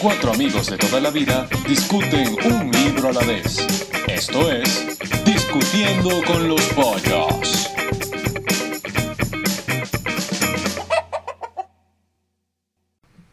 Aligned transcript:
Cuatro 0.00 0.32
amigos 0.32 0.70
de 0.70 0.78
toda 0.78 1.00
la 1.00 1.10
vida 1.10 1.48
discuten 1.66 2.36
un 2.44 2.70
libro 2.70 3.08
a 3.08 3.12
la 3.12 3.24
vez. 3.24 3.66
Esto 4.06 4.52
es 4.52 4.96
Discutiendo 5.24 6.22
con 6.24 6.46
los 6.46 6.62
Pollos. 6.68 7.68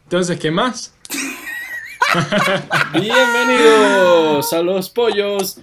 Entonces, 0.04 0.40
¿qué 0.40 0.50
más? 0.50 0.92
Bienvenidos 2.92 4.52
a 4.52 4.62
los 4.62 4.90
pollos. 4.90 5.58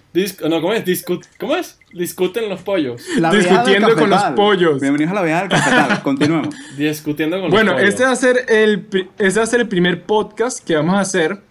No, 0.49 0.61
¿cómo 0.61 0.73
es? 0.73 0.85
Discu- 0.85 1.25
¿Cómo 1.39 1.55
es? 1.55 1.79
Discuten 1.93 2.49
los 2.49 2.61
pollos. 2.61 3.01
La 3.17 3.31
Discutiendo 3.31 3.95
con 3.95 4.09
los 4.09 4.23
pollos. 4.35 4.79
Bienvenidos 4.81 5.11
a 5.11 5.15
la 5.15 5.21
vieja 5.23 5.39
del 5.41 5.49
cafetal. 5.49 6.01
Continuemos. 6.03 6.53
Discutiendo 6.77 7.39
con 7.41 7.49
Bueno, 7.49 7.71
los 7.71 7.79
pollos. 7.81 7.89
este 7.93 8.05
va 8.05 8.11
a 8.11 8.15
ser 8.15 8.45
el 8.49 8.87
este 9.17 9.39
va 9.39 9.43
a 9.43 9.47
ser 9.47 9.61
el 9.61 9.67
primer 9.67 10.03
podcast 10.03 10.65
que 10.65 10.75
vamos 10.75 10.95
a 10.95 10.99
hacer. 10.99 11.41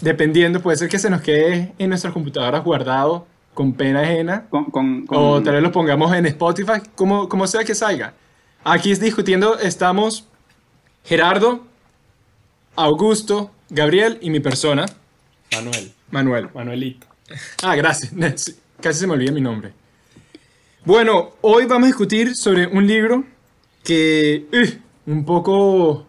Dependiendo, 0.00 0.60
puede 0.60 0.76
ser 0.78 0.88
que 0.88 0.98
se 0.98 1.10
nos 1.10 1.20
quede 1.20 1.72
en 1.78 1.88
nuestras 1.90 2.12
computadoras 2.12 2.64
guardado 2.64 3.26
con 3.54 3.74
pena 3.74 4.00
ajena. 4.00 4.46
Con, 4.48 4.64
con, 4.66 5.06
con- 5.06 5.18
O 5.18 5.42
tal 5.42 5.54
vez 5.54 5.62
lo 5.62 5.70
pongamos 5.72 6.12
en 6.14 6.26
Spotify, 6.26 6.80
como, 6.94 7.28
como 7.28 7.46
sea 7.46 7.64
que 7.64 7.74
salga. 7.74 8.14
Aquí 8.64 8.90
es 8.92 9.00
discutiendo, 9.00 9.58
estamos 9.58 10.26
Gerardo, 11.04 11.64
Augusto, 12.76 13.50
Gabriel 13.72 14.18
y 14.20 14.28
mi 14.28 14.38
persona, 14.40 14.84
Manuel. 15.50 15.92
Manuel. 16.10 16.48
Manuelito. 16.54 17.06
Ah, 17.62 17.74
gracias. 17.74 18.12
Casi 18.80 19.00
se 19.00 19.06
me 19.06 19.14
olvida 19.14 19.32
mi 19.32 19.40
nombre. 19.40 19.72
Bueno, 20.84 21.30
hoy 21.40 21.64
vamos 21.64 21.84
a 21.84 21.86
discutir 21.86 22.36
sobre 22.36 22.66
un 22.66 22.86
libro 22.86 23.24
que 23.82 24.46
uh, 24.52 25.10
un 25.10 25.24
poco 25.24 26.06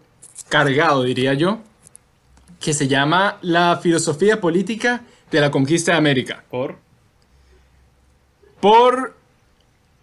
cargado, 0.50 1.04
diría 1.04 1.32
yo, 1.32 1.60
que 2.60 2.74
se 2.74 2.86
llama 2.86 3.38
La 3.40 3.78
filosofía 3.82 4.42
política 4.42 5.02
de 5.30 5.40
la 5.40 5.50
conquista 5.50 5.92
de 5.92 5.98
América. 5.98 6.44
Por. 6.50 6.76
Por 8.60 9.16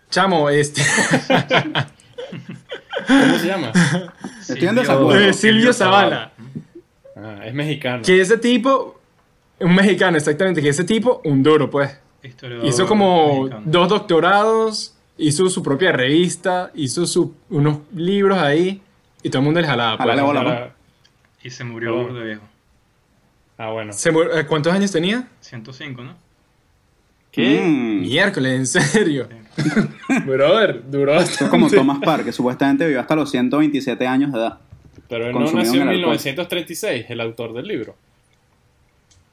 chamo, 0.10 0.50
este 0.50 0.82
¿Cómo 3.08 3.38
se 3.40 3.48
llama? 3.48 3.72
Desacuerdo. 4.48 5.16
eh, 5.16 5.34
Silvio 5.34 5.74
Zavala. 5.74 6.32
Ah, 7.24 7.46
es 7.46 7.54
mexicano. 7.54 8.04
Que 8.04 8.20
ese 8.22 8.38
tipo, 8.38 9.00
un 9.60 9.76
mexicano 9.76 10.18
exactamente, 10.18 10.62
que 10.62 10.70
ese 10.70 10.84
tipo, 10.84 11.22
un 11.26 11.44
duro, 11.44 11.70
pues. 11.70 11.98
Historiador 12.24 12.66
Hizo 12.68 12.86
como 12.88 13.44
mexicano. 13.44 13.62
dos 13.66 13.90
doctorados, 13.90 14.96
hizo 15.18 15.50
su 15.50 15.62
propia 15.64 15.92
revista, 15.92 16.72
hizo 16.76 17.06
su- 17.06 17.34
unos 17.50 17.80
libros 17.96 18.38
ahí 18.38 18.82
y 19.24 19.30
todo 19.30 19.40
el 19.40 19.46
mundo 19.46 19.62
le 19.62 19.68
jalaba. 19.68 19.98
pues. 19.98 20.72
Y 21.44 21.50
se 21.50 21.64
murió 21.64 21.96
Oh. 21.96 22.14
de 22.14 22.24
viejo. 22.24 22.44
Ah, 23.58 23.70
bueno. 23.72 23.94
Se 23.94 24.12
mu- 24.12 24.22
eh, 24.24 24.46
¿Cuántos 24.48 24.74
años 24.74 24.92
tenía? 24.92 25.28
105, 25.42 26.04
¿no? 26.04 26.16
¿Qué? 27.32 27.62
Mm. 27.62 28.02
Miércoles, 28.02 28.54
en 28.60 28.68
serio. 28.68 29.28
Brother, 30.26 30.84
duró 30.90 31.14
Esto 31.20 31.46
es 31.46 31.50
como 31.50 31.70
Thomas 31.70 32.00
Parr, 32.04 32.24
que 32.24 32.32
supuestamente 32.32 32.86
vivió 32.86 33.00
hasta 33.00 33.16
los 33.16 33.30
127 33.32 34.06
años 34.08 34.32
de 34.32 34.40
edad. 34.40 34.60
Pero 35.12 35.28
él 35.28 35.34
no 35.34 35.42
nació 35.42 35.82
en 35.82 35.90
en 35.90 35.90
el 35.90 35.96
alcohol. 35.96 36.14
1936, 36.14 37.06
el 37.10 37.20
autor 37.20 37.52
del 37.52 37.68
libro. 37.68 37.98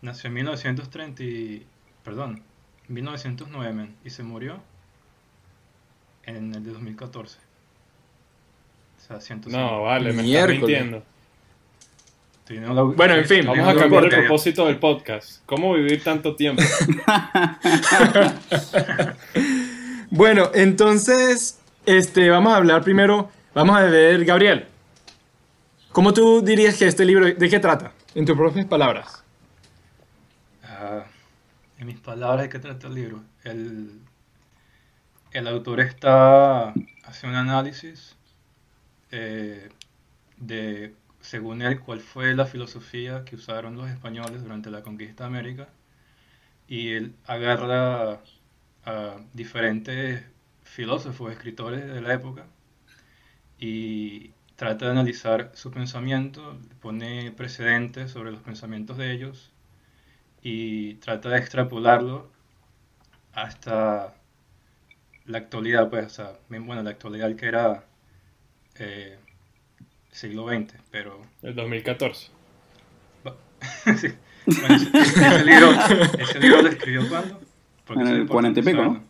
Nació 0.03 0.27
en 0.27 0.35
1930 0.35 1.23
y... 1.23 1.67
Perdón, 2.03 2.43
1909, 2.89 3.73
men, 3.73 3.95
y 4.05 4.11
se 4.11 4.25
murió 4.25 4.61
en 6.25 6.53
el 6.53 6.65
de 6.65 6.73
2014. 6.73 7.39
O 7.39 9.01
sea, 9.07 9.21
105. 9.21 9.57
No, 9.57 9.83
vale, 9.85 10.13
me 10.13 10.29
estás 10.29 10.49
mintiendo. 10.49 11.05
Bueno, 12.97 13.15
en 13.15 13.25
fin, 13.25 13.47
Vamos 13.47 13.69
a 13.69 13.75
cambiar 13.77 14.05
el 14.07 14.11
propósito 14.11 14.67
del 14.67 14.79
podcast. 14.79 15.47
¿Cómo 15.47 15.75
vivir 15.75 16.03
tanto 16.03 16.35
tiempo? 16.35 16.61
Bueno, 20.11 20.51
entonces, 20.55 21.61
este, 21.85 22.31
vamos 22.31 22.55
a 22.55 22.57
hablar 22.57 22.83
primero, 22.83 23.31
vamos 23.53 23.77
a 23.77 23.83
ver, 23.83 24.25
Gabriel. 24.25 24.68
¿Cómo 25.93 26.13
tú 26.13 26.43
dirías 26.43 26.77
que 26.77 26.87
este 26.87 27.05
libro, 27.05 27.25
de 27.27 27.49
qué 27.49 27.59
trata? 27.59 27.93
En 28.15 28.25
tus 28.27 28.37
propias 28.37 28.67
palabras. 28.67 29.25
Ah, 30.63 31.05
en 31.79 31.87
mis 31.87 31.99
palabras, 31.99 32.43
¿de 32.43 32.49
qué 32.51 32.59
trata 32.59 32.89
el 32.89 32.95
libro? 32.95 33.23
El, 33.43 34.01
autor 35.49 35.81
está 35.81 36.75
hace 37.05 37.27
un 37.27 37.35
análisis 37.35 38.17
eh, 39.13 39.71
de, 40.37 40.95
según 41.21 41.63
él, 41.63 41.81
cuál 41.81 42.01
fue 42.01 42.35
la 42.35 42.45
filosofía 42.45 43.25
que 43.25 43.37
usaron 43.37 43.77
los 43.77 43.89
españoles 43.89 44.43
durante 44.43 44.71
la 44.71 44.83
conquista 44.83 45.25
de 45.25 45.29
América. 45.29 45.69
Y 46.69 46.93
él 46.93 47.15
agarra 47.27 48.21
a 48.85 49.17
diferentes 49.33 50.23
filósofos, 50.65 51.33
escritores 51.33 51.87
de 51.87 52.01
la 52.03 52.13
época 52.13 52.45
y 53.59 54.33
trata 54.59 54.87
de 54.87 54.91
analizar 54.91 55.53
su 55.55 55.71
pensamiento, 55.71 56.59
pone 56.83 57.31
precedentes 57.31 58.11
sobre 58.11 58.33
los 58.33 58.43
pensamientos 58.43 58.97
de 58.97 59.13
ellos 59.13 59.53
y 60.43 60.95
trata 60.95 61.29
de 61.29 61.39
extrapolarlo 61.39 62.29
hasta 63.33 64.17
la 65.27 65.39
actualidad, 65.39 65.89
pues, 65.91 66.07
o 66.07 66.11
sea, 66.11 66.33
bien, 66.49 66.67
bueno, 66.67 66.83
la 66.83 66.91
actualidad 66.91 67.37
que 67.37 67.47
era 67.47 67.85
eh, 68.81 69.17
siglo 70.11 70.49
XX, 70.49 70.75
pero 70.91 71.23
El 71.43 71.55
2014. 71.55 72.33
sí. 73.97 74.09
Bueno, 74.45 74.75
ese, 74.75 74.99
ese 74.99 75.45
libro, 75.45 75.71
ese 76.19 76.41
libro 76.41 76.63
lo 76.63 76.69
escribió 76.69 77.09
cuándo? 77.09 77.41
Porque 77.87 78.03
En 78.03 78.09
el 78.09 78.21
importante 78.23 78.61
40 78.61 78.61
y 78.61 78.63
pico, 78.65 78.77
saberlo. 78.77 79.03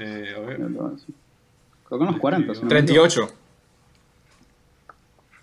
Eh, 0.00 0.34
a 0.36 0.40
ver, 0.40 0.56
Creo 0.56 1.98
que 1.98 2.04
en 2.04 2.10
los 2.10 2.18
40. 2.18 2.54
si 2.54 2.60
no 2.60 2.64
me 2.64 2.70
38. 2.70 3.43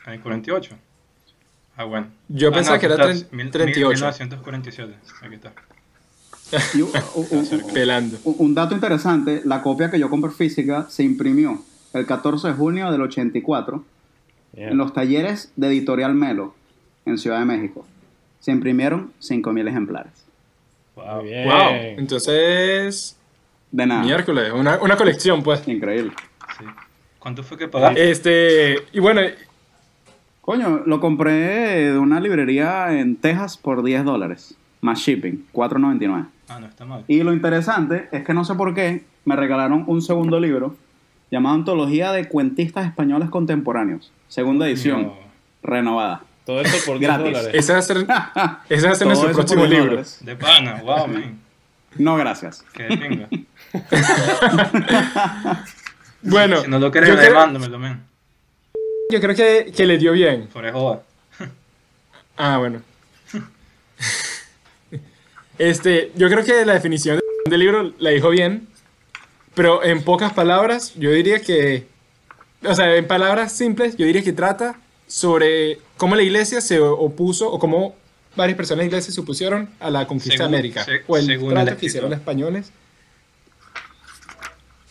En 0.06 0.14
el 0.14 0.22
48. 0.22 0.76
Ah, 1.78 1.84
bueno. 1.86 2.08
Yo 2.28 2.50
Ah, 2.50 2.54
pensaba 2.54 2.76
no, 2.78 2.80
que 2.80 2.86
era 2.88 2.96
estás, 2.96 3.30
tre- 3.32 3.36
mil- 3.36 3.52
38. 3.52 4.06
1947, 4.06 4.94
aquí 5.24 5.36
está. 5.36 5.54
Y 6.78 6.82
un- 6.82 6.92
un- 7.16 7.28
un- 7.66 7.74
Pelando. 7.74 8.18
un- 8.26 8.36
un 8.40 8.56
dato 8.56 8.76
interesante, 8.76 9.42
la 9.46 9.62
copia 9.62 9.90
que 9.90 9.98
yo 10.00 10.10
compré 10.10 10.32
física 10.32 10.86
se 10.90 11.04
imprimió 11.04 11.62
el 11.94 12.06
14 12.06 12.50
de 12.50 12.54
junio 12.56 12.92
del 12.92 13.02
84 13.02 13.84
Bien. 14.54 14.70
en 14.70 14.78
los 14.78 14.94
talleres 14.94 15.52
de 15.56 15.68
Editorial 15.68 16.14
Melo 16.14 16.54
en 17.06 17.18
Ciudad 17.18 17.40
de 17.40 17.46
México. 17.46 17.86
Se 18.42 18.52
imprimieron 18.52 19.14
5.000 19.20 19.68
ejemplares. 19.68 20.12
Wow. 20.96 21.22
Bien. 21.24 21.48
Wow. 21.48 21.70
Entonces, 22.00 23.16
De 23.72 23.86
nada. 23.86 24.04
miércoles, 24.04 24.52
una, 24.54 24.78
una 24.82 24.98
colección, 24.98 25.42
pues. 25.44 25.66
Increíble. 25.68 26.12
Sí. 26.60 26.66
¿Cuánto 27.18 27.44
fue 27.44 27.58
que 27.58 27.68
pagaste? 27.70 28.12
Este, 28.12 28.76
y 28.92 29.00
bueno, 29.00 29.22
Coño, 30.42 30.82
lo 30.86 31.00
compré 31.00 31.92
de 31.92 31.98
una 31.98 32.20
librería 32.20 33.00
en 33.00 33.16
Texas 33.16 33.58
por 33.58 33.84
10 33.84 34.04
dólares. 34.04 34.56
Más 34.82 35.00
shipping, 35.00 35.46
4.99. 35.54 36.26
Ah, 36.50 36.60
no 36.60 36.66
está 36.66 36.86
mal. 36.86 37.04
Y 37.08 37.22
lo 37.22 37.32
interesante 37.34 38.10
es 38.12 38.24
que 38.26 38.34
no 38.34 38.44
sé 38.44 38.56
por 38.56 38.74
qué 38.74 39.04
me 39.26 39.36
regalaron 39.36 39.84
un 39.88 40.02
segundo 40.02 40.40
libro 40.40 40.76
llamado 41.30 41.56
Antología 41.56 42.12
de 42.12 42.28
Cuentistas 42.28 42.88
Españoles 42.88 43.30
Contemporáneos. 43.30 44.12
Segunda 44.28 44.68
edición, 44.68 45.04
No. 45.04 45.14
renovada. 45.62 46.24
Todo 46.46 46.62
esto 46.62 46.78
por 46.88 46.98
10 46.98 47.08
Gratis. 47.12 47.26
dólares. 47.34 47.52
ese 47.54 47.74
va 47.74 47.80
a 47.80 47.82
ser, 47.84 47.98
ese 48.70 48.88
va 48.88 48.92
a 48.94 48.96
ser 48.96 49.08
nuestro 49.08 49.30
eso 49.30 49.38
próximo 49.38 49.62
por 49.62 49.70
10 49.70 49.80
libro. 49.80 49.90
dólares. 49.92 50.20
De 50.26 50.36
pana, 50.36 50.82
wow, 50.84 51.08
man. 51.08 51.40
No, 51.98 52.16
gracias. 52.16 52.66
Qué 52.74 52.84
de 52.84 52.98
pinga. 52.98 53.28
Bueno, 56.24 56.58
si 56.64 56.70
no 56.70 56.80
lo 56.80 56.92
quieres, 56.92 57.10
yo, 57.12 57.16
creo, 57.16 57.30
demándamelo, 57.30 57.78
man. 57.80 58.04
Yo 59.12 59.20
creo 59.22 59.36
que, 59.36 59.72
que 59.76 59.86
le 59.86 59.98
dio 59.98 60.12
bien. 60.14 60.48
Por 60.52 60.70
joda. 60.72 61.04
Ah, 62.38 62.58
bueno. 62.58 62.82
Este, 65.58 66.12
yo 66.16 66.28
creo 66.30 66.44
que 66.44 66.66
la 66.66 66.74
definición 66.74 67.20
del 67.46 67.60
libro 67.60 67.94
la 68.00 68.10
dijo 68.10 68.30
bien, 68.30 68.68
pero 69.54 69.84
en 69.84 70.04
pocas 70.04 70.34
palabras, 70.34 70.94
yo 70.96 71.12
diría 71.12 71.40
que, 71.42 71.86
o 72.66 72.74
sea, 72.74 72.96
en 72.96 73.06
palabras 73.08 73.52
simples, 73.52 73.96
yo 73.98 74.06
diría 74.06 74.24
que 74.24 74.34
trata 74.34 74.80
sobre 75.08 75.80
cómo 75.98 76.16
la 76.16 76.24
iglesia 76.24 76.62
se 76.62 76.80
opuso 76.80 77.52
o 77.52 77.60
cómo 77.60 77.96
varias 78.36 78.56
personas 78.58 78.80
de 78.80 78.84
la 78.86 78.88
iglesia 78.88 79.14
se 79.14 79.22
opusieron 79.22 79.70
a 79.80 79.90
la 79.92 80.08
conquista 80.08 80.38
Según- 80.38 80.52
de 80.52 80.58
América 80.58 80.84
se- 80.86 81.02
o 81.08 81.18
el 81.18 81.26
trato 81.50 81.78
que 81.78 81.86
hicieron 81.86 82.10
los 82.10 82.20
españoles. 82.20 82.72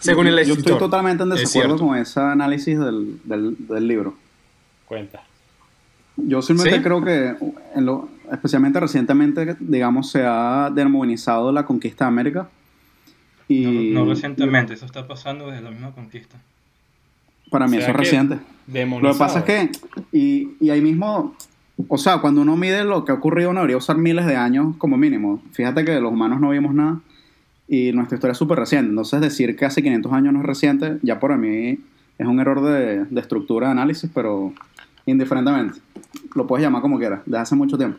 Según 0.01 0.27
el 0.27 0.35
Yo 0.37 0.41
escritor. 0.41 0.73
estoy 0.73 0.79
totalmente 0.79 1.23
en 1.23 1.33
Es 1.33 1.41
desacuerdo 1.41 1.79
con 1.79 1.97
ese 1.97 2.21
análisis 2.21 2.79
del, 2.79 3.21
del- 3.25 3.57
del 3.69 3.87
libro. 3.89 4.15
Cuenta. 4.87 5.23
Yo 6.17 6.43
simplemente 6.43 6.79
¿Sí? 6.79 6.85
creo 6.85 7.03
que, 7.05 7.37
en 7.77 7.87
lo- 7.87 8.09
especialmente 8.33 8.81
recientemente, 8.81 9.57
digamos, 9.61 10.11
se 10.11 10.25
ha 10.27 10.71
demonizado 10.75 11.53
la 11.53 11.65
conquista 11.65 12.05
de 12.05 12.09
América. 12.09 12.49
Y 13.49 13.91
No, 13.93 14.05
no 14.05 14.11
recientemente, 14.11 14.75
eso 14.75 14.87
está 14.87 15.07
pasando 15.07 15.49
desde 15.49 15.63
la 15.63 15.71
misma 15.71 15.93
conquista. 15.93 16.37
para 17.51 17.67
mí 17.67 17.77
O 17.79 17.81
sea 17.81 17.89
eso 17.89 17.91
es 17.91 17.97
reciente. 17.97 18.35
Lo 18.37 18.73
Demonizado. 18.73 19.13
que 19.15 19.19
pasa 19.19 19.39
es 19.41 19.45
que, 19.45 19.71
y, 20.13 20.51
y 20.61 20.71
ahí 20.71 20.81
mismo, 20.81 21.35
o 21.89 21.99
sea, 21.99 22.19
cuando 22.19 22.43
uno 22.43 22.57
mide 22.57 22.85
lo 22.85 23.05
que 23.05 23.11
ha 23.13 23.17
ocurrido, 23.17 23.51
uno 23.51 23.61
debería 23.61 23.77
usar 23.77 23.97
miles 23.99 24.25
de 24.27 24.37
años 24.37 24.77
como 24.79 24.97
mínimo. 24.97 25.43
Fíjate 25.53 25.85
que 25.85 25.99
los 26.01 26.13
humanos 26.13 26.41
no 26.41 26.51
vimos 26.51 26.73
nada 26.75 27.01
y 27.73 27.93
nuestra 27.93 28.17
historia 28.17 28.33
es 28.33 28.39
súper 28.39 28.59
reciente. 28.59 28.91
Entonces, 28.91 29.21
decir 29.21 29.57
hace 29.65 29.81
500 29.81 30.13
años 30.13 30.33
no 30.33 30.41
es 30.41 30.47
reciente, 30.47 30.99
ya 31.03 31.21
por 31.21 31.39
mí 31.39 31.79
es 32.19 32.27
un 32.27 32.41
error 32.41 32.61
de, 32.63 33.05
de 33.05 33.21
estructura 33.21 33.69
de 33.69 33.73
análisis, 33.73 34.11
pero 34.13 34.53
indiferentemente. 35.07 35.79
Lo 36.35 36.49
puedes 36.49 36.65
llamar 36.65 36.83
como 36.83 36.99
quieras, 36.99 37.21
desde 37.25 37.39
hace 37.39 37.55
mucho 37.55 37.79
tiempo. 37.79 37.97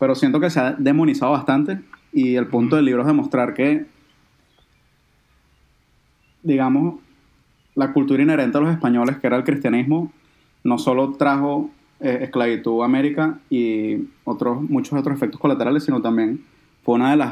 Pero 0.00 0.16
siento 0.16 0.40
que 0.40 0.50
se 0.50 0.58
ha 0.58 0.72
demonizado 0.72 1.30
bastante 1.30 1.78
y 2.12 2.34
el 2.34 2.48
punto 2.48 2.74
del 2.74 2.86
libro 2.86 3.02
es 3.02 3.06
demostrar 3.06 3.54
que, 3.54 3.86
digamos, 6.42 6.96
la 7.76 7.92
cultura 7.92 8.20
inherente 8.20 8.58
a 8.58 8.62
los 8.62 8.72
españoles, 8.72 9.16
que 9.18 9.28
era 9.28 9.36
el 9.36 9.44
cristianismo, 9.44 10.12
no 10.64 10.78
solo 10.78 11.12
trajo 11.12 11.70
eh, 12.00 12.18
esclavitud 12.22 12.82
a 12.82 12.86
América 12.86 13.38
y 13.48 14.08
otros, 14.24 14.60
muchos 14.60 14.98
otros 14.98 15.16
efectos 15.16 15.40
colaterales, 15.40 15.84
sino 15.84 16.02
también 16.02 16.44
fue 16.82 16.96
uno 16.96 17.08
de 17.08 17.16
los 17.16 17.28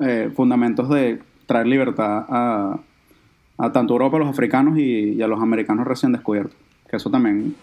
eh, 0.00 0.30
fundamentos 0.34 0.88
de 0.88 1.20
traer 1.46 1.66
libertad 1.66 2.24
a, 2.28 2.78
a 3.58 3.72
tanto 3.72 3.94
Europa, 3.94 4.16
a 4.16 4.20
los 4.20 4.28
africanos 4.28 4.78
y, 4.78 5.12
y 5.14 5.22
a 5.22 5.26
los 5.28 5.40
americanos 5.40 5.86
recién 5.86 6.12
descubiertos. 6.12 6.56
Que 6.90 6.96
eso 6.96 7.10
también 7.10 7.54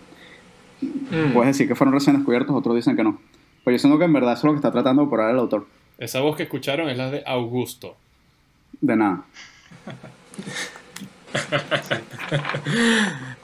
Mm. 0.82 1.32
puedes 1.34 1.48
decir 1.56 1.66
que 1.66 1.76
fueron 1.76 1.94
recién 1.94 2.18
descubiertos, 2.18 2.54
otros 2.54 2.76
dicen 2.76 2.98
que 2.98 3.04
no. 3.06 3.18
Pero 3.64 3.74
yo 3.76 3.80
siento 3.80 3.98
que 3.98 4.04
en 4.04 4.12
verdad 4.12 4.34
eso 4.34 4.40
es 4.40 4.44
lo 4.46 4.52
que 4.52 4.58
está 4.58 4.72
tratando 4.72 5.04
de 5.04 5.08
probar 5.10 5.32
el 5.32 5.40
autor. 5.40 5.66
Esa 5.98 6.20
voz 6.20 6.36
que 6.36 6.44
escucharon 6.44 6.90
es 6.90 6.98
la 6.98 7.10
de 7.10 7.24
Augusto. 7.26 7.96
De 8.82 8.94
nada. 8.98 9.24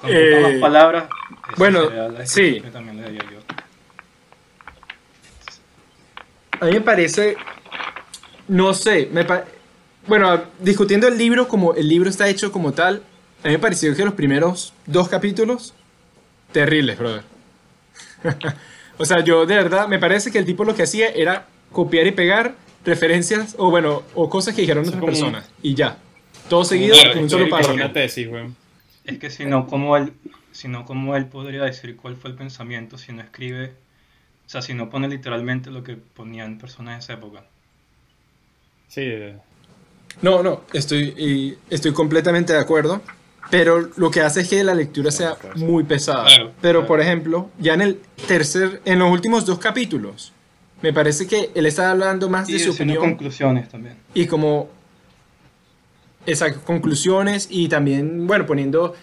Con 0.01 0.09
Eh, 0.12 0.42
las 0.42 0.53
palabras. 0.62 1.06
bueno, 1.57 1.81
sí. 2.25 2.42
descripción 2.59 2.63
que 2.63 2.71
también 2.71 2.97
le 2.97 3.03
daría 3.03 3.21
yo. 3.31 3.39
A 6.59 6.65
mí 6.65 6.71
me 6.74 6.81
parece, 6.81 7.38
no 8.50 8.74
sé, 8.74 9.10
me 9.13 9.24
pa- 9.25 9.46
bueno, 10.07 10.42
discutiendo 10.60 11.07
el 11.07 11.18
libro 11.18 11.48
como 11.48 11.74
el 11.75 11.88
libro 11.88 12.10
está 12.10 12.28
hecho 12.28 12.51
como 12.51 12.74
tal, 12.74 13.04
a 13.44 13.48
mí 13.48 13.54
me 13.54 13.60
pareció 13.60 13.96
que 13.96 14.04
los 14.06 14.13
primeros 14.16 14.74
dos 14.86 15.07
capítulos, 15.10 15.74
terribles, 16.51 16.98
brother. 17.00 17.24
o 18.98 19.06
sea, 19.06 19.22
yo 19.24 19.46
de 19.46 19.56
verdad, 19.56 19.88
me 19.88 20.00
parece 20.00 20.31
que 20.31 20.40
el 20.40 20.46
tipo 20.46 20.63
lo 20.66 20.75
que 20.75 20.84
hacía 20.84 21.10
era 21.10 21.48
copiar 21.72 22.07
y 22.07 22.12
pegar 22.12 22.56
referencias, 22.86 23.56
o 23.57 23.69
bueno, 23.69 24.04
o 24.16 24.30
cosas 24.30 24.56
que 24.56 24.62
dijeron 24.62 24.88
otras 24.88 25.04
personas, 25.04 25.50
y 25.62 25.75
ya. 25.75 25.98
Todo 26.50 26.63
seguido 26.63 26.95
Claro, 26.95 27.13
con 27.13 27.24
un 27.24 27.30
solo 27.30 27.45
es 27.45 27.52
párrafo. 27.52 27.74
una 27.74 27.94
tesis, 27.94 28.28
weón. 28.28 28.56
Es 29.04 29.19
que 29.19 29.30
si 29.30 29.45
no, 29.45 29.68
¿cómo 29.68 29.98
él, 29.98 30.13
si 30.52 30.68
no, 30.68 30.86
¿cómo 30.86 31.16
él 31.16 31.25
podría 31.28 31.63
decir 31.63 31.95
cuál 31.95 32.16
fue 32.16 32.31
el 32.31 32.36
pensamiento 32.36 32.98
si 32.98 33.12
no 33.12 33.22
escribe, 33.22 33.74
o 34.45 34.50
sea, 34.50 34.62
si 34.62 34.74
no 34.74 34.90
pone 34.90 35.07
literalmente 35.07 35.69
lo 35.72 35.84
que 35.84 35.95
ponían 35.95 36.57
personas 36.57 36.95
de 36.95 37.00
esa 37.00 37.13
época? 37.13 37.44
Sí, 38.89 39.07
No, 40.21 40.44
no, 40.44 40.62
estoy, 40.74 41.13
y 41.18 41.57
estoy 41.74 41.94
completamente 41.94 42.51
de 42.53 42.59
acuerdo. 42.59 43.01
Pero 43.51 43.89
lo 43.97 44.12
que 44.12 44.21
hace 44.21 44.41
es 44.41 44.47
que 44.50 44.63
la 44.63 44.75
lectura 44.75 45.09
sea 45.09 45.36
muy 45.56 45.83
pesada. 45.83 46.25
Claro, 46.25 46.51
pero, 46.62 46.80
claro. 46.81 46.88
por 46.88 47.01
ejemplo, 47.01 47.50
ya 47.57 47.74
en 47.74 47.81
el 47.81 48.00
tercer, 48.27 48.81
en 48.86 49.00
los 49.00 49.09
últimos 49.12 49.44
dos 49.45 49.57
capítulos, 49.57 50.33
me 50.83 50.94
parece 50.94 51.25
que 51.25 51.50
él 51.56 51.65
está 51.65 51.89
hablando 51.89 52.30
más 52.30 52.47
Y 52.47 52.53
de 52.53 52.59
su 52.59 52.71
opinión 52.71 53.00
conclusiones 53.00 53.68
también. 53.69 53.95
y 54.13 54.27
como 54.27 54.69
esas 56.27 56.57
conclusiones 56.57 57.47
y 57.50 57.69
también, 57.69 58.27
bueno, 58.27 58.45
poniendo 58.45 58.94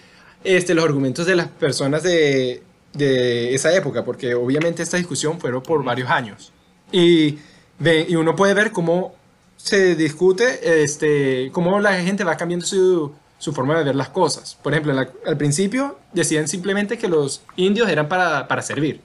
este, 0.45 0.75
los 0.75 0.85
argumentos 0.85 1.27
de 1.27 1.35
las 1.35 1.49
personas 1.49 2.05
de, 2.05 2.63
de 2.93 3.53
esa 3.55 3.75
época, 3.75 4.05
porque 4.05 4.35
obviamente 4.35 4.83
esta 4.83 4.97
discusión 4.97 5.41
fueron 5.41 5.63
por 5.63 5.83
varios 5.83 6.09
años. 6.09 6.53
Y, 6.93 7.39
ve- 7.81 8.07
y 8.09 8.15
uno 8.15 8.37
puede 8.37 8.55
ver 8.55 8.71
cómo 8.71 9.17
se 9.57 9.95
discute, 9.97 10.83
este, 10.83 11.51
cómo 11.53 11.81
la 11.81 11.95
gente 12.03 12.25
va 12.25 12.37
cambiando 12.37 12.65
su, 12.67 13.13
su 13.39 13.53
forma 13.53 13.77
de 13.79 13.85
ver 13.85 13.95
las 13.97 14.09
cosas. 14.11 14.57
Por 14.63 14.73
ejemplo, 14.73 14.93
la- 14.93 15.11
al 15.27 15.37
principio 15.37 15.99
decían 16.13 16.47
simplemente 16.49 16.99
que 16.99 17.09
los 17.09 17.43
indios 17.57 17.89
eran 17.89 18.09
para, 18.09 18.47
para 18.49 18.63
servir 18.63 19.01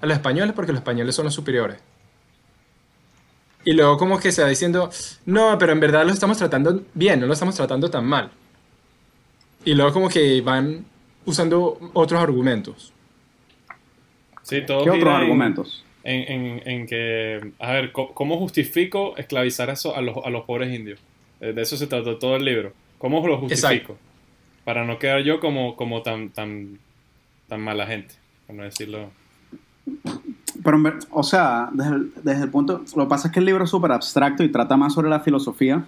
a 0.00 0.06
los 0.06 0.16
españoles 0.16 0.54
porque 0.54 0.72
los 0.72 0.80
españoles 0.80 1.14
son 1.14 1.24
los 1.26 1.34
superiores. 1.34 1.78
Y 3.64 3.72
luego 3.74 3.98
como 3.98 4.18
que 4.18 4.32
se 4.32 4.42
va 4.42 4.48
diciendo, 4.48 4.90
no, 5.26 5.58
pero 5.58 5.72
en 5.72 5.80
verdad 5.80 6.06
lo 6.06 6.12
estamos 6.12 6.38
tratando 6.38 6.82
bien, 6.94 7.20
no 7.20 7.26
lo 7.26 7.32
estamos 7.34 7.54
tratando 7.56 7.90
tan 7.90 8.06
mal. 8.06 8.30
Y 9.64 9.74
luego 9.74 9.92
como 9.92 10.08
que 10.08 10.40
van 10.40 10.86
usando 11.26 11.78
otros 11.92 12.22
argumentos. 12.22 12.92
sí, 14.42 14.62
todo 14.66 14.84
¿Qué 14.84 14.90
otros 14.90 15.02
en- 15.02 15.20
argumentos? 15.20 15.84
En, 16.02 16.32
en- 16.32 16.68
en 16.68 16.86
que, 16.86 17.52
a 17.58 17.72
ver, 17.72 17.92
¿cómo 17.92 18.38
justifico 18.38 19.16
esclavizar 19.18 19.68
a, 19.70 19.74
eso- 19.74 19.94
a, 19.94 20.00
los, 20.00 20.16
a 20.24 20.30
los 20.30 20.44
pobres 20.44 20.74
indios? 20.74 20.98
Eh, 21.40 21.52
De 21.52 21.62
eso 21.62 21.76
se 21.76 21.86
trató 21.86 22.16
todo 22.18 22.36
el 22.36 22.44
libro. 22.44 22.72
¿Cómo 22.98 23.26
lo 23.26 23.38
justifico? 23.38 23.96
Para 24.64 24.84
no 24.84 24.98
quedar 24.98 25.22
yo 25.22 25.40
como, 25.40 25.76
como 25.76 26.02
tan, 26.02 26.30
tan, 26.30 26.78
tan 27.48 27.60
mala 27.60 27.86
gente, 27.86 28.14
por 28.46 28.56
no 28.56 28.62
decirlo. 28.62 29.10
Pero, 30.62 30.82
o 31.10 31.22
sea, 31.22 31.68
desde 31.72 31.94
el, 31.96 32.12
desde 32.22 32.44
el 32.44 32.50
punto... 32.50 32.84
Lo 32.96 33.04
que 33.04 33.08
pasa 33.08 33.28
es 33.28 33.34
que 33.34 33.40
el 33.40 33.46
libro 33.46 33.64
es 33.64 33.70
súper 33.70 33.92
abstracto 33.92 34.42
y 34.42 34.50
trata 34.50 34.76
más 34.76 34.92
sobre 34.94 35.08
la 35.08 35.20
filosofía, 35.20 35.84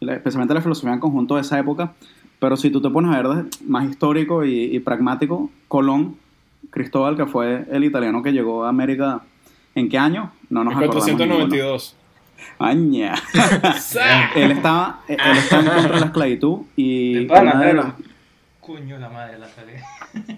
especialmente 0.00 0.54
la 0.54 0.62
filosofía 0.62 0.92
en 0.92 1.00
conjunto 1.00 1.36
de 1.36 1.42
esa 1.42 1.58
época. 1.58 1.92
Pero 2.40 2.56
si 2.56 2.70
tú 2.70 2.80
te 2.80 2.90
pones 2.90 3.14
a 3.14 3.22
ver 3.22 3.44
más 3.66 3.88
histórico 3.88 4.44
y, 4.44 4.74
y 4.74 4.80
pragmático, 4.80 5.50
Colón, 5.68 6.16
Cristóbal, 6.70 7.16
que 7.16 7.26
fue 7.26 7.66
el 7.70 7.84
italiano 7.84 8.22
que 8.22 8.32
llegó 8.32 8.64
a 8.64 8.68
América, 8.70 9.22
¿en 9.74 9.88
qué 9.88 9.98
año? 9.98 10.32
No 10.48 10.64
nos 10.64 10.74
acordamos 10.74 11.06
ninguno. 11.06 11.34
1492. 11.46 11.96
Aña. 12.58 13.14
él 14.34 14.50
estaba, 14.52 15.00
él 15.08 15.18
estaba 15.36 15.62
en 15.62 15.66
contra 15.72 15.92
de 15.94 16.00
la 16.00 16.06
esclavitud 16.06 16.58
y 16.76 17.14
De 17.14 17.26
pana, 17.26 17.52
una 17.52 17.60
de 17.64 17.70
claro. 17.72 17.88
las- 17.98 18.06
Coño, 18.60 18.98
la 18.98 19.08
madre 19.08 19.38
la 19.38 19.48
cagué. 19.48 19.82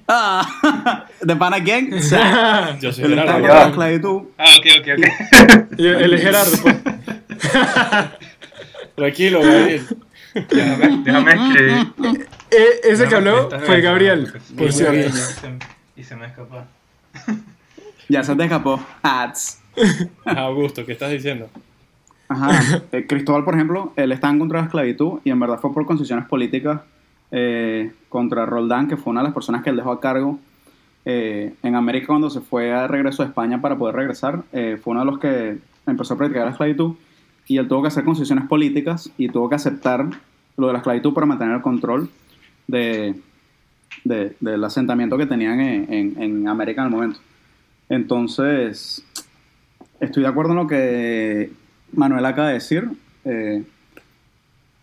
Ah, 0.08 1.05
¿De 1.20 1.37
pana 1.37 1.62
quién? 1.62 1.90
Yo 2.81 2.93
soy 2.93 3.05
Él 3.05 3.12
en 3.12 3.19
Gerardo. 3.19 3.32
contra 3.32 3.55
de 3.55 3.61
la 3.61 3.67
esclavitud. 3.69 4.23
Ah, 4.38 4.44
ok, 4.58 4.67
ok, 4.81 4.88
ok. 4.96 5.78
Y 5.78 5.87
él 5.87 6.12
es 6.14 6.20
Gerardo, 6.23 6.56
pues. 6.62 6.76
Tranquilo, 8.94 9.40
Gabriel. 9.43 9.87
déjame, 10.49 11.02
déjame 11.05 11.32
escribir. 11.32 12.26
Eh, 12.50 12.81
ese 12.85 13.08
que 13.08 13.14
habló 13.14 13.49
fue 13.67 13.81
Gabriel, 13.81 14.32
por 14.56 14.73
sí, 14.73 14.78
cierto. 14.78 15.17
y 15.96 16.05
se- 16.05 16.17
me 16.17 16.26
escapa. 16.26 16.67
Ya 18.12 18.23
se 18.23 18.37
te 18.37 18.44
escapó. 18.44 18.79
Hats. 19.03 19.59
Augusto, 20.26 20.85
¿qué 20.85 20.92
estás 20.92 21.11
diciendo? 21.11 21.49
Ajá. 22.28 22.83
Eh, 22.92 23.07
Cristóbal, 23.07 23.42
por 23.42 23.54
ejemplo, 23.54 23.95
él 23.97 24.12
estaba 24.12 24.35
en 24.35 24.38
contra 24.38 24.59
de 24.59 24.62
la 24.64 24.66
esclavitud 24.66 25.21
y 25.25 25.31
en 25.31 25.40
verdad 25.40 25.59
fue 25.61 25.73
por 25.73 25.87
concesiones 25.87 26.26
políticas 26.26 26.83
eh, 27.31 27.90
contra 28.11 28.45
Roldán, 28.45 28.87
que 28.87 28.99
fue 28.99 29.12
una 29.12 29.21
de 29.21 29.28
las 29.28 29.33
personas 29.35 29.62
que 29.62 29.71
él 29.71 29.76
dejó 29.76 29.92
a 29.92 30.00
cargo 30.00 30.38
eh, 31.07 31.54
en 31.62 31.75
América 31.75 32.09
cuando 32.09 32.28
se 32.28 32.42
fue 32.42 32.71
a 32.75 32.87
regreso 32.87 33.23
a 33.23 33.26
España 33.26 33.62
para 33.62 33.76
poder 33.78 33.97
regresar. 33.97 34.42
fue 34.50 34.90
uno 34.92 35.00
de 35.00 35.07
los 35.07 35.19
que 35.19 35.59
empezó 35.87 36.12
a 36.12 36.19
practicar 36.19 36.45
la 36.45 36.50
esclavitud 36.50 36.95
y 37.49 37.57
él 37.57 37.66
tuvo 37.66 37.81
que 37.81 37.88
hacer 37.88 38.04
concesiones 38.04 38.47
políticas 38.47 39.11
y 39.16 39.31
tuvo 39.31 39.49
que 39.49 39.54
aceptar 39.54 40.04
lo 40.59 40.66
de 40.66 40.73
la 40.75 40.81
esclavitud 40.81 41.14
para 41.14 41.25
mantener 41.26 41.54
el 41.57 41.62
control 41.62 42.11
de, 42.69 43.14
de- 44.04 44.37
del 44.38 44.62
asentamiento 44.64 45.16
que 45.16 45.25
tenían 45.25 45.61
en, 45.61 45.90
en- 45.90 46.23
en 46.23 46.47
América 46.49 46.83
en 46.83 46.88
el 46.88 46.92
momento. 46.92 47.21
Entonces, 47.92 49.04
estoy 50.00 50.22
de 50.22 50.28
acuerdo 50.30 50.52
en 50.52 50.56
lo 50.56 50.66
que 50.66 51.52
Manuel 51.92 52.25
acaba 52.25 52.49
de 52.49 52.54
decir, 52.54 52.88
eh, 53.26 53.64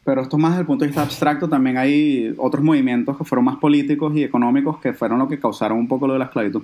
pero 0.03 0.21
esto 0.21 0.37
más 0.37 0.51
desde 0.51 0.61
el 0.61 0.67
punto 0.67 0.83
de 0.83 0.89
vista 0.89 1.01
abstracto, 1.01 1.49
también 1.49 1.79
hay 1.79 2.35
otros 2.37 2.63
movimientos 2.63 3.17
que 3.17 3.23
fueron 3.23 3.45
más 3.45 3.57
políticos 3.57 4.15
y 4.15 4.23
económicos 4.23 4.79
que 4.79 4.93
fueron 4.93 5.17
lo 5.17 5.27
que 5.27 5.39
causaron 5.39 5.79
un 5.79 5.87
poco 5.87 6.05
lo 6.05 6.13
de 6.13 6.19
la 6.19 6.25
esclavitud. 6.25 6.63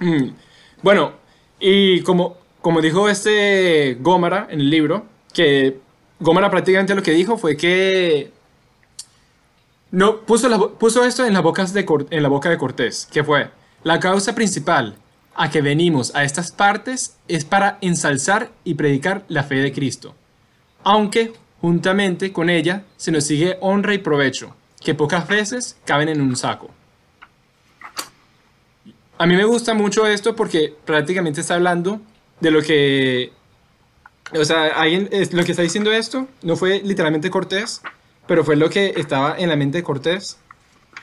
Bueno, 0.82 1.12
y 1.60 2.00
como, 2.00 2.38
como 2.62 2.80
dijo 2.80 3.08
este 3.08 3.98
Gómara 4.00 4.48
en 4.50 4.60
el 4.60 4.70
libro, 4.70 5.04
que 5.32 5.78
Gómara 6.18 6.50
prácticamente 6.50 6.94
lo 6.94 7.02
que 7.02 7.10
dijo 7.10 7.36
fue 7.36 7.54
que 7.54 8.32
no 9.90 10.20
puso, 10.20 10.48
la 10.48 10.58
esto 11.04 11.24
en, 11.24 11.34
Cor- 11.84 12.06
en 12.10 12.22
la 12.22 12.28
boca 12.28 12.48
de 12.48 12.58
Cortés, 12.58 13.08
que 13.10 13.24
fue 13.24 13.50
la 13.82 13.98
causa 13.98 14.34
principal 14.34 14.96
a 15.34 15.50
que 15.50 15.62
venimos 15.62 16.14
a 16.14 16.24
estas 16.24 16.52
partes 16.52 17.16
es 17.28 17.44
para 17.44 17.78
ensalzar 17.80 18.50
y 18.64 18.74
predicar 18.74 19.24
la 19.28 19.42
fe 19.42 19.56
de 19.56 19.72
Cristo, 19.72 20.14
aunque 20.84 21.32
juntamente 21.60 22.32
con 22.32 22.50
ella 22.50 22.84
se 22.96 23.10
nos 23.12 23.24
sigue 23.24 23.56
honra 23.60 23.94
y 23.94 23.98
provecho, 23.98 24.54
que 24.80 24.94
pocas 24.94 25.26
veces 25.28 25.76
caben 25.84 26.08
en 26.08 26.20
un 26.20 26.36
saco. 26.36 26.70
A 29.18 29.26
mí 29.26 29.36
me 29.36 29.44
gusta 29.44 29.74
mucho 29.74 30.06
esto 30.06 30.34
porque 30.34 30.74
prácticamente 30.84 31.42
está 31.42 31.54
hablando 31.54 32.00
de 32.40 32.50
lo 32.50 32.62
que... 32.62 33.32
O 34.32 34.44
sea, 34.44 34.68
alguien, 34.68 35.10
lo 35.32 35.44
que 35.44 35.50
está 35.50 35.62
diciendo 35.62 35.92
esto 35.92 36.26
no 36.42 36.56
fue 36.56 36.80
literalmente 36.82 37.30
Cortés, 37.30 37.82
pero 38.30 38.44
fue 38.44 38.54
lo 38.54 38.70
que 38.70 38.94
estaba 38.96 39.36
en 39.36 39.48
la 39.48 39.56
mente 39.56 39.78
de 39.78 39.82
Cortés 39.82 40.38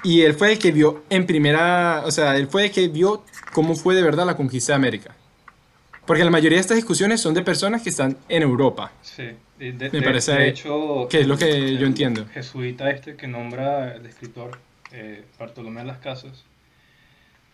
Y 0.01 0.21
él 0.21 0.33
fue 0.33 0.53
el 0.53 0.59
que 0.59 0.71
vio 0.71 1.03
en 1.09 1.25
primera, 1.25 2.03
o 2.05 2.11
sea, 2.11 2.37
él 2.37 2.47
fue 2.47 2.65
el 2.67 2.71
que 2.71 2.87
vio 2.87 3.25
cómo 3.53 3.75
fue 3.75 3.95
de 3.95 4.01
verdad 4.01 4.25
la 4.25 4.37
conquista 4.37 4.71
de 4.71 4.77
América. 4.77 5.13
Porque 6.05 6.23
la 6.23 6.29
mayoría 6.31 6.55
de 6.57 6.61
estas 6.61 6.77
discusiones 6.77 7.19
son 7.19 7.33
de 7.33 7.41
personas 7.41 7.81
que 7.81 7.89
están 7.89 8.15
en 8.29 8.43
Europa. 8.43 8.93
Sí, 9.01 9.27
de, 9.59 9.73
de- 9.73 9.89
Me 9.91 10.01
parece 10.01 10.31
de 10.31 10.47
hecho, 10.47 11.07
que 11.09 11.19
es 11.19 11.27
lo 11.27 11.37
que 11.37 11.49
el 11.49 11.77
yo 11.79 11.85
entiendo. 11.85 12.25
jesuita 12.33 12.89
este 12.91 13.17
que 13.17 13.27
nombra 13.27 13.93
el 13.95 14.05
escritor 14.05 14.57
eh, 14.93 15.25
Bartolomé 15.37 15.81
de 15.81 15.87
las 15.87 15.97
Casas, 15.97 16.45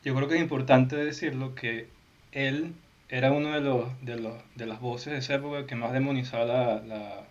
yo 0.05 0.13
creo 0.13 0.27
que 0.27 0.35
es 0.35 0.41
importante 0.41 0.95
decirlo 0.97 1.55
que 1.55 1.87
él 2.31 2.73
era 3.09 3.31
uno 3.31 3.53
de 3.53 3.61
los, 3.61 3.85
de 4.01 4.17
los 4.17 4.33
de 4.55 4.65
las 4.67 4.79
voces 4.79 5.13
de 5.13 5.19
esa 5.19 5.33
época 5.35 5.65
que 5.65 5.75
más 5.75 5.91
demonizaba 5.93 6.45
la, 6.45 6.81
la, 6.83 7.23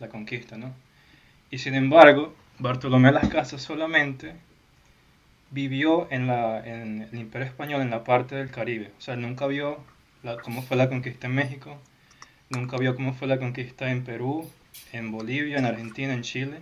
la 0.00 0.08
conquista, 0.08 0.56
¿no? 0.56 0.72
Y 1.52 1.58
sin 1.58 1.76
embargo, 1.76 2.34
Bartolomé 2.58 3.12
las 3.12 3.28
Casas 3.28 3.62
solamente 3.62 4.34
vivió 5.50 6.08
en, 6.10 6.26
la, 6.26 6.66
en 6.66 7.02
el 7.02 7.14
Imperio 7.18 7.46
Español, 7.46 7.80
en 7.82 7.90
la 7.90 8.02
parte 8.04 8.34
del 8.34 8.50
Caribe. 8.50 8.92
O 8.98 9.00
sea, 9.00 9.14
nunca 9.16 9.46
vio 9.46 9.84
la- 10.24 10.40
cómo 10.42 10.62
fue 10.62 10.76
la 10.76 10.88
conquista 10.88 11.26
en 11.28 11.34
México, 11.36 11.78
nunca 12.50 12.78
vio 12.78 12.94
cómo 12.96 13.14
fue 13.14 13.28
la 13.28 13.38
conquista 13.38 13.90
en 13.92 14.04
Perú, 14.04 14.50
en 14.92 15.12
Bolivia, 15.12 15.58
en 15.58 15.66
Argentina, 15.66 16.14
en 16.14 16.22
Chile. 16.22 16.60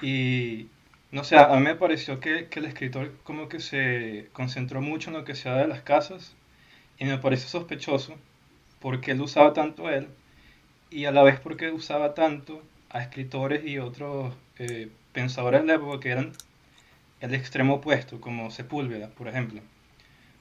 Y 0.00 0.68
no 1.10 1.24
sé, 1.24 1.36
a 1.36 1.48
mí 1.56 1.62
me 1.62 1.74
pareció 1.76 2.20
que, 2.20 2.48
el 2.52 2.64
escritor 2.64 3.12
como 3.24 3.48
que 3.48 3.60
se 3.60 4.28
concentró 4.32 4.80
mucho 4.80 5.10
en 5.10 5.16
lo 5.16 5.24
que 5.24 5.34
se 5.34 5.48
da 5.48 5.56
de 5.58 5.68
las 5.68 5.82
casas 5.82 6.36
y 6.98 7.04
me 7.06 7.18
parece 7.18 7.48
sospechoso 7.48 8.16
porque 8.80 9.12
él 9.12 9.20
usaba 9.22 9.52
tanto 9.54 9.90
él 9.90 10.08
y 10.90 11.06
a 11.06 11.12
la 11.12 11.22
vez 11.24 11.40
porque 11.40 11.70
usaba 11.72 12.14
tanto 12.14 12.62
a 12.94 13.02
escritores 13.02 13.66
y 13.66 13.78
otros 13.78 14.32
eh, 14.58 14.88
pensadores 15.12 15.60
de 15.62 15.66
la 15.66 15.74
época 15.74 16.00
que 16.00 16.10
eran 16.10 16.32
el 17.20 17.34
extremo 17.34 17.74
opuesto, 17.74 18.20
como 18.20 18.50
Sepúlveda, 18.50 19.08
por 19.10 19.28
ejemplo. 19.28 19.60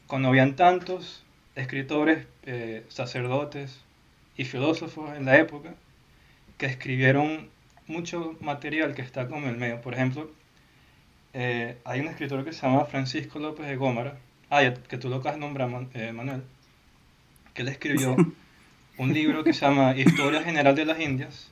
Cuando 0.07 0.29
habían 0.29 0.55
tantos 0.55 1.24
escritores, 1.55 2.27
eh, 2.43 2.86
sacerdotes 2.89 3.81
y 4.38 4.45
filósofos 4.45 5.17
en 5.17 5.25
la 5.25 5.38
época 5.38 5.74
que 6.60 6.67
escribieron 6.67 7.50
mucho 7.88 8.38
material 8.39 8.93
que 8.93 9.01
está 9.01 9.27
como 9.27 9.48
en 9.48 9.53
el 9.55 9.57
medio. 9.60 9.81
Por 9.81 9.95
ejemplo, 9.95 10.29
eh, 11.33 11.77
hay 11.86 12.01
un 12.01 12.07
escritor 12.07 12.45
que 12.45 12.53
se 12.53 12.62
llama 12.62 12.86
Francisco 12.86 13.39
López 13.39 13.65
de 13.65 13.75
Gómara, 13.75 14.17
ah, 14.51 14.62
que 14.88 14.98
tú 15.00 15.10
lo 15.10 15.15
acabas 15.17 15.36
de 15.36 15.41
nombrar, 15.41 15.69
Man- 15.69 15.89
Manuel, 16.13 16.43
que 17.55 17.63
él 17.63 17.67
escribió 17.69 18.15
un 18.98 19.12
libro 19.13 19.43
que 19.43 19.53
se 19.53 19.62
llama 19.65 19.95
Historia 19.98 20.43
General 20.43 20.75
de 20.75 20.86
las 20.86 21.00
Indias, 21.00 21.50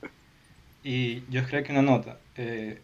y 0.84 1.22
yo 1.30 1.40
escribí 1.40 1.62
aquí 1.62 1.72
una 1.72 1.82
nota, 1.82 2.18
eh, 2.36 2.80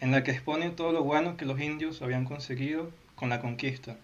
en 0.00 0.10
la 0.10 0.22
que 0.22 0.32
expone 0.32 0.70
todo 0.70 0.92
lo 0.92 1.02
bueno 1.02 1.36
que 1.36 1.46
los 1.46 1.60
indios 1.60 2.02
habían 2.02 2.24
conseguido 2.24 2.90
con 3.14 3.30
la 3.30 3.40
conquista. 3.40 3.96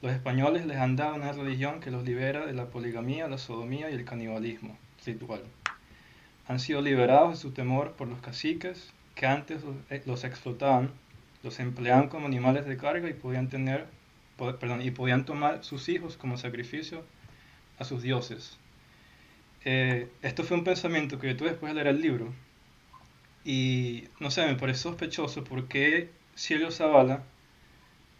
Los 0.00 0.12
españoles 0.12 0.64
les 0.64 0.78
han 0.78 0.94
dado 0.94 1.16
una 1.16 1.32
religión 1.32 1.80
que 1.80 1.90
los 1.90 2.04
libera 2.04 2.46
de 2.46 2.52
la 2.52 2.66
poligamía, 2.66 3.26
la 3.26 3.38
sodomía 3.38 3.90
y 3.90 3.94
el 3.94 4.04
canibalismo 4.04 4.78
ritual. 5.04 5.42
Han 6.46 6.60
sido 6.60 6.80
liberados 6.80 7.30
de 7.30 7.36
su 7.36 7.50
temor 7.50 7.92
por 7.92 8.06
los 8.08 8.20
caciques 8.20 8.92
que 9.16 9.26
antes 9.26 9.62
los, 10.06 10.24
eh, 10.24 10.26
explotaban, 10.26 10.92
los 11.42 11.58
empleaban 11.58 12.08
como 12.08 12.26
animales 12.26 12.64
de 12.64 12.76
carga 12.76 13.10
y 13.10 13.14
podían 13.14 13.48
tener, 13.48 13.86
perdón, 14.36 14.82
y 14.82 14.92
podían 14.92 15.24
tomar 15.24 15.64
sus 15.64 15.88
hijos 15.88 16.16
como 16.16 16.38
sacrificio 16.38 17.04
a 17.80 17.84
sus 17.84 18.02
dioses. 18.02 18.56
Eh, 19.64 20.08
esto 20.22 20.44
fue 20.44 20.56
un 20.56 20.64
pensamiento 20.64 21.18
que 21.18 21.26
yo 21.26 21.36
tuve 21.36 21.50
después 21.50 21.74
de 21.74 21.82
leer 21.82 21.88
el 21.88 22.00
libro 22.00 22.32
y 23.48 24.04
no 24.20 24.30
sé, 24.30 24.44
me 24.44 24.56
parece 24.56 24.80
sospechoso 24.80 25.42
porque 25.42 26.10
Silvio 26.34 26.70
Zavala 26.70 27.22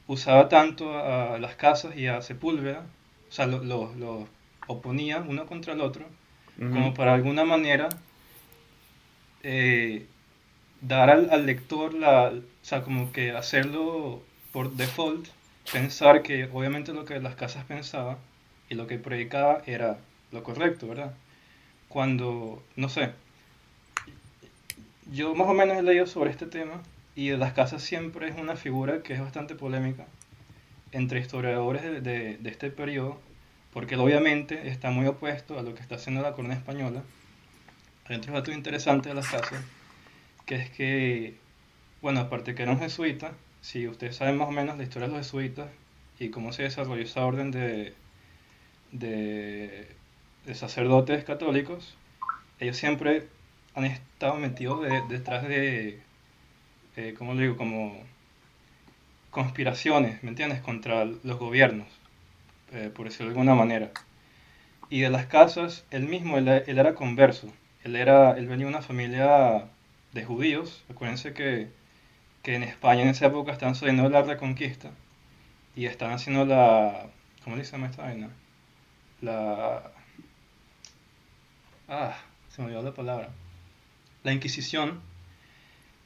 usaba 0.06 0.48
tanto 0.48 0.98
a 0.98 1.38
las 1.38 1.54
casas 1.54 1.94
y 1.98 2.06
a 2.06 2.22
Sepúlveda, 2.22 2.86
o 3.28 3.32
sea, 3.32 3.44
los 3.46 3.62
lo, 3.62 3.94
lo 3.96 4.26
oponía 4.68 5.18
uno 5.18 5.44
contra 5.44 5.74
el 5.74 5.82
otro, 5.82 6.06
como 6.58 6.94
para 6.94 7.12
alguna 7.12 7.44
manera 7.44 7.90
eh, 9.42 10.06
dar 10.80 11.10
al, 11.10 11.28
al 11.30 11.44
lector 11.44 11.92
la, 11.92 12.28
o 12.30 12.64
sea, 12.64 12.80
como 12.80 13.12
que 13.12 13.32
hacerlo 13.32 14.22
por 14.50 14.72
default, 14.72 15.28
pensar 15.70 16.22
que 16.22 16.48
obviamente 16.54 16.94
lo 16.94 17.04
que 17.04 17.20
las 17.20 17.34
casas 17.34 17.66
pensaba 17.66 18.16
y 18.70 18.76
lo 18.76 18.86
que 18.86 18.98
predicaba 18.98 19.62
era 19.66 19.98
lo 20.32 20.42
correcto, 20.42 20.88
¿verdad? 20.88 21.12
Cuando, 21.90 22.62
no 22.76 22.88
sé, 22.88 23.10
yo 25.08 25.34
más 25.34 25.48
o 25.48 25.54
menos 25.54 25.76
he 25.76 25.82
leído 25.82 26.06
sobre 26.06 26.30
este 26.30 26.46
tema 26.46 26.82
y 27.14 27.30
las 27.36 27.52
casas 27.52 27.82
siempre 27.82 28.28
es 28.28 28.36
una 28.38 28.56
figura 28.56 29.02
que 29.02 29.14
es 29.14 29.20
bastante 29.20 29.54
polémica 29.54 30.06
entre 30.92 31.20
historiadores 31.20 31.82
de, 31.82 32.00
de- 32.38 32.50
este 32.50 32.70
periodo, 32.70 33.20
porque 33.72 33.96
obviamente 33.96 34.68
está 34.68 34.90
muy 34.90 35.06
opuesto 35.06 35.58
a 35.58 35.62
lo 35.62 35.74
que 35.74 35.82
está 35.82 35.96
haciendo 35.96 36.22
la 36.22 36.34
corona 36.34 36.54
española. 36.54 37.02
Hay 38.06 38.16
otro 38.16 38.32
dato 38.34 38.50
interesante 38.52 39.08
de 39.10 39.14
las 39.14 39.28
casas, 39.28 39.62
que 40.46 40.56
es 40.56 40.70
que, 40.70 41.40
bueno, 42.02 42.20
aparte 42.20 42.54
que 42.54 42.62
era 42.64 42.72
un 42.72 42.80
jesuita, 42.80 43.32
si 43.62 43.88
ustedes 43.88 44.16
saben 44.16 44.36
más 44.38 44.48
o 44.48 44.52
menos 44.52 44.78
la 44.78 44.84
historia 44.84 45.08
de 45.08 45.14
los 45.16 45.26
jesuitas 45.26 45.70
y 46.20 46.30
cómo 46.30 46.52
se 46.52 46.64
desarrolló 46.64 47.02
esa 47.02 47.26
orden 47.26 47.50
de, 47.52 47.94
de, 48.92 49.88
de 50.46 50.54
sacerdotes 50.54 51.24
católicos, 51.24 51.96
ellos 52.60 52.76
siempre 52.76 53.28
han 53.78 53.84
estado 53.86 54.34
metidos 54.36 54.82
de- 54.82 55.02
detrás 55.08 55.46
de, 55.48 56.00
eh, 56.96 57.14
¿cómo 57.18 57.34
lo 57.34 57.40
digo? 57.40 57.56
Como 57.56 58.02
conspiraciones, 59.30 60.22
¿me 60.22 60.30
entiendes? 60.30 60.60
Contra 60.60 61.04
los 61.04 61.38
gobiernos, 61.38 61.88
eh, 62.72 62.90
por 62.94 63.06
decirlo 63.06 63.26
de 63.26 63.32
alguna 63.32 63.54
manera. 63.54 63.90
Y 64.90 65.00
de 65.00 65.10
las 65.10 65.26
casas, 65.26 65.84
él 65.90 66.08
mismo, 66.08 66.38
él, 66.38 66.48
era 66.48 66.94
converso. 66.94 67.52
Él, 67.84 67.96
era, 67.96 68.32
él 68.38 68.46
venía 68.48 68.66
de 68.66 68.72
una 68.72 68.82
familia 68.82 69.64
de 70.12 70.24
judíos. 70.24 70.84
Acuérdense 70.90 71.32
que, 71.34 71.68
que 72.42 72.56
en 72.56 72.62
España 72.64 73.02
en 73.02 73.08
esa 73.10 73.26
época 73.26 73.52
estaban 73.52 73.74
sucediendo 73.74 74.08
la 74.10 74.22
reconquista 74.22 74.90
y 75.76 75.86
están 75.86 76.12
haciendo 76.12 76.46
la... 76.46 77.08
¿Cómo 77.44 77.56
le 77.56 77.64
llama 77.64 77.88
esta 77.88 78.02
vaina? 78.02 78.30
La... 79.22 79.82
Ah, 81.88 82.16
se 82.50 82.60
me 82.62 82.66
olvidó 82.68 82.82
la 82.82 82.94
palabra. 82.94 83.30
La 84.28 84.34
Inquisición. 84.34 85.00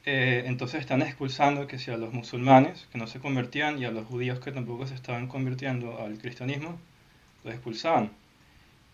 Eh, 0.05 0.43
entonces 0.47 0.81
están 0.81 1.01
expulsando 1.01 1.67
que 1.67 1.79
si 1.79 1.89
a 1.91 1.97
los 1.97 2.13
musulmanes 2.13 2.87
que 2.91 2.97
no 2.97 3.07
se 3.07 3.19
convertían 3.19 3.79
y 3.79 3.85
a 3.85 3.91
los 3.91 4.05
judíos 4.07 4.39
que 4.39 4.51
tampoco 4.51 4.85
se 4.87 4.95
estaban 4.95 5.27
convirtiendo 5.27 5.99
al 6.01 6.17
cristianismo, 6.17 6.79
los 7.43 7.53
expulsaban. 7.53 8.11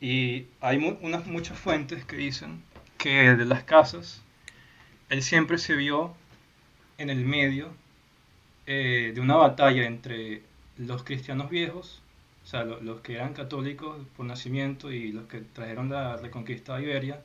Y 0.01 0.45
hay 0.61 0.77
unas 1.01 1.25
muchas 1.27 1.57
fuentes 1.59 2.05
que 2.05 2.15
dicen 2.17 2.63
que 2.97 3.35
de 3.35 3.45
las 3.45 3.63
casas, 3.63 4.21
él 5.09 5.21
siempre 5.23 5.57
se 5.57 5.75
vio 5.75 6.13
en 6.97 7.09
el 7.09 7.25
medio 7.25 7.69
eh, 8.67 9.11
de 9.15 9.21
una 9.21 9.35
batalla 9.35 9.85
entre 9.85 10.43
los 10.77 11.03
cristianos 11.03 11.49
viejos, 11.49 12.01
o 12.43 12.47
sea, 12.47 12.63
lo- 12.63 12.81
los 12.81 13.01
que 13.01 13.15
eran 13.15 13.33
católicos 13.33 13.97
por 14.15 14.25
nacimiento 14.25 14.91
y 14.91 15.11
los 15.11 15.25
que 15.27 15.39
trajeron 15.41 15.89
la 15.89 16.17
reconquista 16.17 16.75
a 16.75 16.81
Iberia, 16.81 17.21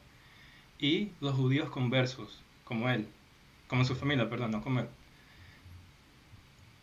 y 0.91 0.95
los 1.21 1.35
judíos 1.35 1.71
conversos, 1.71 2.31
como 2.64 2.88
él, 2.91 3.07
como 3.69 3.85
su 3.85 3.95
familia, 3.97 4.29
perdón, 4.31 4.50
no 4.53 4.62
como 4.62 4.81
él. 4.81 4.88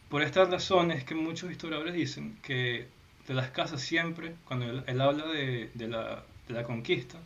Por 0.09 0.21
estas 0.21 0.49
razones 0.49 0.97
es 0.99 1.03
que 1.05 1.15
muchos 1.15 1.49
historiadores 1.51 1.93
dicen 1.93 2.37
que 2.43 2.87
de 3.27 3.33
las 3.33 3.49
casas 3.51 3.81
siempre, 3.81 4.35
cuando 4.45 4.65
él, 4.65 5.01
habla 5.01 5.25
de, 5.27 5.69
la, 5.87 6.23
de 6.47 6.53
la 6.53 6.63
conquista, 6.63 7.17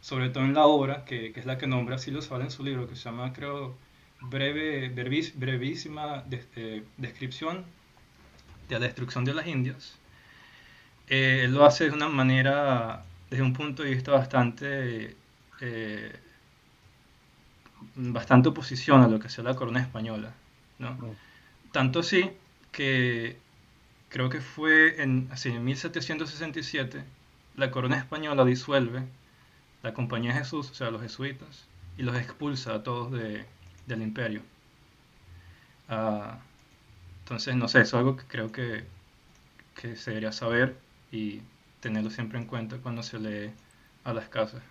sobre 0.00 0.30
todo 0.30 0.44
en 0.44 0.54
la 0.54 0.66
obra, 0.66 1.04
que, 1.04 1.32
que 1.32 1.40
es 1.40 1.46
la 1.46 1.58
que 1.58 1.66
nombra 1.66 1.98
Silvio 1.98 2.22
Zavala 2.22 2.44
en 2.46 2.50
su 2.50 2.64
libro, 2.64 2.88
que 2.88 2.96
se 2.96 3.04
llama, 3.04 3.32
creo, 3.32 3.74
breve, 4.20 4.90
brevis- 4.94 5.34
brevísima 5.36 6.24
eh, 6.56 6.84
descripción 6.98 7.64
de 8.68 8.74
la 8.78 8.86
destrucción 8.86 9.24
de 9.24 9.34
las 9.34 9.46
Indias, 9.46 9.98
eh, 11.08 11.42
él 11.44 11.54
lo 11.54 11.64
hace 11.64 11.84
de 11.84 11.90
una 11.90 12.08
manera, 12.08 13.04
desde 13.30 13.42
un 13.44 13.52
punto 13.52 13.82
de 13.82 13.90
vista 13.94 14.12
bastante, 14.12 15.16
eh, 15.62 16.12
bastante 17.94 18.48
oposición 18.48 19.02
a 19.02 19.08
lo 19.08 19.18
que 19.18 19.26
hacía 19.28 19.44
la 19.44 19.54
corona 19.56 19.80
española, 19.80 20.34
¿no? 20.78 20.98
Tanto 21.72 22.00
así 22.00 22.30
que 22.72 23.42
creo 24.08 24.30
que 24.30 24.40
fue 24.40 25.02
en, 25.02 25.28
así, 25.32 25.50
en 25.50 25.64
1767 25.64 27.04
la 27.56 27.70
corona 27.70 27.98
española 27.98 28.44
disuelve 28.44 29.04
la 29.82 29.94
Compañía 29.94 30.32
de 30.34 30.40
Jesús, 30.40 30.70
o 30.70 30.74
sea, 30.74 30.90
los 30.90 31.02
jesuitas, 31.02 31.68
y 31.96 32.02
los 32.04 32.16
expulsa 32.16 32.74
a 32.76 32.82
todos 32.84 33.12
de- 33.12 33.46
del 33.86 34.02
imperio. 34.02 34.42
Ah, 35.88 36.38
entonces, 37.20 37.56
no 37.56 37.68
sé, 37.68 37.80
eso 37.82 37.96
es 37.98 38.00
algo 38.00 38.16
que 38.16 38.26
creo 38.26 38.52
que, 38.52 38.86
que 39.74 39.96
se 39.96 40.10
debería 40.12 40.32
saber 40.32 40.76
y 41.12 41.42
tenerlo 41.80 42.10
siempre 42.10 42.38
en 42.40 42.46
cuenta 42.46 42.78
cuando 42.78 43.02
se 43.02 43.18
lee 43.20 43.52
a 44.04 44.12
las 44.14 44.28
casas. 44.30 44.62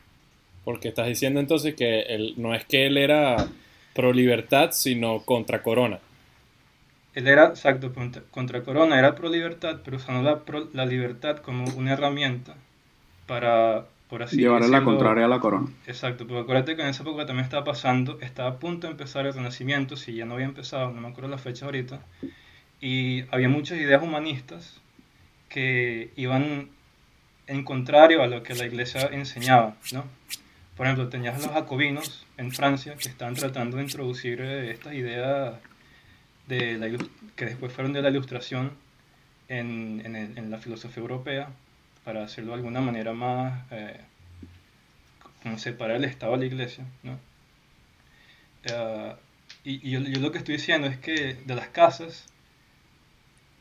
Porque 0.63 0.89
estás 0.89 1.07
diciendo 1.07 1.39
entonces 1.39 1.75
que 1.75 2.01
él, 2.01 2.33
no 2.37 2.53
es 2.55 2.65
que 2.65 2.87
él 2.87 2.97
era 2.97 3.35
pro 3.93 4.13
libertad, 4.13 4.69
sino 4.71 5.23
contra 5.25 5.61
corona. 5.63 5.99
él 7.13 7.27
era, 7.27 7.45
exacto, 7.47 7.93
contra, 7.93 8.21
contra 8.31 8.63
Corona, 8.63 8.97
era 8.99 9.15
pro 9.15 9.29
libertad, 9.29 9.81
pero 9.83 9.97
usando 9.97 10.23
la, 10.29 10.45
pro- 10.45 10.69
la 10.73 10.85
libertad 10.85 11.37
como 11.37 11.65
una 11.75 11.93
herramienta 11.93 12.55
para, 13.27 13.85
por 14.09 14.23
así 14.23 14.41
Llevarle 14.41 14.67
la 14.69 14.83
contraria 14.83 15.25
a 15.25 15.27
la 15.27 15.39
corona. 15.39 15.71
Exacto, 15.85 16.27
porque 16.27 16.41
acuérdate 16.41 16.75
que 16.75 16.83
en 16.83 16.89
esa 16.89 17.03
época 17.03 17.25
también 17.25 17.45
estaba 17.45 17.63
pasando, 17.65 18.19
estaba 18.21 18.49
a 18.51 18.59
punto 18.59 18.87
de 18.87 18.91
empezar 18.91 19.25
el 19.25 19.33
Renacimiento, 19.33 19.97
si 19.97 20.13
ya 20.15 20.25
no 20.25 20.35
había 20.35 20.45
empezado, 20.45 20.91
no 20.91 21.01
me 21.01 21.07
acuerdo 21.09 21.29
la 21.29 21.37
fecha 21.39 21.65
ahorita, 21.65 22.05
y 22.81 23.25
había 23.33 23.49
muchas 23.49 23.79
ideas 23.79 24.03
humanistas 24.03 24.81
que 25.49 26.13
iban 26.17 26.71
en 27.47 27.63
contrario 27.65 28.23
a 28.23 28.27
lo 28.27 28.43
que 28.43 28.55
la 28.55 28.65
iglesia 28.65 29.07
enseñaba, 29.07 29.77
¿no? 29.91 30.05
Por 30.81 30.87
ejemplo, 30.87 31.09
tenías 31.09 31.39
los 31.39 31.51
jacobinos 31.51 32.25
en 32.37 32.51
Francia 32.51 32.95
que 32.95 33.07
estaban 33.07 33.35
tratando 33.35 33.77
de 33.77 33.83
introducir 33.83 34.41
eh, 34.41 34.71
estas 34.71 34.95
ideas 34.95 35.59
de 36.47 36.79
la 36.79 36.87
que 37.35 37.45
después 37.45 37.71
fueron 37.71 37.93
de 37.93 38.01
la 38.01 38.09
ilustración 38.09 38.71
en, 39.47 40.49
la 40.49 40.57
filosofía 40.57 41.01
europea 41.01 41.49
para 42.03 42.23
hacerlo 42.23 42.53
de 42.53 42.57
alguna 42.57 42.81
manera 42.81 43.13
más... 43.13 43.61
eh, 43.69 43.99
como 45.43 45.59
separar 45.59 45.97
el 45.97 46.05
Estado 46.05 46.31
de 46.31 46.39
la 46.39 46.45
Iglesia, 46.45 46.83
¿no? 47.03 47.19
Eh, 48.63 49.15
y 49.63 49.91
yo, 49.91 49.99
lo 49.99 50.31
que 50.31 50.39
estoy 50.39 50.55
diciendo 50.55 50.87
es 50.87 50.97
que 50.97 51.35
de 51.35 51.53
las 51.53 51.67
casas, 51.67 52.25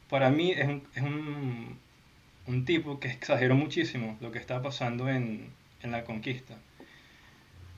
para 0.09 0.31
mí 0.31 0.53
es 0.53 1.03
un 1.03 2.65
tipo 2.65 2.99
que 2.99 3.09
exageró 3.09 3.57
muchísimo 3.57 4.17
lo 4.23 4.33
que 4.33 4.39
estaba 4.39 4.63
pasando 4.63 5.11
en, 5.11 5.51
en 5.83 5.91
la 5.91 6.05
conquista. 6.05 6.57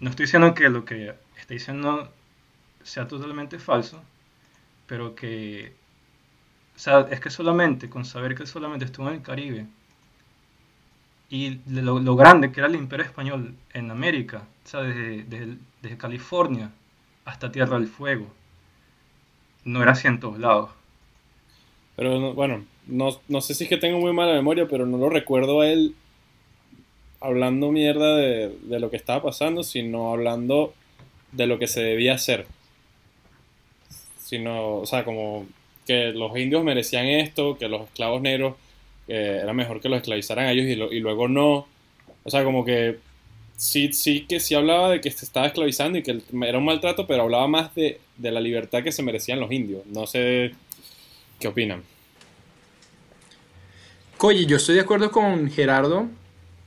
No 0.02 0.10
estoy 0.10 0.26
diciendo 0.26 0.52
que 0.54 0.68
lo 0.68 0.84
que 0.84 1.14
está 1.38 1.54
diciendo 1.54 2.12
sea 2.84 3.08
totalmente 3.08 3.58
falso, 3.58 4.02
pero 4.86 5.14
que, 5.14 5.74
o 6.76 6.78
sea, 6.78 7.00
es 7.10 7.20
que 7.20 7.30
solamente 7.30 7.88
con 7.90 8.04
saber 8.04 8.34
que 8.34 8.46
solamente 8.46 8.84
estuvo 8.86 9.08
en 9.08 9.14
el 9.16 9.22
Caribe 9.22 9.66
y 11.30 11.60
lo, 11.66 12.14
grande 12.16 12.52
que 12.52 12.60
era 12.60 12.68
el 12.68 12.74
imperio 12.76 13.06
español 13.06 13.54
en 13.72 13.90
América, 13.90 14.46
o 14.64 14.68
sea, 14.68 14.80
desde, 14.82 15.24
desde, 15.80 15.96
California 15.96 16.70
hasta 17.24 17.50
Tierra 17.50 17.78
del 17.78 17.88
Fuego, 17.88 18.26
no 19.64 19.82
era 19.82 19.92
así 19.92 20.06
en 20.08 20.20
todos 20.20 20.38
lados. 20.38 20.70
Pero 21.96 22.18
no- 22.18 22.34
bueno, 22.34 22.64
no, 22.86 23.10
no 23.28 23.40
sé 23.40 23.54
si 23.54 23.64
es 23.64 23.70
que 23.70 23.76
tengo 23.76 23.98
muy 23.98 24.12
mala 24.12 24.32
memoria, 24.34 24.66
pero 24.68 24.86
no 24.86 24.98
lo 24.98 25.08
recuerdo 25.10 25.60
a 25.60 25.68
él 25.68 25.94
hablando 27.22 27.70
mierda 27.70 28.16
de, 28.16 28.48
de 28.62 28.80
lo 28.80 28.90
que 28.90 28.96
estaba 28.96 29.22
pasando, 29.22 29.62
sino 29.62 30.12
hablando 30.12 30.74
de 31.32 31.46
lo 31.46 31.58
que 31.58 31.66
se 31.66 31.82
debía 31.82 32.14
hacer. 32.14 32.46
Sino, 34.18 34.76
o 34.76 34.86
sea, 34.86 35.04
como 35.04 35.46
que 35.86 36.12
los 36.12 36.36
indios 36.38 36.62
merecían 36.64 37.06
esto, 37.06 37.58
que 37.58 37.68
los 37.68 37.82
esclavos 37.82 38.22
negros 38.22 38.54
era 39.08 39.52
mejor 39.52 39.80
que 39.80 39.88
los 39.88 39.98
esclavizaran 39.98 40.46
a 40.46 40.52
ellos 40.52 40.92
y, 40.92 41.00
luego 41.00 41.28
no. 41.28 41.66
O 42.24 42.30
sea, 42.30 42.44
como 42.44 42.64
que 42.64 42.98
sí, 43.56 43.92
sí 43.92 44.26
que 44.28 44.40
sí 44.40 44.54
hablaba 44.54 44.90
de 44.90 45.00
que 45.00 45.10
se 45.10 45.24
estaba 45.24 45.46
esclavizando 45.46 45.98
y 45.98 46.02
que 46.02 46.20
era 46.42 46.58
un 46.58 46.64
maltrato, 46.64 47.06
pero 47.06 47.22
hablaba 47.22 47.48
más 47.48 47.74
de, 47.74 48.00
de 48.16 48.30
la 48.30 48.40
libertad 48.40 48.82
que 48.82 48.92
se 48.92 49.02
merecían 49.02 49.40
los 49.40 49.50
indios. 49.50 49.84
No 49.86 50.06
sé 50.06 50.52
qué 51.40 51.48
opinan. 51.48 51.82
Oye, 54.18 54.46
yo 54.46 54.56
estoy 54.56 54.76
de 54.76 54.82
acuerdo 54.82 55.10
con 55.10 55.50
Gerardo 55.50 56.08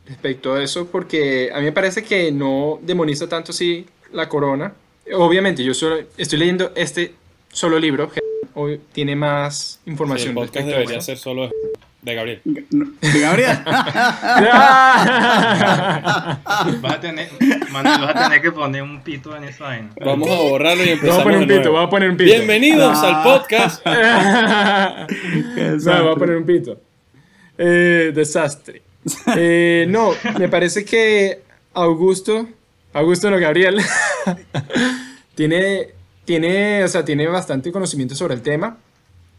respecto 0.05 0.53
a 0.53 0.63
eso 0.63 0.87
porque 0.87 1.51
a 1.53 1.59
mí 1.59 1.65
me 1.65 1.71
parece 1.71 2.03
que 2.03 2.31
no 2.31 2.79
demoniza 2.81 3.27
tanto 3.27 3.51
así 3.51 3.85
la 4.11 4.29
corona. 4.29 4.73
Obviamente, 5.13 5.63
yo 5.63 5.73
solo 5.73 5.97
estoy 6.17 6.39
leyendo 6.39 6.71
este 6.75 7.13
solo 7.51 7.79
libro, 7.79 8.09
hoy 8.53 8.81
tiene 8.91 9.15
más 9.15 9.79
Sí, 9.83 9.85
el 9.85 9.91
información 9.91 10.33
podcast 10.33 10.55
respecto 10.55 10.75
a 10.75 10.79
debería 10.79 10.97
eso. 10.99 11.05
ser 11.05 11.17
solo 11.17 11.43
de, 11.47 11.51
de 12.01 12.15
Gabriel. 12.15 12.41
De 12.43 12.65
Gabriel. 13.19 13.57
Vas 16.81 16.93
a 16.93 16.99
tener, 16.99 17.29
Manuel, 17.71 18.01
vas 18.01 18.15
a 18.15 18.23
tener 18.25 18.41
que 18.41 18.51
poner 18.51 18.83
un 18.83 19.01
pito 19.01 19.35
en 19.35 19.45
esa 19.45 19.65
vaina. 19.65 19.89
Vamos 20.03 20.29
a 20.29 20.35
borrarlo 20.35 20.83
y 20.83 20.87
Vamos 20.87 20.89
a 20.89 20.93
empezamos 20.93 21.23
poner 21.23 21.39
un 21.39 21.47
pito, 21.47 21.71
vamos 21.71 21.87
a 21.87 21.89
poner 21.89 22.09
un 22.09 22.17
pito. 22.17 22.31
Bienvenidos 22.33 22.97
al 22.99 23.23
podcast. 23.23 23.85
no, 23.85 23.93
voy 26.03 26.11
a 26.11 26.15
poner 26.15 26.37
un 26.37 26.45
pito. 26.45 26.79
Eh, 27.57 28.11
desastre. 28.13 28.81
Eh, 29.35 29.85
no, 29.89 30.11
me 30.39 30.49
parece 30.49 30.83
que 30.83 31.43
Augusto, 31.73 32.47
Augusto 32.93 33.29
no 33.29 33.39
Gabriel, 33.39 33.79
tiene, 35.35 35.89
tiene, 36.25 36.83
o 36.83 36.87
sea, 36.87 37.05
tiene 37.05 37.27
bastante 37.27 37.71
conocimiento 37.71 38.15
sobre 38.15 38.33
el 38.33 38.41
tema. 38.41 38.77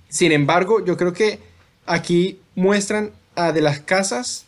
Sin 0.09 0.33
embargo, 0.33 0.85
yo 0.85 0.97
creo 0.97 1.13
que 1.13 1.41
aquí 1.85 2.41
muestran 2.55 3.11
a 3.35 3.53
de 3.53 3.61
las 3.61 3.81
casas, 3.81 4.45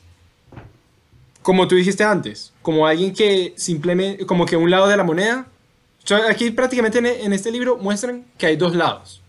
como 1.42 1.66
tú 1.66 1.74
dijiste 1.74 2.04
antes, 2.04 2.52
como 2.62 2.86
alguien 2.86 3.12
que 3.12 3.54
simplemente, 3.56 4.24
como 4.26 4.46
que 4.46 4.56
un 4.56 4.70
lado 4.70 4.86
de 4.88 4.96
la 4.96 5.04
moneda. 5.04 5.46
Aquí 6.30 6.50
prácticamente 6.50 6.98
en, 6.98 7.06
en 7.06 7.32
este 7.32 7.50
libro 7.50 7.76
muestran 7.76 8.24
que 8.38 8.46
hay 8.46 8.56
dos 8.56 8.74
lados. 8.74 9.20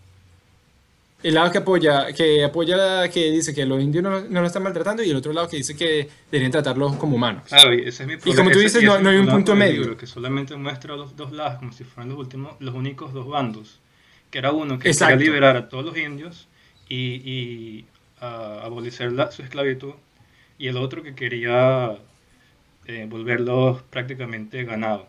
El 1.22 1.34
lado 1.34 1.52
que 1.52 1.58
apoya, 1.58 2.12
que 2.14 2.42
apoya, 2.44 3.08
que 3.10 3.30
dice 3.30 3.54
que 3.54 3.66
los 3.66 3.80
indios 3.82 4.02
no, 4.02 4.20
no 4.22 4.40
lo 4.40 4.46
están 4.46 4.62
maltratando 4.62 5.02
y 5.02 5.10
el 5.10 5.16
otro 5.16 5.32
lado 5.34 5.48
que 5.48 5.58
dice 5.58 5.76
que 5.76 6.08
deberían 6.30 6.50
tratarlos 6.52 6.96
como 6.96 7.16
humanos. 7.16 7.42
Claro, 7.46 7.74
y 7.74 7.80
ese 7.80 8.04
es 8.04 8.08
mi 8.08 8.14
Y 8.14 8.34
como 8.34 8.50
tú 8.50 8.58
ese- 8.58 8.78
dices, 8.78 8.82
no- 8.84 8.92
hay 8.94 8.98
un 9.00 9.04
problema 9.04 9.32
punto 9.32 9.54
medio. 9.54 9.80
libro, 9.82 9.96
que 9.98 10.06
solamente 10.06 10.56
muestra 10.56 10.96
los 10.96 11.16
dos 11.16 11.32
lados 11.32 11.58
como 11.58 11.72
si 11.72 11.84
fueran 11.84 12.08
los 12.08 12.18
últimos, 12.18 12.54
los 12.60 12.74
únicos 12.74 13.12
dos 13.12 13.26
bandos. 13.28 13.80
Que 14.30 14.38
era 14.38 14.52
uno 14.52 14.78
que 14.78 14.88
Exacto. 14.88 15.14
quería 15.18 15.26
liberar 15.26 15.56
a 15.56 15.68
todos 15.68 15.84
los 15.84 15.96
indios 15.98 16.48
y, 16.88 16.96
y 17.16 17.84
ah, 18.22 18.60
abolir 18.64 18.92
la- 19.12 19.30
su 19.30 19.42
esclavitud, 19.42 19.92
y 20.58 20.68
el 20.68 20.76
otro 20.78 21.02
que 21.02 21.14
quería 21.14 21.96
eh, 22.86 23.06
volverlos 23.08 23.82
prácticamente 23.90 24.64
ganado. 24.64 25.06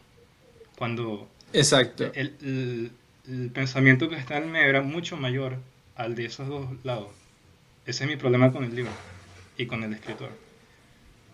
Cuando 0.78 1.28
Exacto. 1.54 2.12
el, 2.15 2.34
el- 2.41 2.91
el 3.30 3.50
pensamiento 3.52 4.10
que 4.10 4.15
está 4.17 4.38
en 4.38 4.43
el 4.43 4.50
medio 4.50 4.67
era 4.67 4.82
mucho 4.82 5.15
mayor 5.17 5.58
al 5.95 6.15
de 6.15 6.25
esos 6.25 6.47
dos 6.47 6.65
lados. 6.84 7.10
Ese 7.86 8.04
es 8.04 8.10
mi 8.10 8.15
problema 8.15 8.51
con 8.51 8.63
el 8.63 8.75
libro 8.75 8.91
y 9.58 9.65
con 9.65 9.84
el 9.84 9.93
escritor. 9.93 10.30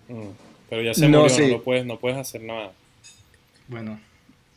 Mm, 0.08 0.30
Pero 0.70 0.82
ya 0.82 0.94
se 0.94 1.08
No, 1.08 1.22
murió, 1.22 1.36
sí. 1.36 1.42
no, 1.44 1.48
lo 1.50 1.64
puedes, 1.64 1.86
no 1.86 2.00
puedes 2.00 2.18
hacer 2.18 2.42
nada. 2.42 2.72
Bueno, 3.68 4.00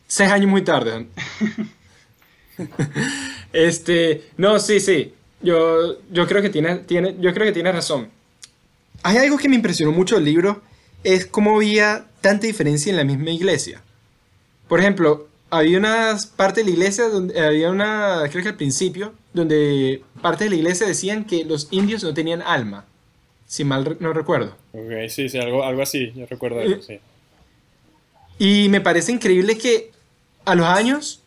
Seis 0.07 0.29
años 0.29 0.49
muy 0.49 0.61
tarde. 0.61 1.07
este, 3.53 4.23
no, 4.37 4.59
sí, 4.59 4.79
sí. 4.79 5.13
Yo, 5.41 5.97
yo 6.11 6.27
creo 6.27 6.41
que 6.41 6.49
tiene, 6.49 6.75
tiene, 6.79 7.15
yo 7.19 7.33
creo 7.33 7.45
que 7.47 7.53
tiene 7.53 7.71
razón. 7.71 8.09
Hay 9.03 9.17
algo 9.17 9.37
que 9.37 9.49
me 9.49 9.55
impresionó 9.55 9.91
mucho 9.91 10.15
del 10.15 10.25
libro, 10.25 10.61
es 11.03 11.25
cómo 11.25 11.55
había 11.55 12.05
tanta 12.21 12.45
diferencia 12.45 12.89
en 12.91 12.97
la 12.97 13.03
misma 13.03 13.31
iglesia. 13.31 13.81
Por 14.67 14.79
ejemplo, 14.79 15.27
había 15.51 15.77
unas 15.77 16.25
partes 16.25 16.65
de 16.65 16.71
la 16.71 16.77
iglesia 16.77 17.09
donde 17.09 17.39
había 17.39 17.69
una, 17.69 18.23
creo 18.31 18.41
que 18.41 18.49
al 18.49 18.55
principio, 18.55 19.13
donde 19.33 20.01
partes 20.21 20.45
de 20.45 20.49
la 20.49 20.55
iglesia 20.55 20.87
decían 20.87 21.25
que 21.25 21.43
los 21.43 21.67
indios 21.71 22.03
no 22.03 22.13
tenían 22.13 22.41
alma. 22.41 22.85
Si 23.45 23.65
mal 23.65 23.97
no 23.99 24.13
recuerdo. 24.13 24.55
Ok, 24.71 25.09
sí, 25.09 25.27
sí, 25.27 25.37
algo, 25.37 25.63
algo 25.63 25.81
así, 25.81 26.13
yo 26.15 26.25
recuerdo 26.25 26.61
eso, 26.61 26.81
sí. 26.81 26.99
Y 28.39 28.69
me 28.69 28.79
parece 28.79 29.11
increíble 29.11 29.57
que 29.57 29.91
a 30.45 30.55
los 30.55 30.65
años, 30.65 31.21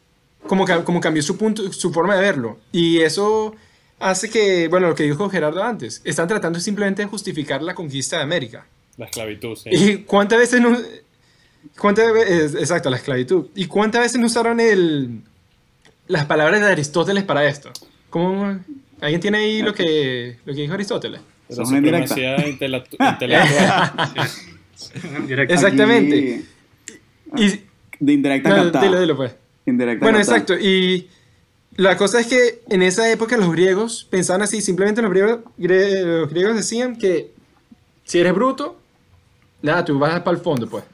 como, 0.49 0.65
como 0.85 1.01
cambió 1.01 1.23
su, 1.23 1.37
punto, 1.37 1.71
su 1.73 1.93
forma 1.93 2.17
de 2.17 2.23
verlo. 2.23 2.59
Y 2.73 3.01
eso 3.01 3.55
hace 4.01 4.31
que, 4.31 4.69
bueno, 4.69 4.89
lo 4.89 4.95
que 4.95 5.05
dijo 5.05 5.29
Gerardo 5.29 5.63
antes, 5.63 6.01
están 6.03 6.29
tratando 6.29 6.59
simplemente 6.61 7.03
de 7.03 7.09
justificar 7.09 7.63
la 7.63 7.75
conquista 7.75 8.17
de 8.17 8.23
América. 8.23 8.67
La 8.97 9.05
esclavitud, 9.05 9.55
sí. 9.55 9.69
¿Y 9.71 9.97
cuántas 9.99 10.39
veces 10.39 10.61
no... 10.63 10.77
Cuántas 11.79 12.13
veces, 12.13 12.55
exacto, 12.55 12.91
la 12.91 12.97
esclavitud. 12.97 13.47
¿Y 13.55 13.67
cuántas 13.67 14.03
veces 14.03 14.21
no 14.21 14.27
usaron 14.27 14.61
el, 14.61 15.21
las 16.07 16.27
palabras 16.27 16.61
de 16.61 16.67
Aristóteles 16.67 17.25
para 17.25 17.47
esto? 17.47 17.71
¿Cómo, 18.11 18.59
¿Alguien 19.01 19.21
tiene 19.21 19.39
ahí 19.39 19.63
lo 19.63 19.75
que, 19.75 20.39
lo 20.45 20.55
que 20.55 20.61
dijo 20.63 20.75
Aristóteles? 20.75 21.21
La 21.49 21.57
Son 21.57 21.67
una 21.67 21.77
supremacía 21.79 22.49
intelectual. 22.49 23.19
directamente. 25.27 25.55
Exactamente. 25.55 26.45
Aquí, 27.33 27.45
Y, 27.45 27.65
de 28.01 28.13
indirecta 28.13 28.49
no, 28.51 28.57
captada. 28.57 28.85
dilo, 28.85 29.01
dilo, 29.01 29.17
pues. 29.17 29.35
Indirecta 29.67 30.05
Bueno, 30.05 30.19
captada. 30.19 30.37
exacto. 30.39 30.59
Y 30.59 31.09
la 31.77 31.97
cosa 31.97 32.21
es 32.21 32.27
que 32.27 32.63
en 32.69 32.83
esa 32.83 33.11
época 33.11 33.37
los 33.37 33.51
griegos 33.53 34.07
pensaban 34.11 34.43
así. 34.43 34.61
Simplemente 34.61 35.03
los 35.03 35.11
griegos, 35.11 35.41
los 35.59 36.31
griegos 36.31 36.57
decían 36.57 36.97
que 36.97 37.33
si 38.05 38.19
eres 38.21 38.35
bruto, 38.35 38.79
nada, 39.63 39.85
tú 39.85 39.99
vas 39.99 40.21
para 40.21 40.37
el 40.37 40.43
fondo, 40.43 40.69
pues. 40.69 40.85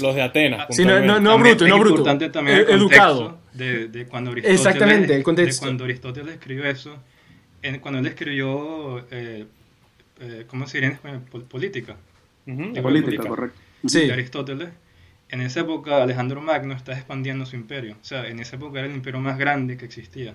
Los 0.00 0.14
de 0.14 0.22
Atenas, 0.22 0.66
Sí, 0.70 0.84
no, 0.84 1.00
no, 1.00 1.20
no 1.20 1.38
bruto, 1.38 1.64
es 1.64 1.70
no 1.70 1.78
bruto. 1.78 1.90
importante 1.96 2.30
también 2.30 2.58
el 2.58 2.64
Eh, 2.68 2.72
educado. 2.74 3.38
De, 3.52 3.88
de 3.88 4.06
cuando 4.06 4.30
Aristóteles, 4.30 4.60
Exactamente, 4.66 5.14
el 5.16 5.22
contexto. 5.22 5.64
De 5.64 5.68
cuando 5.70 5.84
Aristóteles 5.84 6.34
escribió 6.34 6.64
eso, 6.64 6.96
en- 7.62 7.80
cuando 7.80 7.98
él 8.00 8.06
escribió, 8.06 9.04
eh, 9.10 9.46
eh, 10.20 10.44
¿cómo 10.46 10.66
se 10.66 10.78
diría 10.78 10.88
en 10.90 10.94
español? 10.94 11.22
Pol- 11.30 11.44
Política. 11.44 11.96
Ujú, 12.46 12.68
de 12.68 12.74
la 12.74 12.82
Política, 12.82 13.26
correcto. 13.26 13.58
Sí. 13.86 14.06
de 14.06 14.12
Aristóteles, 14.12 14.68
en 15.30 15.40
esa 15.42 15.60
época 15.60 16.02
Alejandro 16.02 16.40
Magno 16.40 16.74
está 16.74 16.92
expandiendo 16.92 17.46
su 17.46 17.56
imperio. 17.56 17.94
O 18.00 18.04
sea, 18.04 18.26
en 18.28 18.38
esa 18.40 18.56
época 18.56 18.78
era 18.78 18.88
el 18.88 18.94
imperio 18.94 19.20
más 19.20 19.38
grande 19.38 19.76
que 19.76 19.84
existía. 19.84 20.34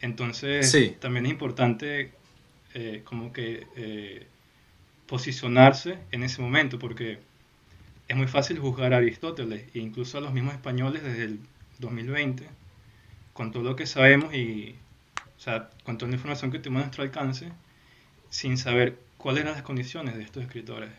Entonces, 0.00 0.70
también 1.00 1.26
es 1.26 1.32
importante 1.32 2.12
eh, 2.74 3.02
como 3.04 3.32
que 3.32 3.66
eh, 3.76 4.26
posicionarse 5.06 5.98
en 6.12 6.22
ese 6.22 6.40
momento, 6.42 6.78
porque 6.78 7.18
es 8.08 8.16
muy 8.16 8.26
fácil 8.26 8.58
juzgar 8.58 8.94
a 8.94 8.96
Aristóteles, 8.96 9.64
e 9.74 9.78
incluso 9.78 10.18
a 10.18 10.20
los 10.20 10.32
mismos 10.32 10.54
españoles 10.54 11.02
desde 11.02 11.24
el 11.24 11.40
2020, 11.78 12.48
con 13.34 13.52
todo 13.52 13.62
lo 13.62 13.76
que 13.76 13.86
sabemos 13.86 14.34
y, 14.34 14.74
o 15.36 15.40
sea, 15.40 15.70
con 15.84 15.98
toda 15.98 16.10
la 16.10 16.16
información 16.16 16.50
que 16.50 16.58
tenemos 16.58 16.82
a 16.82 16.86
nuestro 16.86 17.04
alcance, 17.04 17.52
sin 18.30 18.56
saber 18.56 18.98
cuáles 19.18 19.42
eran 19.42 19.54
las 19.54 19.62
condiciones 19.62 20.16
de 20.16 20.22
estos 20.22 20.42
escritores. 20.42 20.90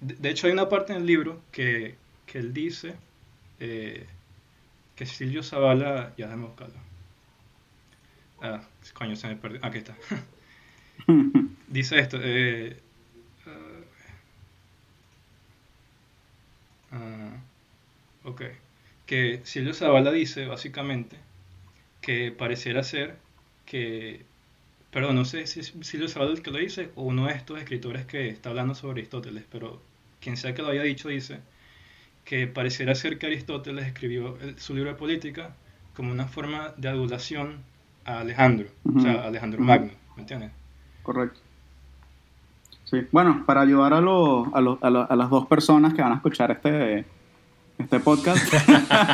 De, 0.00 0.30
hecho, 0.30 0.46
hay 0.46 0.52
una 0.52 0.68
parte 0.68 0.92
en 0.92 1.00
el 1.00 1.06
libro 1.06 1.42
que, 1.50 1.96
que 2.24 2.38
él 2.38 2.54
dice 2.54 2.94
eh, 3.58 4.06
que 4.94 5.06
Silvio 5.06 5.42
Zavala, 5.42 6.14
ya 6.16 6.26
déjame 6.26 6.46
buscarlo. 6.46 6.76
Ah, 8.40 8.62
coño, 8.94 9.16
se 9.16 9.26
me 9.26 9.36
perdió. 9.36 9.64
Aquí 9.64 9.78
está. 9.78 9.96
dice 11.68 11.98
esto. 11.98 12.18
Eh, 12.22 12.80
uh, 16.92 18.28
ok. 18.28 18.42
Que 19.06 19.40
Silvio 19.44 19.74
Zavala 19.74 20.12
dice, 20.12 20.46
básicamente, 20.46 21.16
que 22.00 22.30
pareciera 22.32 22.82
ser 22.82 23.16
que 23.64 24.26
perdón, 24.90 25.16
no 25.16 25.24
sé 25.24 25.46
si 25.46 25.60
es 25.60 25.74
Silvio 25.82 26.08
Zavala 26.08 26.32
el 26.32 26.42
que 26.42 26.50
lo 26.50 26.58
dice 26.58 26.90
o 26.94 27.02
uno 27.02 27.26
de 27.26 27.34
estos 27.34 27.58
escritores 27.58 28.06
que 28.06 28.28
está 28.28 28.50
hablando 28.50 28.74
sobre 28.74 29.00
Aristóteles, 29.00 29.44
pero 29.50 29.80
quien 30.20 30.36
sea 30.36 30.54
que 30.54 30.62
lo 30.62 30.68
haya 30.68 30.82
dicho 30.82 31.08
dice 31.08 31.40
que 32.24 32.46
pareciera 32.46 32.94
ser 32.94 33.18
que 33.18 33.26
Aristóteles 33.26 33.86
escribió 33.86 34.36
su 34.56 34.74
libro 34.74 34.90
de 34.90 34.96
política 34.96 35.54
como 35.94 36.12
una 36.12 36.26
forma 36.26 36.74
de 36.76 36.88
adulación 36.88 37.58
a 38.04 38.20
Alejandro, 38.20 38.68
o 38.84 39.00
sea, 39.00 39.22
a 39.22 39.26
Alejandro 39.28 39.60
Magno, 39.60 39.92
¿me 40.16 40.22
entiendes? 40.22 40.50
Correcto. 41.02 41.40
Sí, 42.90 43.06
bueno, 43.12 43.42
para 43.44 43.60
ayudar 43.60 43.92
a, 43.92 43.98
a, 43.98 45.06
a, 45.08 45.16
las 45.16 45.30
dos 45.30 45.46
personas 45.46 45.92
que 45.92 46.00
van 46.00 46.12
a 46.12 46.14
escuchar 46.14 46.50
este, 46.50 47.04
este 47.78 48.00
podcast, 48.00 48.50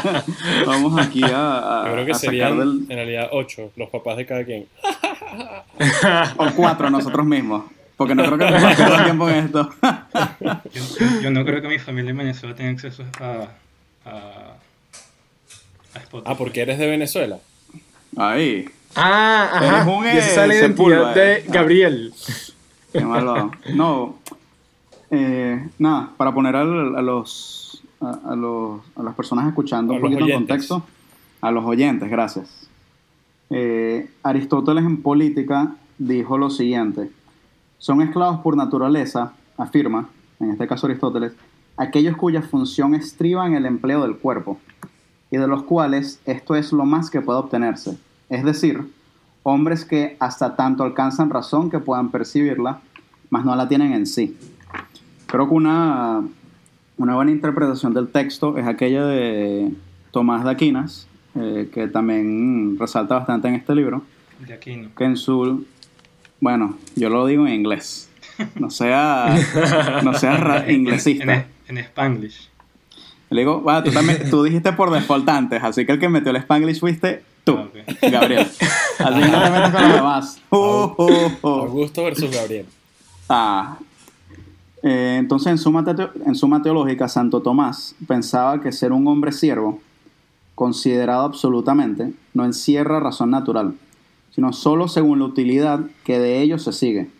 vamos 0.66 0.96
aquí 1.04 1.22
a, 1.24 1.82
Yo 1.86 1.92
creo 1.92 2.06
que 2.06 2.14
serían 2.14 2.60
en 2.60 2.88
realidad 2.88 3.30
ocho, 3.32 3.72
los 3.74 3.90
papás 3.90 4.16
de 4.16 4.26
cada 4.26 4.44
quien. 4.44 4.66
o 6.36 6.50
cuatro 6.54 6.88
nosotros 6.88 7.26
mismos. 7.26 7.64
Porque 7.96 8.14
no 8.14 8.24
creo 8.24 8.38
que 8.38 8.50
nos 8.50 8.78
el 8.78 9.04
tiempo 9.04 9.28
en 9.28 9.44
esto. 9.44 9.70
yo, 11.22 11.30
no 11.30 11.44
creo 11.44 11.62
que 11.62 11.68
mi 11.68 11.78
familia 11.78 12.10
en 12.10 12.16
Venezuela 12.16 12.54
tenga 12.54 12.70
acceso 12.70 13.04
a, 13.20 13.48
a, 14.08 14.56
Spotify. 16.00 16.24
Ah, 16.24 16.36
porque 16.36 16.60
eres 16.62 16.78
de 16.78 16.86
Venezuela. 16.88 17.38
Ahí. 18.16 18.68
Ah, 18.96 19.50
ajá. 19.52 19.90
Un, 19.90 20.06
y 20.06 20.20
sale 20.20 20.58
identidad 20.58 21.14
de 21.14 21.44
Gabriel. 21.48 22.12
Qué 22.26 22.43
No. 23.74 24.16
Eh, 25.10 25.68
nada, 25.78 26.10
para 26.16 26.32
poner 26.32 26.56
a, 26.56 26.64
los, 26.64 27.82
a, 28.00 28.34
los, 28.34 28.80
a 28.96 29.02
las 29.02 29.14
personas 29.14 29.46
escuchando 29.46 29.94
un 29.94 30.00
poquito 30.00 30.24
en 30.26 30.32
contexto, 30.32 30.82
a 31.40 31.50
los 31.50 31.64
oyentes, 31.64 32.10
gracias. 32.10 32.68
Eh, 33.50 34.10
Aristóteles 34.22 34.84
en 34.84 35.02
política 35.02 35.76
dijo 35.98 36.38
lo 36.38 36.50
siguiente, 36.50 37.10
son 37.78 38.00
esclavos 38.00 38.40
por 38.40 38.56
naturaleza, 38.56 39.34
afirma, 39.56 40.08
en 40.40 40.50
este 40.50 40.66
caso 40.66 40.86
Aristóteles, 40.86 41.32
aquellos 41.76 42.16
cuya 42.16 42.42
función 42.42 42.94
estriba 42.94 43.46
en 43.46 43.54
el 43.54 43.66
empleo 43.66 44.02
del 44.02 44.16
cuerpo, 44.16 44.58
y 45.30 45.36
de 45.36 45.46
los 45.46 45.62
cuales 45.64 46.20
esto 46.24 46.54
es 46.54 46.72
lo 46.72 46.84
más 46.84 47.10
que 47.10 47.20
puede 47.20 47.38
obtenerse, 47.38 47.98
es 48.30 48.44
decir, 48.44 48.88
hombres 49.44 49.84
que 49.84 50.16
hasta 50.18 50.56
tanto 50.56 50.82
alcanzan 50.82 51.30
razón 51.30 51.70
que 51.70 51.78
puedan 51.78 52.10
percibirla, 52.10 52.80
mas 53.30 53.44
no 53.44 53.54
la 53.54 53.68
tienen 53.68 53.92
en 53.92 54.06
sí. 54.06 54.36
Creo 55.26 55.48
que 55.48 55.54
una, 55.54 56.22
una 56.96 57.14
buena 57.14 57.30
interpretación 57.30 57.94
del 57.94 58.08
texto 58.08 58.58
es 58.58 58.66
aquella 58.66 59.06
de 59.06 59.72
Tomás 60.10 60.44
de 60.44 60.50
Aquinas, 60.50 61.06
eh, 61.36 61.68
que 61.72 61.86
también 61.88 62.76
resalta 62.78 63.16
bastante 63.16 63.48
en 63.48 63.54
este 63.54 63.74
libro. 63.74 64.02
De 64.46 64.54
Aquino. 64.54 64.90
Que 64.96 65.04
en 65.04 65.16
su. 65.16 65.64
Bueno, 66.40 66.76
yo 66.96 67.08
lo 67.10 67.26
digo 67.26 67.46
en 67.46 67.54
inglés. 67.54 68.10
No 68.56 68.70
sea. 68.70 69.36
no 70.02 70.14
sea 70.14 70.64
inglesista. 70.72 71.46
En, 71.68 71.78
Spanglish. 71.78 72.50
Le 73.30 73.40
digo, 73.40 73.60
bueno, 73.60 73.82
tú, 73.82 73.90
también, 73.90 74.30
tú 74.30 74.42
dijiste 74.42 74.72
por 74.72 74.90
default 74.90 75.28
antes, 75.28 75.62
así 75.62 75.86
que 75.86 75.92
el 75.92 75.98
que 75.98 76.08
metió 76.08 76.30
el 76.30 76.36
Spanglish 76.36 76.80
fuiste 76.80 77.22
tú, 77.44 77.56
ah, 77.58 78.08
Gabriel. 78.10 78.46
Así 78.98 79.20
no 79.30 79.42
te 79.42 79.50
metas 79.50 79.72
con 79.72 79.82
los 79.82 79.92
demás. 79.94 80.40
Uh, 80.50 80.56
uh, 80.56 81.30
uh. 81.42 81.48
Augusto 81.48 82.04
versus 82.04 82.30
Gabriel. 82.30 82.66
Ah. 83.28 83.78
Eh, 84.82 85.16
entonces, 85.18 85.48
en 85.48 85.58
suma, 85.58 85.84
en 86.26 86.34
suma 86.34 86.62
teológica, 86.62 87.08
Santo 87.08 87.40
Tomás 87.40 87.94
pensaba 88.06 88.60
que 88.60 88.72
ser 88.72 88.92
un 88.92 89.06
hombre 89.06 89.32
siervo 89.32 89.80
considerado 90.54 91.24
absolutamente, 91.24 92.12
no 92.32 92.44
encierra 92.44 93.00
razón 93.00 93.30
natural, 93.30 93.74
sino 94.34 94.52
solo 94.52 94.88
según 94.88 95.18
la 95.18 95.24
utilidad 95.24 95.80
que 96.04 96.18
de 96.18 96.42
ello 96.42 96.58
se 96.58 96.72
sigue. 96.72 97.10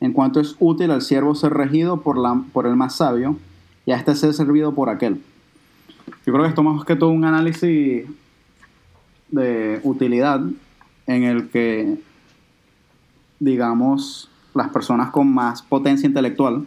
En 0.00 0.12
cuanto 0.12 0.40
es 0.40 0.56
útil 0.58 0.90
al 0.90 1.02
siervo 1.02 1.34
ser 1.34 1.52
regido 1.52 2.00
por, 2.00 2.18
la, 2.18 2.42
por 2.52 2.66
el 2.66 2.76
más 2.76 2.96
sabio 2.96 3.36
y 3.84 3.92
a 3.92 3.96
este 3.96 4.14
ser 4.14 4.32
servido 4.32 4.74
por 4.74 4.88
aquel. 4.88 5.20
Yo 6.24 6.32
creo 6.32 6.42
que 6.42 6.48
esto 6.48 6.62
más 6.62 6.84
que 6.84 6.96
todo 6.96 7.10
un 7.10 7.24
análisis 7.24 8.06
de 9.30 9.80
utilidad 9.82 10.40
en 11.06 11.24
el 11.24 11.48
que, 11.48 11.98
digamos, 13.38 14.30
las 14.54 14.68
personas 14.70 15.10
con 15.10 15.32
más 15.32 15.62
potencia 15.62 16.06
intelectual, 16.06 16.66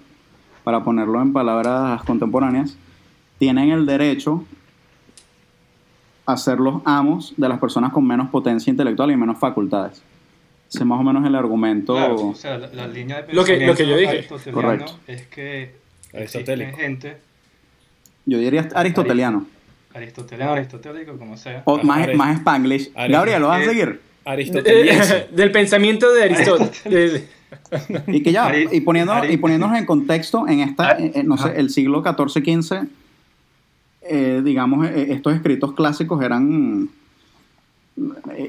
para 0.63 0.83
ponerlo 0.83 1.21
en 1.21 1.33
palabras 1.33 2.03
contemporáneas, 2.03 2.77
tienen 3.39 3.71
el 3.71 3.85
derecho 3.85 4.45
a 6.25 6.37
ser 6.37 6.59
los 6.59 6.81
amos 6.85 7.33
de 7.35 7.49
las 7.49 7.59
personas 7.59 7.91
con 7.91 8.05
menos 8.05 8.29
potencia 8.29 8.69
intelectual 8.69 9.11
y 9.11 9.17
menos 9.17 9.39
facultades. 9.39 10.01
Ese 10.69 10.79
es 10.79 10.85
más 10.85 10.99
o 10.99 11.03
menos 11.03 11.25
el 11.25 11.35
argumento. 11.35 11.93
o 11.93 12.35
sea, 12.35 12.57
la, 12.57 12.87
línea 12.87 13.23
de 13.23 13.33
lo 13.33 13.43
que, 13.43 13.65
lo 13.65 13.75
que 13.75 13.87
yo 13.87 13.97
dije. 13.97 14.27
Correcto. 14.53 14.97
es 15.07 15.27
que 15.27 15.75
aristotélico. 16.13 16.77
gente. 16.77 17.17
Yo 18.25 18.37
diría 18.37 18.69
aristoteliano. 18.73 19.45
Aristoteliano, 19.93 20.53
aristotélico, 20.53 21.17
como 21.17 21.37
sea. 21.37 21.63
O 21.65 21.77
más, 21.83 22.13
más 22.15 22.37
spanglish. 22.37 22.91
Gabriel, 22.93 23.41
¿lo 23.41 23.47
vas 23.49 23.61
a 23.61 23.65
seguir? 23.65 24.01
Aristoteliano. 24.25 25.03
Del 25.31 25.51
pensamiento 25.51 26.11
de 26.13 26.23
Aristóteles. 26.23 27.23
y 28.07 28.23
que 28.23 28.31
ya, 28.31 28.51
y, 28.57 28.81
poniendo, 28.81 29.13
y 29.25 29.37
poniéndonos 29.37 29.77
en 29.77 29.85
contexto, 29.85 30.47
en 30.47 30.61
esta, 30.61 30.97
no 31.23 31.37
sé, 31.37 31.53
el 31.57 31.69
siglo 31.69 32.03
XIV-XV 32.03 32.87
eh, 34.01 34.41
digamos, 34.43 34.87
eh, 34.87 35.13
estos 35.13 35.33
escritos 35.33 35.73
clásicos 35.73 36.21
eran... 36.23 36.89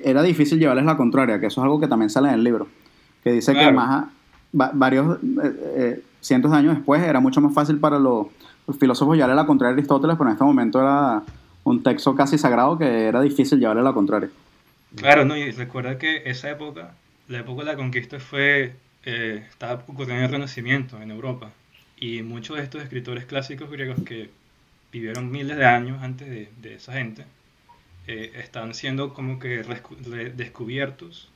Era 0.04 0.22
difícil 0.22 0.58
llevarles 0.58 0.84
la 0.84 0.96
contraria, 0.96 1.38
que 1.38 1.46
eso 1.46 1.60
es 1.60 1.64
algo 1.64 1.78
que 1.78 1.88
también 1.88 2.10
sale 2.10 2.28
en 2.28 2.34
el 2.34 2.44
libro, 2.44 2.68
que 3.22 3.32
dice 3.32 3.52
que 3.52 3.70
más 3.70 4.06
varios 4.52 5.18
eh, 5.76 6.02
cientos 6.20 6.50
de 6.50 6.56
años 6.56 6.76
después 6.76 7.02
era 7.02 7.20
mucho 7.20 7.40
más 7.40 7.52
fácil 7.52 7.78
para 7.78 7.98
los, 7.98 8.28
filósofos 8.78 9.16
llevarle 9.16 9.36
la 9.36 9.46
contraria 9.46 9.72
a 9.72 9.74
Aristóteles, 9.74 10.16
pero 10.16 10.30
en 10.30 10.34
este 10.34 10.44
momento 10.44 10.80
era 10.80 11.22
un 11.64 11.82
texto 11.82 12.14
casi 12.14 12.38
sagrado 12.38 12.78
que 12.78 13.06
era 13.06 13.20
difícil 13.20 13.58
llevarle 13.58 13.82
la 13.82 13.92
contraria. 13.92 14.30
Claro, 14.96 15.24
no, 15.24 15.36
y 15.36 15.50
recuerda 15.52 15.98
que 15.98 16.22
esa 16.26 16.50
época, 16.50 16.94
la 17.28 17.38
época 17.38 17.60
de 17.60 17.66
la 17.72 17.76
conquista 17.76 18.20
fue, 18.20 18.74
estaba 19.04 19.82
ocurriendo 19.86 20.24
el 20.24 20.30
Renacimiento 20.30 21.00
en 21.00 21.10
Europa, 21.10 21.50
y 22.02 22.22
muchos 22.22 22.56
de 22.56 22.64
estos 22.64 22.82
escritores 22.82 23.26
clásicos 23.26 23.70
griegos 23.70 24.02
que 24.04 24.28
vivieron 24.92 25.30
miles 25.30 25.56
de 25.56 25.64
años 25.64 26.02
antes 26.02 26.28
de, 26.28 26.74
esa 26.74 26.94
gente, 26.94 27.24
eh, 28.08 28.32
están 28.42 28.74
siendo 28.74 29.14
como 29.14 29.38
que 29.38 29.62
descubiertos 30.34 31.28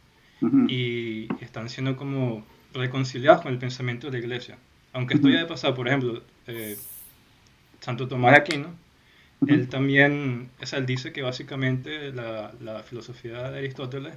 y 0.69 1.29
están 1.41 1.71
siendo 1.71 1.97
como 1.97 2.45
reconciliados 2.75 3.43
con 3.43 3.53
el 3.53 3.59
pensamiento 3.59 4.09
de 4.09 4.15
la 4.15 4.19
iglesia. 4.19 4.59
Aunque 4.93 5.15
esto 5.15 5.29
ya 5.29 5.39
de 5.39 5.47
pasado, 5.47 5.75
por 5.77 5.87
ejemplo, 5.87 6.21
eh, 6.49 6.77
Santo 7.87 8.09
Tomás 8.09 8.33
de 8.33 8.39
Aquino, 8.39 8.75
él 9.47 9.69
también, 9.69 10.51
o 10.61 10.67
sea, 10.67 10.81
él 10.81 10.87
dice 10.87 11.13
que 11.13 11.23
básicamente 11.23 12.13
la, 12.13 12.53
la 12.61 12.83
filosofía 12.83 13.49
de 13.49 13.59
Aristóteles 13.59 14.15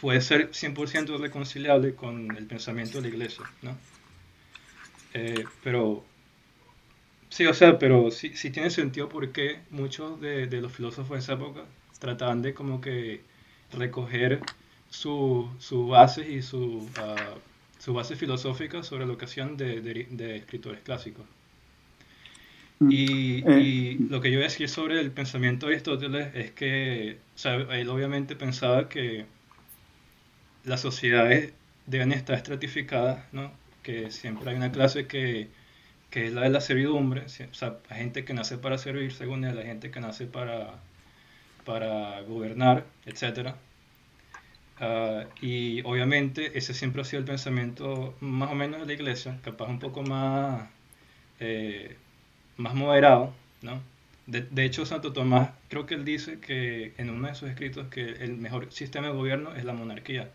puede 0.00 0.20
ser 0.20 0.52
100% 0.52 1.18
reconciliable 1.18 1.96
con 1.96 2.36
el 2.36 2.46
pensamiento 2.46 2.98
de 2.98 3.02
la 3.02 3.08
iglesia, 3.08 3.44
¿no? 3.62 3.76
Eh, 5.14 5.44
pero 5.64 6.04
Sí, 7.28 7.46
o 7.46 7.54
sea, 7.54 7.78
pero 7.78 8.10
sí, 8.10 8.36
sí 8.36 8.50
tiene 8.50 8.70
sentido 8.70 9.08
porque 9.08 9.62
muchos 9.70 10.20
de, 10.20 10.46
de, 10.46 10.60
los 10.60 10.70
filósofos 10.72 11.10
de 11.16 11.18
esa 11.20 11.32
época 11.32 11.64
trataban 11.98 12.42
de 12.42 12.54
como 12.54 12.80
que 12.80 13.22
recoger 13.72 14.40
sus 14.90 15.46
su 15.58 15.88
bases 15.88 16.28
y 16.28 16.42
su, 16.42 16.58
uh, 16.58 17.38
su 17.82 17.92
base 17.92 18.14
filosófica 18.14 18.84
sobre 18.84 19.06
la 19.06 19.12
ocasión 19.12 19.56
de, 19.56 19.80
de, 19.80 20.36
escritores 20.36 20.82
clásicos. 20.82 21.26
Y, 22.80 23.42
eh, 23.48 23.60
y, 23.60 23.94
lo 24.08 24.20
que 24.20 24.30
yo 24.30 24.36
voy 24.38 24.44
a 24.44 24.48
decir 24.48 24.68
sobre 24.68 25.00
el 25.00 25.10
pensamiento 25.10 25.66
de 25.66 25.72
Aristóteles 25.74 26.34
es 26.34 26.52
que 26.52 27.18
o 27.34 27.38
sea, 27.38 27.54
él 27.56 27.88
obviamente 27.88 28.36
pensaba 28.36 28.88
que 28.88 29.26
las 30.64 30.80
sociedades 30.80 31.54
deben 31.86 32.12
estar 32.12 32.36
estratificadas, 32.36 33.24
¿no? 33.32 33.52
que 33.82 34.12
siempre 34.12 34.50
hay 34.50 34.56
una 34.56 34.70
clase 34.70 35.08
que, 35.08 35.48
que 36.10 36.28
es 36.28 36.32
la 36.32 36.42
de 36.42 36.50
la 36.50 36.60
servidumbre, 36.60 37.22
o 37.22 37.54
sea, 37.54 37.78
hay 37.88 37.98
gente 37.98 38.24
que 38.24 38.32
nace 38.32 38.58
para 38.58 38.78
servir, 38.78 39.12
según 39.12 39.44
él, 39.44 39.58
hay 39.58 39.66
gente 39.66 39.90
que 39.90 39.98
nace 39.98 40.26
para, 40.26 40.74
para 41.64 42.20
gobernar, 42.22 42.84
etc. 43.06 43.56
Ah, 44.84 45.26
y 45.40 45.80
obviamente 45.82 46.58
ese 46.58 46.74
siempre 46.74 47.02
ha 47.02 47.04
sido 47.04 47.20
el 47.20 47.24
pensamiento 47.24 48.16
más 48.20 48.50
o 48.50 48.54
menos 48.56 48.80
de 48.80 48.86
la 48.86 48.92
iglesia, 48.94 49.38
capaz 49.44 49.68
un 49.68 49.78
poco 49.78 50.02
más, 50.02 50.68
eh, 51.38 51.96
más 52.56 52.74
moderado, 52.74 53.32
¿no? 53.62 53.80
De, 54.26 54.42
de, 54.42 54.64
hecho, 54.64 54.84
Santo 54.84 55.12
Tomás, 55.12 55.50
creo 55.68 55.86
que 55.86 55.94
él 55.94 56.04
dice 56.04 56.40
que 56.40 56.94
en 56.98 57.10
uno 57.10 57.28
de 57.28 57.34
sus 57.36 57.48
escritos 57.48 57.86
que 57.88 58.02
el 58.24 58.36
mejor 58.38 58.72
sistema 58.72 59.08
de 59.08 59.12
gobierno 59.14 59.54
es 59.54 59.64
la 59.64 59.72
monarquía, 59.72 60.30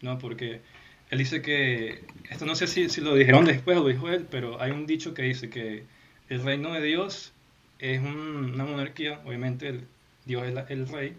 ¿no? 0.00 0.18
Porque 0.18 0.62
él 1.10 1.18
dice 1.18 1.42
que, 1.42 2.04
esto 2.30 2.46
no 2.46 2.54
sé 2.54 2.66
si, 2.66 2.88
si 2.88 3.02
lo 3.02 3.14
dijeron 3.14 3.44
después 3.44 3.76
o 3.78 3.82
lo 3.82 3.88
dijo 3.88 4.08
él, 4.08 4.26
pero 4.30 4.62
hay 4.62 4.70
un 4.70 4.86
dicho 4.86 5.14
que 5.14 5.22
dice 5.22 5.50
que 5.50 5.84
el 6.30 6.42
reino 6.42 6.72
de 6.72 6.82
Dios 6.82 7.32
es 7.80 8.00
una 8.00 8.64
monarquía, 8.64 9.20
obviamente 9.26 9.68
el, 9.68 9.86
Dios 10.24 10.44
es 10.46 10.70
el 10.70 10.88
rey, 10.88 11.16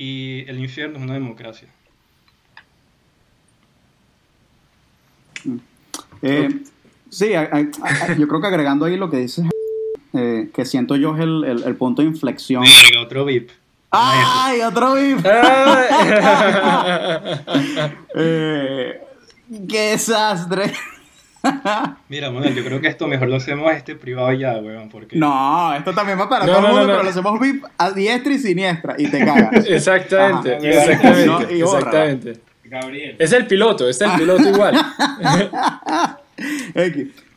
y 0.00 0.44
el 0.48 0.58
infierno 0.58 0.96
es 0.96 1.04
una 1.04 1.12
democracia. 1.12 1.68
Eh, 6.22 6.48
sí, 7.10 7.32
yo 8.18 8.26
creo 8.26 8.40
que 8.40 8.46
agregando 8.46 8.86
ahí 8.86 8.96
lo 8.96 9.10
que 9.10 9.18
dices, 9.18 9.44
eh, 10.14 10.48
que 10.54 10.64
siento 10.64 10.96
yo 10.96 11.14
es 11.14 11.20
el, 11.20 11.44
el, 11.66 11.76
punto 11.76 12.00
de 12.00 12.08
inflexión. 12.08 12.64
otro 12.98 13.26
VIP. 13.26 13.50
¡Ay, 13.90 14.62
otro 14.62 14.94
VIP! 14.94 15.18
eh, 18.14 19.02
¡Qué 19.68 19.80
desastre! 19.90 20.72
Mira, 22.08 22.30
Manuel, 22.30 22.54
yo 22.54 22.64
creo 22.64 22.80
que 22.80 22.88
esto 22.88 23.06
mejor 23.06 23.28
lo 23.28 23.36
hacemos 23.36 23.70
a 23.70 23.74
este 23.74 23.94
privado 23.96 24.32
ya, 24.32 24.58
weón, 24.58 24.88
porque... 24.88 25.16
No, 25.16 25.74
esto 25.74 25.92
también 25.92 26.18
va 26.18 26.28
para 26.28 26.44
todo 26.46 26.58
el 26.58 26.62
mundo, 26.66 26.86
pero 26.86 27.02
lo 27.02 27.08
hacemos 27.08 27.40
VIP 27.40 27.64
a 27.78 27.90
diestra 27.92 28.32
y 28.32 28.38
siniestra 28.38 28.94
y 28.98 29.06
te 29.06 29.24
cagas. 29.24 29.66
exactamente, 29.68 30.56
exactamente, 30.56 31.60
exactamente. 31.60 32.40
Gabriel. 32.64 33.16
Es 33.18 33.32
el 33.32 33.46
piloto, 33.46 33.88
es 33.88 34.00
el 34.00 34.12
piloto 34.12 34.48
igual. 34.48 34.74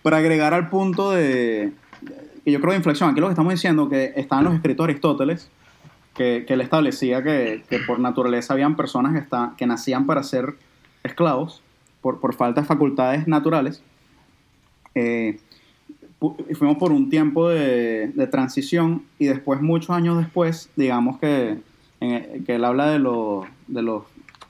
Para 0.03 0.17
agregar 0.17 0.53
al 0.53 0.69
punto 0.69 1.11
de... 1.11 1.71
Que 2.43 2.51
yo 2.51 2.59
creo 2.59 2.71
de 2.71 2.77
inflexión, 2.77 3.09
aquí 3.09 3.21
lo 3.21 3.27
que 3.27 3.31
estamos 3.31 3.53
diciendo 3.53 3.87
que 3.87 4.13
estaban 4.17 4.43
los 4.43 4.53
escritos 4.53 4.83
Aristóteles, 4.83 5.49
que, 6.13 6.43
que 6.45 6.53
él 6.53 6.61
establecía 6.61 7.23
que, 7.23 7.63
que, 7.69 7.79
por 7.79 7.99
naturaleza 7.99 8.53
habían 8.53 8.75
personas 8.75 9.13
que, 9.13 9.19
está, 9.19 9.53
que 9.57 9.65
nacían 9.65 10.05
para 10.05 10.23
ser 10.23 10.55
esclavos, 11.03 11.63
por, 12.01 12.19
por 12.19 12.35
falta 12.35 12.61
de 12.61 12.67
facultades 12.67 13.27
naturales. 13.27 13.81
Eh, 14.95 15.39
fuimos 16.53 16.77
por 16.77 16.91
un 16.91 17.09
tiempo 17.09 17.49
de, 17.49 18.07
de, 18.07 18.27
transición 18.27 19.03
y 19.19 19.25
después, 19.25 19.61
muchos 19.61 19.89
años 19.89 20.17
después, 20.17 20.69
digamos 20.75 21.19
que, 21.19 21.57
que 21.99 22.55
él 22.55 22.63
habla 22.63 22.89
de, 22.89 22.99
lo, 22.99 23.45
de, 23.67 23.81
los, 23.81 24.03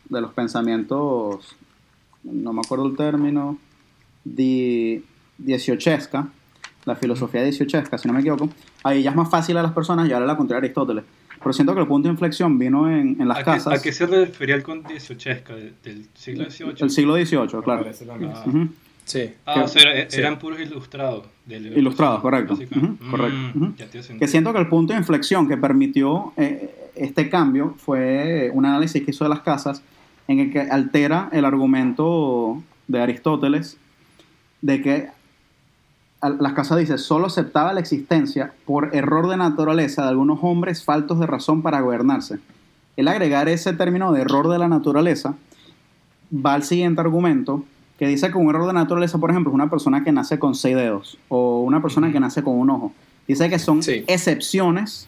de 0.09 0.21
los 0.21 0.33
pensamientos, 0.33 1.55
no 2.23 2.53
me 2.53 2.61
acuerdo 2.63 2.87
el 2.87 2.95
término, 2.95 3.57
di, 4.23 5.03
dieciochesca, 5.37 6.27
la 6.85 6.95
filosofía 6.95 7.43
dieciochesca, 7.43 7.97
si 7.97 8.07
no 8.07 8.13
me 8.13 8.19
equivoco, 8.19 8.49
ahí 8.83 9.03
ya 9.03 9.11
es 9.11 9.15
más 9.15 9.29
fácil 9.29 9.57
a 9.57 9.63
las 9.63 9.71
personas 9.71 10.07
llevarle 10.07 10.27
la 10.27 10.37
contraria 10.37 10.59
a 10.59 10.63
Aristóteles. 10.65 11.03
Pero 11.39 11.51
siento 11.51 11.73
que 11.73 11.81
el 11.81 11.87
punto 11.87 12.07
de 12.07 12.13
inflexión 12.13 12.57
vino 12.57 12.89
en, 12.89 13.19
en 13.19 13.27
las 13.27 13.39
¿A 13.39 13.43
casas. 13.43 13.79
¿A 13.79 13.81
qué 13.81 13.91
se 13.91 14.05
refería 14.05 14.55
el 14.55 14.63
con 14.63 14.81
dieciochesca? 14.83 15.53
¿Del 15.55 16.07
siglo 16.13 16.49
XVIII? 16.49 16.75
El 16.79 16.89
siglo 16.89 17.15
XVIII, 17.15 17.61
claro. 17.61 17.85
Ah, 18.33 18.45
sí. 19.05 19.31
ah 19.45 19.63
o 19.63 19.67
sea, 19.67 19.83
eran 20.11 20.39
puros 20.39 20.59
ilustrados. 20.59 21.25
Ilustrados, 21.47 22.21
correcto. 22.21 22.57
correcto. 23.09 23.73
que 24.17 24.27
siento 24.27 24.53
que 24.53 24.59
el 24.59 24.67
punto 24.67 24.93
de 24.93 24.99
inflexión 24.99 25.47
que 25.47 25.57
permitió 25.57 26.33
eh, 26.37 26.91
este 26.95 27.29
cambio 27.29 27.75
fue 27.77 28.49
un 28.53 28.65
análisis 28.65 29.03
que 29.03 29.11
hizo 29.11 29.25
de 29.25 29.29
las 29.29 29.41
casas 29.41 29.81
en 30.27 30.39
el 30.39 30.51
que 30.51 30.61
altera 30.61 31.29
el 31.31 31.43
argumento 31.45 32.61
de 32.87 33.01
Aristóteles 33.01 33.77
de 34.61 34.81
que 34.81 35.09
las 36.39 36.53
casas 36.53 36.77
dice, 36.77 36.97
solo 36.97 37.27
aceptaba 37.27 37.73
la 37.73 37.81
existencia 37.81 38.53
por 38.65 38.95
error 38.95 39.27
de 39.27 39.35
naturaleza 39.35 40.03
de 40.03 40.09
algunos 40.09 40.39
hombres 40.41 40.83
faltos 40.83 41.19
de 41.19 41.27
razón 41.27 41.61
para 41.61 41.81
gobernarse. 41.81 42.39
El 42.95 43.09
agregar 43.09 43.49
ese 43.49 43.73
término 43.73 44.13
de 44.13 44.21
error 44.21 44.49
de 44.49 44.57
la 44.57 44.69
naturaleza 44.69 45.35
va 46.33 46.53
al 46.53 46.63
siguiente 46.63 47.01
argumento, 47.01 47.65
que 47.97 48.07
dice 48.07 48.31
que 48.31 48.37
un 48.37 48.49
error 48.49 48.67
de 48.67 48.73
naturaleza, 48.73 49.17
por 49.17 49.29
ejemplo, 49.29 49.51
es 49.51 49.55
una 49.55 49.69
persona 49.69 50.03
que 50.03 50.11
nace 50.11 50.39
con 50.39 50.55
seis 50.55 50.75
dedos 50.75 51.17
o 51.29 51.61
una 51.61 51.81
persona 51.81 52.11
que 52.11 52.19
nace 52.19 52.43
con 52.43 52.57
un 52.57 52.69
ojo. 52.69 52.93
Dice 53.27 53.49
que 53.49 53.59
son 53.59 53.79
excepciones 54.07 55.07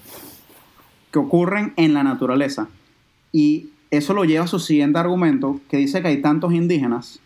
que 1.11 1.19
ocurren 1.19 1.73
en 1.77 1.93
la 1.93 2.03
naturaleza. 2.03 2.67
Y 3.31 3.69
eso 3.91 4.13
lo 4.13 4.23
lleva 4.25 4.45
a 4.45 4.47
su 4.47 4.59
siguiente 4.59 4.99
argumento, 4.99 5.59
que 5.69 5.77
dice 5.77 6.01
que 6.01 6.09
hay 6.09 6.21
tantos 6.21 6.53
indígenas, 6.53 7.19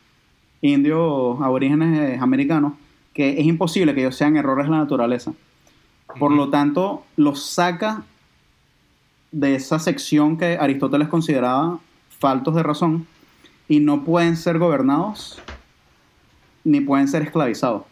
indios 0.62 1.40
aborígenes 1.42 2.22
americanos, 2.22 2.74
que 3.14 3.40
es 3.40 3.46
imposible 3.46 3.94
que 3.94 4.02
ellos 4.02 4.16
sean 4.16 4.38
errores 4.38 4.66
de 4.66 4.72
la 4.72 4.78
naturaleza. 4.78 5.34
Por 6.18 6.32
lo 6.32 6.50
tanto, 6.50 7.04
los 7.16 7.46
saca 7.46 8.04
de 9.32 9.56
esa 9.56 9.78
sección 9.78 10.38
que 10.38 10.58
Aristóteles 10.60 11.08
consideraba 11.08 11.80
faltos 12.10 12.56
de 12.56 12.64
razón 12.64 13.08
y 13.70 13.80
no 13.80 14.04
pueden 14.04 14.36
ser 14.36 14.58
gobernados 14.58 15.42
ni 16.66 16.82
pueden 16.82 17.08
ser 17.08 17.22
esclavizados. 17.22 17.84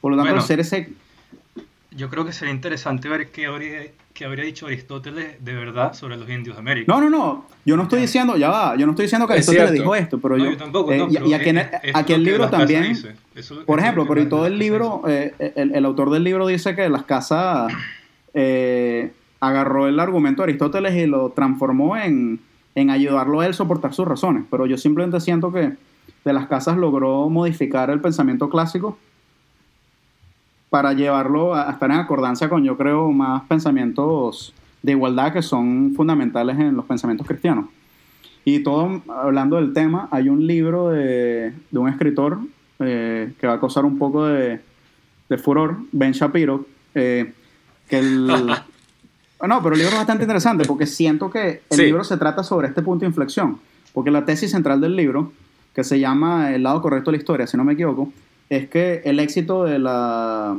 Por 0.00 0.14
lo 0.14 0.22
tanto, 0.22 0.40
ser 0.40 0.60
ese... 0.60 0.90
Yo 1.90 2.08
creo 2.08 2.24
que 2.24 2.32
sería 2.32 2.54
interesante 2.54 3.08
ver 3.08 3.30
qué 3.30 3.46
habría 3.46 3.82
que 4.14 4.24
habría 4.24 4.44
dicho 4.44 4.66
Aristóteles 4.66 5.44
de 5.44 5.54
verdad 5.54 5.92
sobre 5.92 6.16
los 6.16 6.30
indios 6.30 6.54
de 6.54 6.60
América. 6.60 6.92
No, 6.92 7.00
no, 7.00 7.10
no. 7.10 7.46
Yo 7.66 7.76
no 7.76 7.82
estoy 7.82 8.00
diciendo, 8.00 8.36
ya 8.36 8.48
va, 8.48 8.76
yo 8.76 8.86
no 8.86 8.92
estoy 8.92 9.06
diciendo 9.06 9.26
que 9.26 9.32
Aristóteles 9.32 9.72
dijo 9.72 9.92
esto, 9.96 10.20
pero 10.20 10.38
yo, 10.38 10.56
tampoco. 10.56 10.92
Eh, 10.92 11.08
y, 11.10 11.32
aquí, 11.32 12.12
el 12.12 12.22
libro 12.22 12.48
también, 12.48 12.96
por 13.66 13.80
ejemplo, 13.80 14.06
pero 14.06 14.22
y 14.22 14.28
todo 14.28 14.46
el 14.46 14.56
libro, 14.56 15.02
eh, 15.08 15.34
el, 15.56 15.84
autor 15.84 16.10
del 16.10 16.22
libro 16.22 16.46
dice 16.46 16.76
que 16.76 16.88
las 16.88 17.02
casas 17.02 17.72
eh, 18.34 19.12
agarró 19.40 19.88
el 19.88 19.98
argumento 19.98 20.42
de 20.42 20.50
Aristóteles 20.50 20.94
y 20.94 21.06
lo 21.06 21.30
transformó 21.30 21.96
en, 21.96 22.38
en 22.74 22.90
ayudarlo 22.90 23.40
a 23.40 23.46
él 23.46 23.54
soportar 23.54 23.94
sus 23.94 24.06
razones. 24.06 24.44
Pero 24.50 24.66
yo 24.66 24.76
simplemente 24.76 25.20
siento 25.20 25.52
que 25.52 25.74
de 26.24 26.32
las 26.32 26.46
casas 26.46 26.76
logró 26.76 27.28
modificar 27.28 27.90
el 27.90 28.00
pensamiento 28.00 28.48
clásico 28.48 28.98
para 30.70 30.92
llevarlo 30.92 31.54
a, 31.54 31.70
estar 31.70 31.90
en 31.90 31.98
acordancia 31.98 32.48
con, 32.48 32.64
yo 32.64 32.76
creo, 32.76 33.10
más 33.12 33.42
pensamientos 33.44 34.52
de 34.82 34.92
igualdad 34.92 35.32
que 35.32 35.42
son 35.42 35.92
fundamentales 35.94 36.58
en 36.58 36.74
los 36.74 36.84
pensamientos 36.84 37.26
cristianos. 37.26 37.66
Y 38.44 38.60
todo, 38.60 39.02
hablando 39.08 39.56
del 39.56 39.72
tema, 39.72 40.08
hay 40.10 40.28
un 40.28 40.46
libro 40.46 40.90
de, 40.90 41.54
un 41.72 41.88
escritor 41.88 42.40
eh, 42.80 43.32
que 43.40 43.46
va 43.46 43.54
a 43.54 43.60
causar 43.60 43.84
un 43.84 43.98
poco 43.98 44.26
de, 44.26 44.60
de 45.28 45.38
furor, 45.38 45.78
Ben 45.92 46.12
Shapiro, 46.12 46.66
eh, 46.94 47.32
que 47.88 47.98
el... 47.98 48.30
no, 49.42 49.62
pero 49.62 49.74
el 49.74 49.80
libro 49.80 49.92
es 49.92 49.98
bastante 49.98 50.24
interesante 50.24 50.64
porque 50.64 50.86
siento 50.86 51.30
que 51.30 51.62
el 51.70 51.78
libro 51.78 52.04
se 52.04 52.16
trata 52.16 52.42
sobre 52.42 52.68
este 52.68 52.82
punto 52.82 53.04
de 53.04 53.08
inflexión, 53.08 53.58
porque 53.92 54.10
la 54.10 54.24
tesis 54.24 54.50
central 54.50 54.80
del 54.80 54.96
libro, 54.96 55.32
que 55.74 55.84
se 55.84 55.98
llama 55.98 56.54
El 56.54 56.62
lado 56.62 56.80
correcto 56.80 57.10
de 57.10 57.16
la 57.16 57.20
historia, 57.20 57.46
si 57.46 57.56
no 57.56 57.64
me 57.64 57.74
equivoco, 57.74 58.12
es 58.48 58.68
que 58.68 59.02
el 59.04 59.20
éxito 59.20 59.64
de 59.64 59.78
la, 59.78 60.56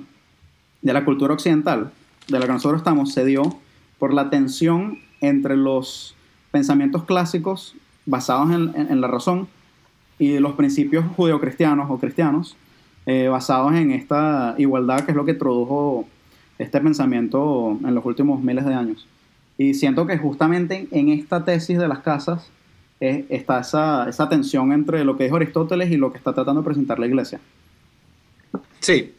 de 0.82 0.94
la 0.94 1.06
cultura 1.06 1.34
occidental, 1.34 1.92
de 2.28 2.40
la 2.40 2.46
que 2.46 2.52
nosotros 2.52 2.82
estamos, 2.82 3.14
se 3.14 3.26
dio 3.26 3.58
por 3.98 4.14
la 4.14 4.30
tensión 4.30 5.00
entre 5.22 5.56
los 5.56 6.16
pensamientos 6.52 7.04
clásicos 7.04 7.76
basados 8.06 8.52
en, 8.52 9.02
la 9.02 9.08
razón 9.08 9.48
y 10.20 10.40
los 10.40 10.54
principios 10.54 11.06
judeocristianos 11.16 11.90
o 11.90 11.98
cristianos 11.98 12.56
eh, 13.06 13.28
basados 13.28 13.74
en 13.74 13.92
esta 13.92 14.56
igualdad 14.58 15.06
que 15.06 15.12
es 15.12 15.18
lo 15.18 15.26
que 15.26 15.32
introdujo 15.32 16.08
este 16.58 16.80
pensamiento 16.80 17.78
en 17.86 17.96
los 17.96 18.06
últimos 18.06 18.42
miles 18.42 18.66
de 18.66 18.74
años. 18.74 19.08
Y 19.58 19.74
siento 19.74 20.06
que 20.06 20.18
justamente 20.18 20.88
en 20.92 21.10
esta 21.10 21.44
tesis 21.46 21.78
de 21.78 21.88
las 21.88 22.00
casas 22.00 22.50
eh, 23.00 23.26
está 23.30 23.60
esa, 23.60 24.08
esa 24.10 24.30
tensión 24.30 24.72
entre 24.72 25.04
lo 25.04 25.18
que 25.18 25.26
dijo 25.26 25.36
Aristóteles 25.36 25.92
y 25.92 25.98
lo 25.98 26.12
que 26.12 26.18
está 26.18 26.34
tratando 26.34 26.62
de 26.62 26.66
presentar 26.66 27.00
la 27.00 27.08
iglesia. 27.08 27.40
Sí, 28.80 29.14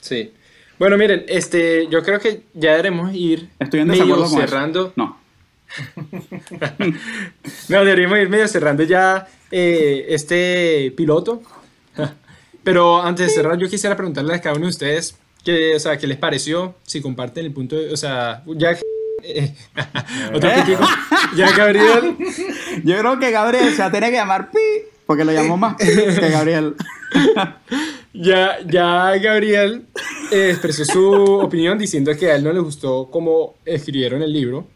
sí. 0.00 0.32
Bueno, 0.78 0.98
miren, 0.98 1.24
este, 1.28 1.88
yo 1.88 2.02
creo 2.02 2.20
que 2.20 2.42
ya 2.54 2.72
deberemos 2.72 3.14
ir 3.14 3.48
Estoy 3.58 3.84
medio 3.84 4.26
cerrando. 4.26 4.92
No. 4.96 5.18
no, 7.68 7.84
deberíamos 7.84 8.18
ir 8.18 8.28
medio 8.28 8.46
cerrando 8.46 8.82
ya 8.82 9.26
eh, 9.50 10.06
este 10.08 10.92
piloto. 10.96 11.42
Pero 12.62 13.02
antes 13.02 13.26
de 13.26 13.32
cerrar, 13.32 13.58
yo 13.58 13.68
quisiera 13.68 13.96
preguntarle 13.96 14.34
a 14.34 14.40
cada 14.40 14.56
uno 14.56 14.66
de 14.66 14.70
ustedes 14.70 15.16
que, 15.46 15.76
o 15.76 15.78
sea, 15.78 15.96
¿qué 15.96 16.08
les 16.08 16.18
pareció? 16.18 16.74
Si 16.82 17.00
comparten 17.00 17.46
el 17.46 17.52
punto 17.52 17.76
de, 17.76 17.92
o 17.92 17.96
sea, 17.96 18.42
ya 18.56 18.76
eh, 19.22 19.54
otro 20.34 20.50
crítico, 20.50 20.84
ya 21.36 21.52
Gabriel, 21.56 22.16
Yo 22.82 22.98
creo 22.98 23.18
que 23.20 23.30
Gabriel 23.30 23.72
se 23.72 23.78
va 23.78 23.86
a 23.86 23.92
tener 23.92 24.10
que 24.10 24.16
llamar 24.16 24.50
Pi, 24.50 24.58
porque 25.06 25.24
lo 25.24 25.32
llamó 25.32 25.56
más 25.56 25.76
Pi 25.76 25.86
que 25.86 26.30
Gabriel. 26.30 26.74
ya, 28.12 28.58
ya 28.66 29.16
Gabriel 29.18 29.86
eh, 30.32 30.50
expresó 30.50 30.84
su 30.84 31.12
opinión 31.12 31.78
diciendo 31.78 32.10
que 32.18 32.32
a 32.32 32.34
él 32.34 32.42
no 32.42 32.52
le 32.52 32.58
gustó 32.58 33.08
cómo 33.08 33.54
escribieron 33.64 34.22
el 34.22 34.32
libro. 34.32 34.66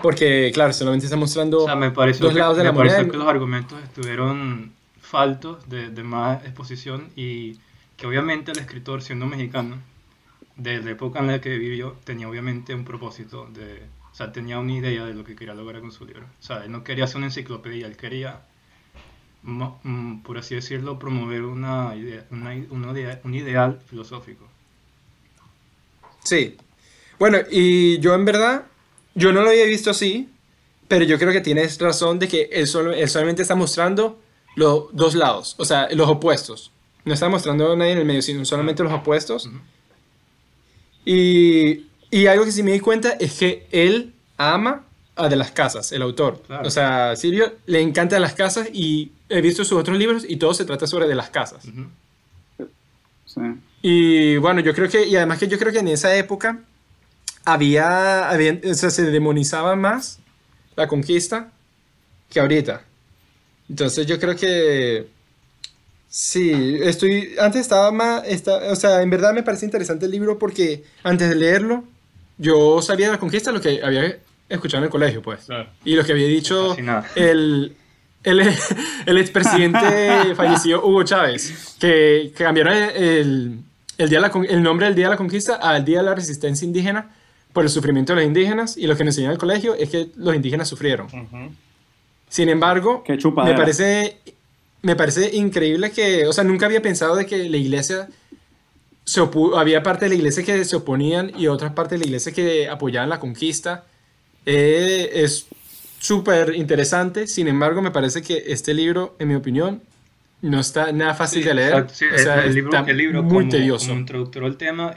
Porque, 0.00 0.52
claro, 0.54 0.72
solamente 0.72 1.06
está 1.06 1.16
mostrando 1.16 1.64
O 1.64 1.66
sea, 1.66 1.74
me 1.74 1.90
pareció, 1.90 2.26
dos 2.26 2.32
que, 2.32 2.38
lados 2.38 2.56
de 2.56 2.62
me 2.62 2.68
la 2.68 2.74
pareció 2.76 2.98
moneda. 2.98 3.10
que 3.10 3.18
los 3.18 3.26
argumentos 3.26 3.82
estuvieron 3.82 4.72
faltos 5.00 5.68
de, 5.68 5.90
de 5.90 6.02
más 6.04 6.44
exposición 6.44 7.08
y 7.16 7.56
que 7.98 8.06
obviamente 8.06 8.52
el 8.52 8.58
escritor, 8.60 9.02
siendo 9.02 9.26
mexicano, 9.26 9.76
de 10.56 10.80
la 10.80 10.90
época 10.92 11.18
en 11.18 11.26
la 11.26 11.40
que 11.40 11.58
vivió, 11.58 11.96
tenía 12.04 12.28
obviamente 12.28 12.74
un 12.74 12.84
propósito, 12.84 13.46
de, 13.52 13.82
o 14.10 14.14
sea, 14.14 14.32
tenía 14.32 14.58
una 14.58 14.72
idea 14.72 15.04
de 15.04 15.14
lo 15.14 15.24
que 15.24 15.36
quería 15.36 15.52
lograr 15.54 15.82
con 15.82 15.92
su 15.92 16.06
libro. 16.06 16.24
O 16.40 16.42
sea, 16.42 16.64
él 16.64 16.72
no 16.72 16.82
quería 16.84 17.04
hacer 17.04 17.18
una 17.18 17.26
enciclopedia, 17.26 17.86
él 17.86 17.96
quería, 17.96 18.40
mm, 19.42 20.20
por 20.22 20.38
así 20.38 20.54
decirlo, 20.54 20.98
promover 20.98 21.42
una 21.42 21.94
idea, 21.96 22.24
una, 22.30 22.54
una 22.70 22.92
idea- 22.98 23.20
un 23.24 23.34
ideal 23.34 23.80
filosófico. 23.86 24.46
Sí. 26.24 26.56
Bueno, 27.18 27.38
y 27.50 27.98
yo 27.98 28.14
en 28.14 28.24
verdad, 28.24 28.66
yo 29.14 29.32
no 29.32 29.42
lo 29.42 29.50
había 29.50 29.64
visto 29.64 29.90
así, 29.90 30.28
pero 30.86 31.04
yo 31.04 31.18
creo 31.18 31.32
que 31.32 31.40
tienes 31.40 31.78
razón 31.80 32.18
de 32.18 32.28
que 32.28 32.48
él, 32.52 32.66
solo, 32.66 32.92
él 32.92 33.08
solamente 33.08 33.42
está 33.42 33.56
mostrando 33.56 34.20
los 34.54 34.94
dos 34.94 35.14
lados, 35.14 35.54
o 35.58 35.64
sea, 35.64 35.88
los 35.92 36.08
opuestos. 36.08 36.70
No 37.08 37.14
está 37.14 37.28
mostrando 37.30 37.72
a 37.72 37.76
nadie 37.76 37.92
en 37.92 37.98
el 37.98 38.04
medio, 38.04 38.20
sino 38.22 38.44
solamente 38.44 38.82
los 38.82 38.92
opuestos. 38.92 39.46
Ujú. 39.46 39.56
Y, 41.04 41.86
y 42.10 42.26
algo 42.26 42.44
que 42.44 42.52
sí 42.52 42.62
me 42.62 42.72
di 42.72 42.80
cuenta 42.80 43.12
es 43.18 43.38
que 43.38 43.66
él 43.72 44.12
ama 44.36 44.84
a 45.16 45.28
de 45.28 45.36
las 45.36 45.50
casas, 45.50 45.90
el 45.92 46.02
autor. 46.02 46.42
Claro. 46.46 46.66
O 46.68 46.70
sea, 46.70 47.16
Silvio 47.16 47.54
le 47.66 47.80
encantan 47.80 48.20
las 48.22 48.34
casas 48.34 48.68
y 48.72 49.10
he 49.28 49.40
visto 49.40 49.64
sus 49.64 49.78
otros 49.78 49.98
libros 49.98 50.24
y 50.28 50.36
todo 50.36 50.54
se 50.54 50.64
trata 50.64 50.86
sobre 50.86 51.08
de 51.08 51.14
las 51.14 51.30
casas. 51.30 51.64
Sí. 53.24 53.40
Y 53.82 54.36
bueno, 54.36 54.60
yo 54.60 54.74
creo 54.74 54.88
que, 54.88 55.06
y 55.06 55.16
además 55.16 55.38
que 55.38 55.48
yo 55.48 55.58
creo 55.58 55.72
que 55.72 55.78
en 55.80 55.88
esa 55.88 56.14
época 56.16 56.60
había, 57.44 58.28
había- 58.28 58.60
o 58.70 58.74
sea, 58.74 58.90
se 58.90 59.04
demonizaba 59.10 59.76
más 59.76 60.18
la 60.76 60.86
conquista 60.88 61.50
que 62.30 62.40
ahorita. 62.40 62.82
Entonces 63.68 64.06
yo 64.06 64.18
creo 64.20 64.36
que 64.36 65.08
sí, 66.08 66.78
estoy, 66.82 67.34
antes 67.40 67.60
estaba 67.62 67.90
más, 67.92 68.22
esta- 68.26 68.70
o 68.70 68.76
sea, 68.76 69.02
en 69.02 69.10
verdad 69.10 69.32
me 69.34 69.42
parece 69.42 69.64
interesante 69.66 70.06
el 70.06 70.12
libro 70.12 70.38
porque 70.38 70.84
antes 71.02 71.28
de 71.28 71.34
leerlo, 71.34 71.84
yo 72.38 72.80
sabía 72.82 73.06
de 73.06 73.12
la 73.12 73.18
conquista 73.18 73.52
lo 73.52 73.60
que 73.60 73.80
había 73.82 74.18
escuchado 74.48 74.78
en 74.78 74.84
el 74.84 74.90
colegio, 74.90 75.22
pues. 75.22 75.44
Claro. 75.46 75.68
Y 75.84 75.94
lo 75.94 76.04
que 76.04 76.12
había 76.12 76.26
dicho 76.26 76.74
el, 77.16 77.74
el, 78.24 78.40
el 79.06 79.18
expresidente 79.18 80.34
fallecido 80.36 80.84
Hugo 80.86 81.02
Chávez, 81.02 81.76
que, 81.78 82.32
que 82.36 82.44
cambiaron 82.44 82.74
el, 82.74 83.58
el- 83.98 84.08
día 84.08 84.20
de 84.20 84.28
la 84.28 84.32
el 84.48 84.62
nombre 84.62 84.86
del 84.86 84.94
Día 84.94 85.06
de 85.06 85.10
la 85.10 85.16
Conquista 85.16 85.56
al 85.56 85.84
Día 85.84 85.98
de 85.98 86.04
la 86.04 86.14
Resistencia 86.14 86.64
Indígena 86.64 87.10
por 87.52 87.64
el 87.64 87.70
sufrimiento 87.70 88.12
de 88.14 88.20
los 88.20 88.26
indígenas. 88.26 88.76
Y 88.76 88.86
lo 88.86 88.96
que 88.96 89.02
nos 89.04 89.12
enseñó 89.14 89.26
en 89.28 89.32
el 89.32 89.38
colegio 89.38 89.74
es 89.74 89.90
que 89.90 90.08
los 90.16 90.34
indígenas 90.34 90.68
sufrieron. 90.68 91.08
Sin 92.28 92.48
embargo, 92.48 93.02
Qué 93.04 93.14
me 93.16 93.54
parece, 93.54 94.18
me 94.82 94.96
parece 94.96 95.34
increíble 95.36 95.90
que, 95.90 96.26
o 96.26 96.32
sea, 96.32 96.44
nunca 96.44 96.66
había 96.66 96.82
pensado 96.82 97.16
de 97.16 97.26
que 97.26 97.48
la 97.48 97.56
iglesia 97.56 98.08
se 99.04 99.20
opu- 99.22 99.58
había 99.58 99.82
parte 99.82 100.04
de 100.04 100.10
la 100.10 100.14
iglesia 100.16 100.44
que 100.44 100.64
se 100.64 100.76
oponían 100.76 101.32
y 101.38 101.46
otras 101.48 101.72
partes 101.72 101.98
de 101.98 102.04
la 102.04 102.08
iglesia 102.08 102.32
que 102.32 102.68
apoyaban 102.68 103.08
la 103.08 103.18
conquista. 103.20 103.84
Eh, 104.46 105.10
es 105.14 105.46
súper 105.98 106.54
interesante, 106.54 107.26
sin 107.26 107.48
embargo, 107.48 107.82
me 107.82 107.90
parece 107.90 108.22
que 108.22 108.44
este 108.46 108.72
libro, 108.74 109.16
en 109.18 109.28
mi 109.28 109.34
opinión, 109.34 109.82
no 110.42 110.60
está 110.60 110.92
nada 110.92 111.14
fácil 111.14 111.42
de 111.44 111.54
leer. 111.54 111.68
Exacto, 111.72 111.94
sí, 111.94 112.04
O 112.14 112.18
sea, 112.18 112.40
el, 112.42 112.48
el 112.50 112.54
libro, 112.54 112.76
está 112.78 112.90
el 112.90 112.96
libro 112.96 113.22
muy 113.22 113.38
como, 113.44 113.48
tedioso. 113.50 113.88
como 113.88 114.00
introductor 114.00 114.44
al 114.44 114.56
tema 114.56 114.94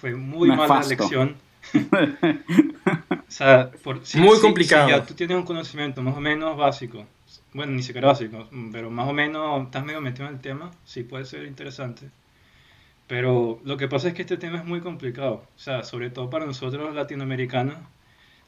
fue 0.00 0.14
muy 0.14 0.48
mala 0.48 0.62
Nefasto. 0.62 0.90
lección. 0.90 1.36
o 1.74 3.16
sea, 3.28 3.70
por, 3.82 4.04
si- 4.04 4.18
Muy 4.18 4.36
si- 4.36 4.42
complicado. 4.42 4.86
Si 4.86 4.92
ya 4.92 5.04
tú 5.04 5.14
tienes 5.14 5.36
un 5.36 5.42
conocimiento 5.44 6.02
más 6.02 6.16
o 6.16 6.20
menos 6.20 6.56
básico, 6.56 7.04
bueno, 7.54 7.72
ni 7.72 7.82
siquiera 7.82 8.08
básico, 8.08 8.48
pero 8.72 8.90
más 8.90 9.08
o 9.08 9.12
menos 9.12 9.64
estás 9.64 9.84
medio 9.84 10.00
metido 10.00 10.28
en 10.28 10.34
el 10.34 10.40
tema, 10.40 10.70
sí 10.84 11.02
puede 11.02 11.24
ser 11.24 11.44
interesante. 11.44 12.10
Pero 13.06 13.60
lo 13.64 13.76
que 13.78 13.88
pasa 13.88 14.08
es 14.08 14.14
que 14.14 14.22
este 14.22 14.36
tema 14.36 14.58
es 14.58 14.64
muy 14.64 14.80
complicado. 14.80 15.46
O 15.56 15.58
sea, 15.58 15.82
sobre 15.82 16.10
todo 16.10 16.28
para 16.28 16.44
nosotros 16.44 16.94
latinoamericanos, 16.94 17.76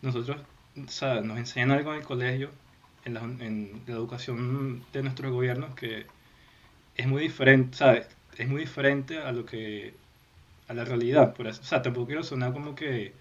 nosotros, 0.02 0.38
o 0.76 0.88
sea, 0.88 1.22
nos 1.22 1.38
enseñan 1.38 1.70
algo 1.70 1.92
en 1.92 2.00
el 2.00 2.04
colegio, 2.04 2.50
en 3.04 3.14
la, 3.14 3.20
en 3.20 3.82
la 3.86 3.94
educación 3.94 4.84
de 4.92 5.02
nuestros 5.02 5.32
gobiernos, 5.32 5.74
que 5.74 6.06
es 6.96 7.06
muy 7.06 7.22
diferente, 7.22 7.76
¿sabes? 7.76 8.06
Es 8.36 8.48
muy 8.48 8.60
diferente 8.60 9.18
a 9.18 9.32
lo 9.32 9.46
que 9.46 9.94
a 10.68 10.74
la 10.74 10.84
realidad, 10.84 11.34
por 11.34 11.48
eso, 11.48 11.60
o 11.62 11.64
sea, 11.64 11.82
tampoco 11.82 12.06
quiero 12.06 12.22
sonar 12.22 12.52
como 12.52 12.76
que 12.76 13.12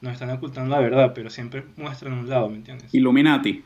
nos 0.00 0.12
están 0.12 0.30
ocultando 0.30 0.74
la 0.74 0.80
verdad, 0.80 1.12
pero 1.14 1.30
siempre 1.30 1.64
muestran 1.76 2.12
un 2.12 2.28
lado, 2.28 2.48
¿me 2.48 2.56
entiendes? 2.56 2.94
Illuminati. 2.94 3.64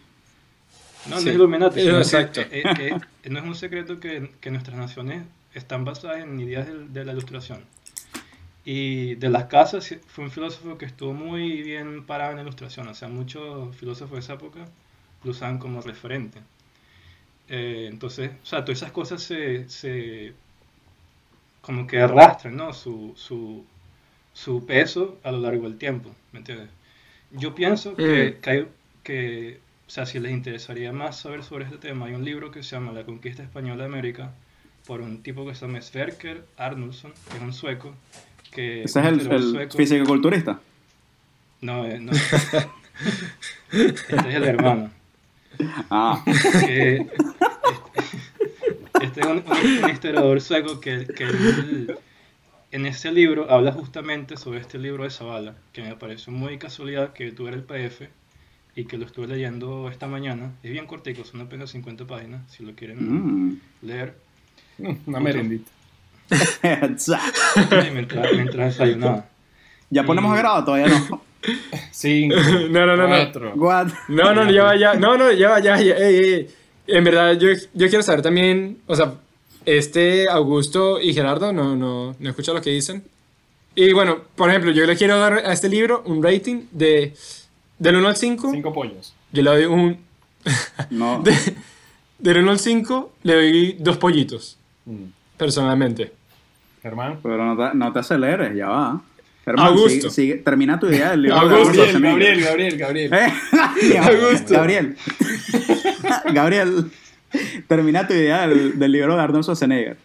No, 1.09 1.19
Sí. 1.19 1.25
no 1.27 1.31
es 1.31 1.37
Illuminati, 1.37 1.81
Eh, 1.81 1.85
que, 1.85 1.97
exacto. 1.99 2.40
eh, 2.40 2.49
eh, 2.81 2.99
eh, 3.25 3.31
no 3.31 3.38
es 3.38 3.45
un 3.45 3.55
secreto 3.55 4.01
que, 4.01 4.31
que 4.40 4.51
nuestras 4.51 4.77
naciones 4.77 5.23
están 5.55 5.85
basadas 5.85 6.19
en 6.23 6.38
ideas 6.40 6.66
de, 6.66 6.87
de 6.88 7.05
la 7.05 7.12
ilustración. 7.12 7.61
Y 8.64 9.14
de 9.16 9.29
las 9.31 9.45
casas 9.45 9.95
fue 10.09 10.25
un 10.25 10.31
filósofo 10.31 10.77
que 10.77 10.87
estuvo 10.87 11.12
muy 11.14 11.62
bien 11.62 12.05
parado 12.05 12.31
en 12.33 12.37
la 12.38 12.42
ilustración, 12.42 12.88
o 12.88 12.95
sea, 12.95 13.09
muchos 13.09 13.75
filósofos 13.77 14.12
de 14.14 14.21
esa 14.21 14.35
época 14.35 14.66
lo 15.23 15.31
usaban 15.31 15.59
como 15.59 15.81
referente. 15.81 16.40
Eh, 17.49 17.87
entonces, 17.88 18.33
o 18.42 18.47
sea, 18.47 18.64
todas 18.64 18.79
esas 18.79 18.90
cosas 18.90 19.23
se, 19.23 19.69
se 19.69 20.33
como 21.61 21.87
que 21.87 22.01
arrastran, 22.01 22.57
¿no? 22.57 22.73
Su, 22.73 23.12
su, 23.16 23.64
su 24.33 24.66
peso 24.66 25.19
a 25.23 25.31
lo 25.33 25.38
largo 25.40 25.64
del 25.69 25.79
tiempo, 25.79 26.14
¿me 26.33 26.40
entiendes? 26.40 26.69
Yo 27.31 27.55
pienso 27.55 27.95
que, 27.97 28.37
Mm. 28.38 28.40
que, 28.42 28.51
hay- 28.51 28.69
que, 29.05 29.61
o 29.87 29.90
sea, 29.90 30.05
si 30.07 30.18
les 30.18 30.33
interesaría 30.33 30.92
más 30.92 31.20
saber 31.20 31.42
sobre 31.44 31.64
este 31.64 31.79
tema, 31.79 32.07
hay 32.07 32.14
un 32.14 32.25
libro 32.25 32.51
que 32.51 32.62
se 32.62 32.70
llama 32.77 32.92
La 32.92 33.05
conquista 33.05 33.42
española 33.42 33.85
de 33.85 33.88
América, 33.88 34.33
por 34.87 35.01
un 35.01 35.22
tipo 35.22 35.46
que 35.46 35.55
se 35.55 35.66
llama 35.66 35.81
Sverker 35.81 36.44
Arnulfsson, 36.57 37.12
que 37.31 37.37
es 37.37 37.42
un 37.42 37.53
sueco. 37.53 37.94
Que 38.51 38.85
Ese 38.85 39.01
es 39.01 39.07
el, 39.07 39.42
sueco. 39.42 39.77
fisicoculturista. 39.77 40.61
No, 41.61 41.85
eh, 41.87 41.99
no. 42.01 42.12
este 43.72 44.16
es 44.16 44.25
el 44.35 44.44
hermano. 44.44 44.90
Ah, 45.90 46.22
que 46.25 46.96
este, 46.96 47.07
este 49.03 49.20
es 49.20 49.27
un, 49.27 49.38
un- 49.46 49.85
un 49.85 49.90
historiador 49.90 50.40
sueco 50.40 50.81
que, 50.81 51.07
que 51.07 51.96
en 52.72 52.87
ese 52.87 53.11
libro 53.12 53.51
habla 53.51 53.72
justamente 53.72 54.37
sobre 54.37 54.61
este 54.61 54.79
libro 54.79 55.05
de 55.05 55.11
Zavala, 55.11 55.55
que 55.72 55.83
me 55.83 55.94
pareció 55.96 56.33
muy 56.33 56.59
casualidad 56.59 57.12
que 57.12 57.31
tuviera 57.33 57.57
el 57.57 57.62
PDF 57.64 58.03
y 58.77 58.85
que 58.85 58.99
lo 58.99 59.07
estuve 59.07 59.27
leyendo 59.27 59.89
esta 59.91 60.07
mañana. 60.07 60.53
Es 60.62 60.71
bien 60.71 60.87
cortico, 60.87 61.25
son 61.25 61.41
apenas 61.41 61.71
50 61.71 62.07
páginas, 62.07 62.43
si 62.53 62.62
lo 62.62 62.75
quieren 62.75 62.99
mm. 63.01 63.61
leer. 63.83 64.15
Una 65.07 65.19
merendita. 65.19 65.71
Y 66.31 67.91
mientras, 67.93 68.33
mientras 68.33 68.79
desayunaba. 68.79 69.27
¿Ya 69.89 70.05
ponemos 70.05 70.33
a 70.33 70.37
grabar? 70.37 70.65
Todavía 70.65 70.89
no. 70.89 71.23
Cinco, 71.91 72.37
No, 72.71 72.85
no, 72.85 72.97
no, 72.97 73.09
no. 73.09 73.09
cuatro. 73.09 73.55
What? 73.55 73.89
No, 74.09 74.35
no, 74.35 74.51
ya 74.51 74.65
va, 74.65 74.77
ya. 74.77 74.95
No, 74.95 75.17
no, 75.17 75.33
ya 75.33 75.51
va, 75.51 75.61
ya, 75.61 75.81
ya. 75.81 75.95
ey, 75.97 76.17
ey. 76.17 76.49
En 76.87 77.03
verdad, 77.03 77.33
yo, 77.39 77.49
yo 77.73 77.89
quiero 77.89 78.03
saber 78.03 78.21
también, 78.21 78.79
o 78.87 78.95
sea, 78.95 79.15
este 79.65 80.29
Augusto 80.29 81.01
y 81.01 81.15
Gerardo 81.15 81.53
no, 81.53 81.77
no, 81.77 82.15
no 82.19 82.29
escuchan 82.31 82.55
lo 82.55 82.61
que 82.61 82.71
dicen. 82.71 83.03
Y 83.75 83.93
bueno, 83.93 84.19
por 84.35 84.51
ejemplo, 84.51 84.71
yo 84.71 84.87
le 84.87 84.96
quiero 84.96 85.19
dar 85.19 85.35
a 85.35 85.53
este 85.53 85.69
libro 85.69 86.03
un 86.07 86.23
rating 86.23 86.67
de 86.73 87.15
del 87.79 87.96
1 87.96 88.08
al 88.08 88.16
5. 88.16 88.50
Cinco 88.52 88.72
pollos. 88.72 89.14
Yo 89.33 89.42
le 89.42 89.50
doy 89.50 89.64
un. 89.66 89.98
No. 90.90 91.20
De, 91.24 91.33
del 92.18 92.38
1 92.38 92.50
al 92.50 92.58
5 92.58 93.12
le 93.24 93.35
doy 93.35 93.77
dos 93.81 93.98
pollitos, 93.98 94.58
Mm. 94.87 95.04
personalmente. 95.37 96.12
Germán. 96.83 97.18
Pero 97.22 97.44
no 97.44 97.56
te, 97.70 97.77
no 97.77 97.92
te 97.92 97.98
aceleres, 97.98 98.54
ya 98.56 98.68
va. 98.68 99.02
Hermano, 99.44 99.68
Augusto. 99.70 100.10
sigue- 100.10 100.35
sigue- 100.35 100.42
termina 100.42 100.79
tu 100.81 100.87
idea 100.88 101.10
del 101.10 101.22
libro. 101.22 101.48
de 101.48 101.54
Augusto. 101.56 101.83
Arnold 101.83 102.02
Gabriel. 102.04 102.40
Gabriel, 102.44 102.79
Gabriel, 102.79 103.08
Gabriel. 103.10 103.33
Eh. 103.92 103.98
Augusto. 103.98 104.54
Gabriel. 104.54 104.96
Gabriel. 106.33 106.90
Termina 107.68 108.06
tu 108.06 108.14
idea 108.14 108.46
del, 108.48 108.79
del 108.79 108.92
libro 108.92 109.16
de 109.16 109.22
Arnold 109.22 109.44
Schwarzenegger. 109.44 109.96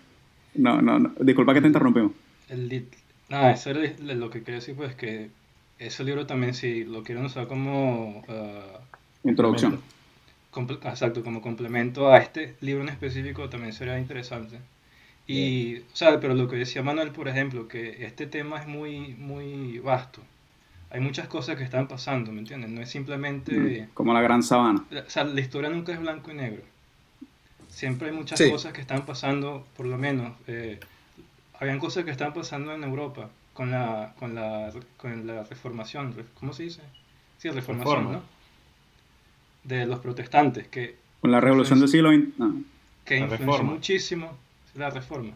No, 0.55 0.81
no, 0.81 0.99
no. 0.99 1.13
Disculpa 1.19 1.53
que 1.53 1.61
te 1.61 1.67
interrumpimos. 1.67 2.11
El 2.49 2.69
lit- 2.69 2.87
Nada, 3.29 3.51
eso 3.51 3.69
era 3.69 3.79
lo 3.99 4.29
que 4.29 4.39
quería 4.43 4.55
decir, 4.59 4.75
pues 4.75 4.93
que 4.95 5.29
ese 5.81 6.03
libro 6.03 6.25
también, 6.27 6.53
si 6.53 6.83
lo 6.83 7.03
quieren 7.03 7.25
usar 7.25 7.47
como. 7.47 8.23
ah, 8.29 8.79
Introducción. 9.23 9.81
exacto, 10.83 11.23
como 11.23 11.41
complemento 11.41 12.11
a 12.11 12.17
este 12.19 12.55
libro 12.61 12.83
en 12.83 12.89
específico, 12.89 13.49
también 13.49 13.73
sería 13.73 13.99
interesante. 13.99 14.59
Y, 15.27 15.77
o 15.77 15.95
sea, 15.95 16.19
pero 16.19 16.33
lo 16.33 16.47
que 16.47 16.55
decía 16.55 16.83
Manuel, 16.83 17.11
por 17.11 17.27
ejemplo, 17.27 17.67
que 17.67 18.05
este 18.05 18.27
tema 18.27 18.59
es 18.59 18.67
muy, 18.67 19.15
muy 19.15 19.79
vasto. 19.79 20.21
Hay 20.89 20.99
muchas 20.99 21.27
cosas 21.27 21.57
que 21.57 21.63
están 21.63 21.87
pasando, 21.87 22.31
¿me 22.31 22.39
entiendes? 22.39 22.69
No 22.69 22.81
es 22.81 22.89
simplemente... 22.89 23.53
Mm, 23.53 23.93
como 23.93 24.13
la 24.13 24.21
gran 24.21 24.43
sabana. 24.43 24.83
O 24.91 25.09
sea, 25.09 25.23
la 25.23 25.39
historia 25.39 25.69
nunca 25.69 25.93
es 25.93 25.99
blanco 25.99 26.31
y 26.31 26.33
negro. 26.33 26.63
Siempre 27.69 28.09
hay 28.09 28.15
muchas 28.15 28.41
cosas 28.41 28.73
que 28.73 28.81
están 28.81 29.05
pasando, 29.05 29.65
por 29.77 29.85
lo 29.85 29.97
menos. 29.97 30.33
Eh, 30.47 30.79
habían 31.59 31.79
cosas 31.79 32.03
que 32.03 32.11
están 32.11 32.33
pasando 32.33 32.73
en 32.73 32.83
Europa 32.83 33.29
con 33.53 33.71
la, 33.71 34.13
con 34.17 34.35
la, 34.35 34.71
con 34.97 35.27
la 35.27 35.43
reformación. 35.43 36.15
¿Cómo 36.35 36.53
se 36.53 36.63
dice? 36.63 36.81
Sí, 37.37 37.49
reformación, 37.49 38.11
¿no? 38.11 38.21
De 39.63 39.85
los 39.85 39.99
protestantes. 39.99 40.67
que 40.67 40.97
Con 41.19 41.31
la 41.31 41.39
revolución 41.39 41.79
del 41.79 41.89
siglo 41.89 42.11
XX. 42.11 42.65
Que 43.05 43.17
influenció 43.17 43.63
muchísimo 43.63 44.37
la 44.75 44.89
reforma, 44.89 45.33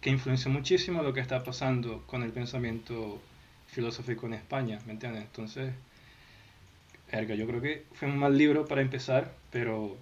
que 0.00 0.10
influenció 0.10 0.50
muchísimo 0.50 1.02
lo 1.02 1.12
que 1.12 1.20
está 1.20 1.42
pasando 1.42 2.04
con 2.06 2.22
el 2.22 2.30
pensamiento 2.30 3.20
filosófico 3.66 4.26
en 4.26 4.34
España, 4.34 4.78
¿me 4.86 4.92
entiendes? 4.92 5.24
Entonces, 5.24 5.74
erga, 7.10 7.34
yo 7.34 7.46
creo 7.46 7.60
que 7.60 7.84
fue 7.92 8.08
un 8.08 8.18
mal 8.18 8.36
libro 8.36 8.64
para 8.66 8.80
empezar, 8.80 9.34
pero... 9.50 9.96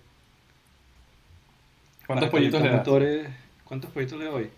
¿Cuántos 2.06 2.28
pollitos 2.30 2.62
le 2.62 2.68
das? 2.70 2.88
¿Cuántos 3.64 3.90
pollitos 3.90 4.18
le 4.18 4.26
doy? 4.26 4.50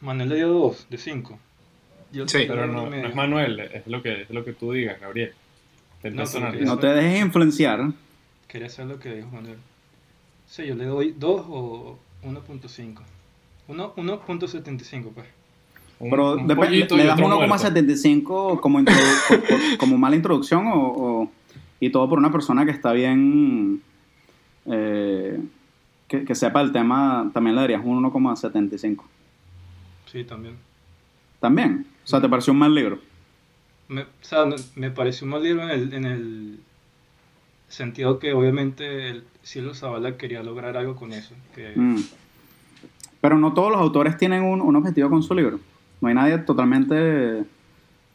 Manuel 0.00 0.28
le 0.28 0.36
dio 0.36 0.48
dos, 0.48 0.86
de 0.90 0.98
cinco. 0.98 1.38
Sí, 2.12 2.44
pero 2.46 2.66
no, 2.66 2.92
es 2.92 3.14
Manuel, 3.14 3.60
es 3.60 3.86
lo, 3.86 4.02
que, 4.02 4.22
es 4.22 4.30
lo 4.30 4.44
que 4.44 4.52
tú 4.52 4.72
digas, 4.72 5.00
Gabriel. 5.00 5.32
No, 6.04 6.24
no, 6.60 6.78
te 6.78 6.86
dejes 6.86 7.20
influenciar. 7.20 7.90
Quería 8.46 8.68
hacer 8.68 8.86
lo 8.86 8.98
que 8.98 9.14
dijo 9.14 9.28
Manuel. 9.28 9.58
Sí, 10.46 10.66
yo 10.66 10.74
le 10.74 10.84
doy 10.84 11.14
dos 11.18 11.44
o 11.48 11.98
1.5. 12.22 13.00
1.75 13.68 15.10
pues. 15.12 15.26
Pero 15.98 16.36
le 16.36 17.04
das 17.04 17.18
1,75 17.18 18.60
como, 18.60 18.84
como 19.78 19.98
mala 19.98 20.16
introducción 20.16 20.64
o, 20.72 21.30
y 21.80 21.90
todo 21.90 22.08
por 22.08 22.18
una 22.18 22.30
persona 22.30 22.64
que 22.64 22.70
está 22.70 22.92
bien, 22.92 23.82
eh, 24.66 25.40
que, 26.06 26.34
sepa 26.34 26.60
el 26.60 26.70
tema, 26.70 27.30
también 27.34 27.56
le 27.56 27.62
darías 27.62 27.82
un 27.84 28.02
1,75. 28.02 29.02
Sí, 30.06 30.24
también. 30.24 30.56
¿También? 31.40 31.86
O 32.08 32.10
sea, 32.10 32.22
¿te 32.22 32.28
pareció 32.30 32.54
un 32.54 32.58
mal 32.58 32.74
libro? 32.74 32.98
Me, 33.88 34.00
o 34.00 34.06
sea, 34.22 34.46
me 34.76 34.90
pareció 34.90 35.26
un 35.26 35.32
mal 35.32 35.42
libro 35.42 35.64
en 35.64 35.70
el, 35.70 35.92
en 35.92 36.04
el 36.06 36.58
sentido 37.68 38.18
que 38.18 38.32
obviamente 38.32 39.10
el 39.10 39.24
Cielo 39.42 39.74
Zavala 39.74 40.16
quería 40.16 40.42
lograr 40.42 40.78
algo 40.78 40.96
con 40.96 41.12
eso. 41.12 41.34
Mm. 41.76 42.00
Pero 43.20 43.36
no 43.36 43.52
todos 43.52 43.72
los 43.72 43.78
autores 43.78 44.16
tienen 44.16 44.42
un, 44.42 44.74
objetivo 44.74 45.10
con 45.10 45.22
su 45.22 45.34
libro. 45.34 45.60
No 46.00 46.08
hay 46.08 46.14
nadie 46.14 46.38
totalmente... 46.38 47.44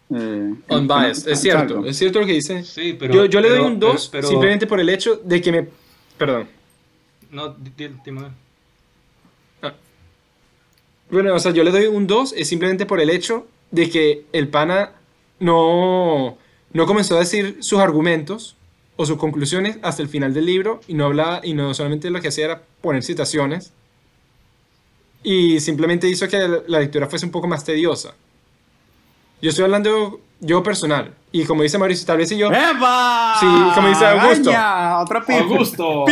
Eh, 0.10 0.54
Unbiased, 0.70 1.32
es 1.32 1.40
cierto, 1.40 1.86
es 1.86 1.96
cierto 1.96 2.20
lo 2.20 2.26
que 2.26 2.34
dice. 2.34 2.64
Sí, 2.64 2.98
pero, 3.00 3.26
yo, 3.26 3.42
le 3.42 3.50
doy 3.50 3.60
un 3.60 3.80
2 3.80 4.12
simplemente 4.24 4.66
por 4.66 4.80
el 4.80 4.90
hecho 4.90 5.18
de 5.18 5.40
que 5.40 5.52
me... 5.52 5.68
Perdón. 6.18 6.48
No, 7.30 7.56
dime. 7.78 8.30
Ah. 9.62 9.72
Bueno, 11.12 11.36
o 11.36 11.40
sea, 11.40 11.52
yo 11.52 11.64
le 11.64 11.70
doy 11.70 11.86
un 11.86 12.08
2 12.08 12.34
es 12.36 12.48
simplemente 12.48 12.88
por 12.88 13.00
el 13.00 13.12
hecho 13.12 13.46
de 13.74 13.90
que 13.90 14.26
el 14.34 14.48
pana 14.48 14.92
no, 15.40 16.38
no 16.72 16.86
comenzó 16.86 17.16
a 17.16 17.20
decir 17.20 17.58
sus 17.60 17.80
argumentos 17.80 18.56
o 18.96 19.06
sus 19.06 19.18
conclusiones 19.18 19.80
hasta 19.82 20.04
el 20.04 20.08
final 20.08 20.34
del 20.34 20.46
libro 20.46 20.80
y 20.88 20.94
no 20.94 21.06
hablaba 21.06 21.42
y 21.44 21.56
no 21.56 21.74
solamente 21.74 22.12
lo 22.12 22.22
que 22.22 22.28
hacía 22.28 22.46
era 22.46 22.62
poner 22.82 23.04
citaciones 23.04 23.74
y 25.24 25.60
simplemente 25.60 26.08
hizo 26.08 26.28
que 26.28 26.38
la 26.68 26.80
lectura 26.80 27.08
fuese 27.08 27.26
un 27.26 27.32
poco 27.32 27.48
más 27.48 27.66
tediosa. 27.66 28.14
Yo 29.42 29.50
estoy 29.50 29.66
hablando 29.66 30.22
yo 30.40 30.62
personal 30.62 31.16
y 31.32 31.44
como 31.46 31.64
dice 31.64 31.80
Mauricio, 31.80 32.06
tal 32.06 32.20
vez 32.20 32.30
si 32.30 32.38
yo 32.38 32.52
¡Eva! 32.52 33.38
Sí, 33.40 33.48
como 33.74 33.88
dice 33.88 34.06
Augusto. 34.06 34.52
otra 34.52 35.26
Augusto. 35.40 36.06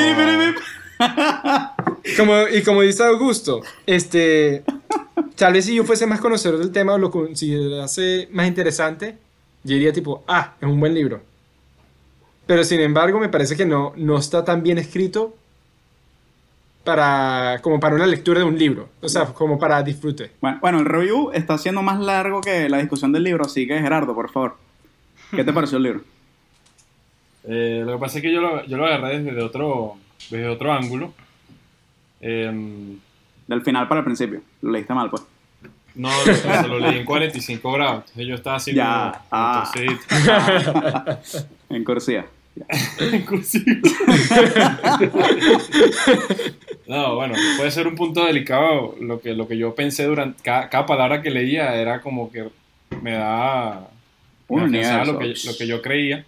como, 2.18 2.48
y 2.48 2.64
como 2.64 2.82
dice 2.82 3.04
Augusto, 3.04 3.62
este 3.86 4.64
tal 5.42 5.54
vez 5.54 5.66
si 5.66 5.74
yo 5.74 5.84
fuese 5.84 6.06
más 6.06 6.22
conocedor 6.22 6.60
del 6.60 6.72
tema 6.72 6.94
o 6.94 7.00
lo 7.00 7.10
considerase 7.10 8.30
más 8.32 8.48
interesante, 8.48 9.18
yo 9.64 9.74
diría 9.74 9.92
tipo, 9.92 10.24
ah, 10.28 10.54
es 10.62 10.68
un 10.68 10.80
buen 10.80 10.94
libro. 10.94 11.20
Pero 12.46 12.64
sin 12.64 12.80
embargo, 12.80 13.20
me 13.20 13.28
parece 13.28 13.58
que 13.58 13.66
no, 13.66 13.92
no 13.96 14.20
está 14.20 14.46
tan 14.46 14.62
bien 14.62 14.78
escrito 14.78 15.36
para, 16.84 17.58
como 17.64 17.80
para 17.80 17.96
una 17.96 18.06
lectura 18.06 18.42
de 18.42 18.46
un 18.46 18.56
libro. 18.56 18.90
O 19.02 19.10
sea, 19.10 19.26
como 19.34 19.58
para 19.58 19.82
disfrute. 19.82 20.30
Bueno, 20.42 20.78
el 20.78 20.86
review 20.86 21.32
está 21.34 21.58
siendo 21.58 21.82
más 21.82 22.00
largo 22.00 22.42
que 22.42 22.70
la 22.70 22.78
discusión 22.78 23.12
del 23.12 23.24
libro, 23.24 23.44
así 23.44 23.66
que 23.66 23.80
Gerardo, 23.80 24.14
por 24.14 24.30
favor. 24.30 24.58
¿Qué 25.32 25.44
te 25.44 25.52
pareció 25.52 25.78
el 25.78 25.84
libro? 25.84 26.02
Eh, 27.46 27.82
lo 27.84 27.94
que 27.94 28.00
pasa 28.00 28.20
es 28.20 28.22
que 28.22 28.32
yo 28.32 28.42
lo, 28.42 28.64
yo 28.68 28.78
lo 28.78 28.86
agarré 28.86 29.24
desde 29.24 29.42
otro, 29.42 29.96
desde 30.30 30.48
otro 30.48 30.72
ángulo. 30.72 31.16
Em, 32.20 33.00
del 33.48 33.64
final 33.64 33.88
para 33.88 34.02
el 34.02 34.06
principio. 34.06 34.42
Lo 34.62 34.72
leíste 34.72 34.94
mal, 34.94 35.10
pues. 35.10 35.31
No, 35.96 36.10
lo, 36.26 36.68
lo 36.68 36.80
leí 36.80 37.00
en 37.00 37.06
45 37.06 37.72
grados. 37.72 38.04
Entonces 38.08 38.28
yo 38.28 38.36
estaba 38.36 38.56
así 38.58 38.74
ya. 38.74 39.22
ah. 39.32 39.72
en 41.70 41.84
cursiva. 41.84 42.26
en 43.00 43.26
cursiva. 43.26 43.80
no, 46.88 47.16
bueno, 47.16 47.36
puede 47.58 47.72
ser 47.72 47.88
un 47.88 47.96
punto 47.96 48.26
delicado. 48.26 48.96
Lo 49.00 49.22
que, 49.22 49.34
lo 49.34 49.48
que 49.48 49.58
yo 49.58 49.76
pensé 49.76 50.06
durante 50.06 50.42
cada, 50.44 50.86
palabra 50.86 51.22
que 51.22 51.30
leía 51.30 51.76
era 51.76 52.02
como 52.02 52.32
que 52.32 52.48
me 53.02 53.14
da. 53.14 53.88
lo, 54.50 55.20
que, 55.20 55.34
lo 55.46 55.58
que 55.58 55.68
yo 55.68 55.82
creía. 55.82 56.26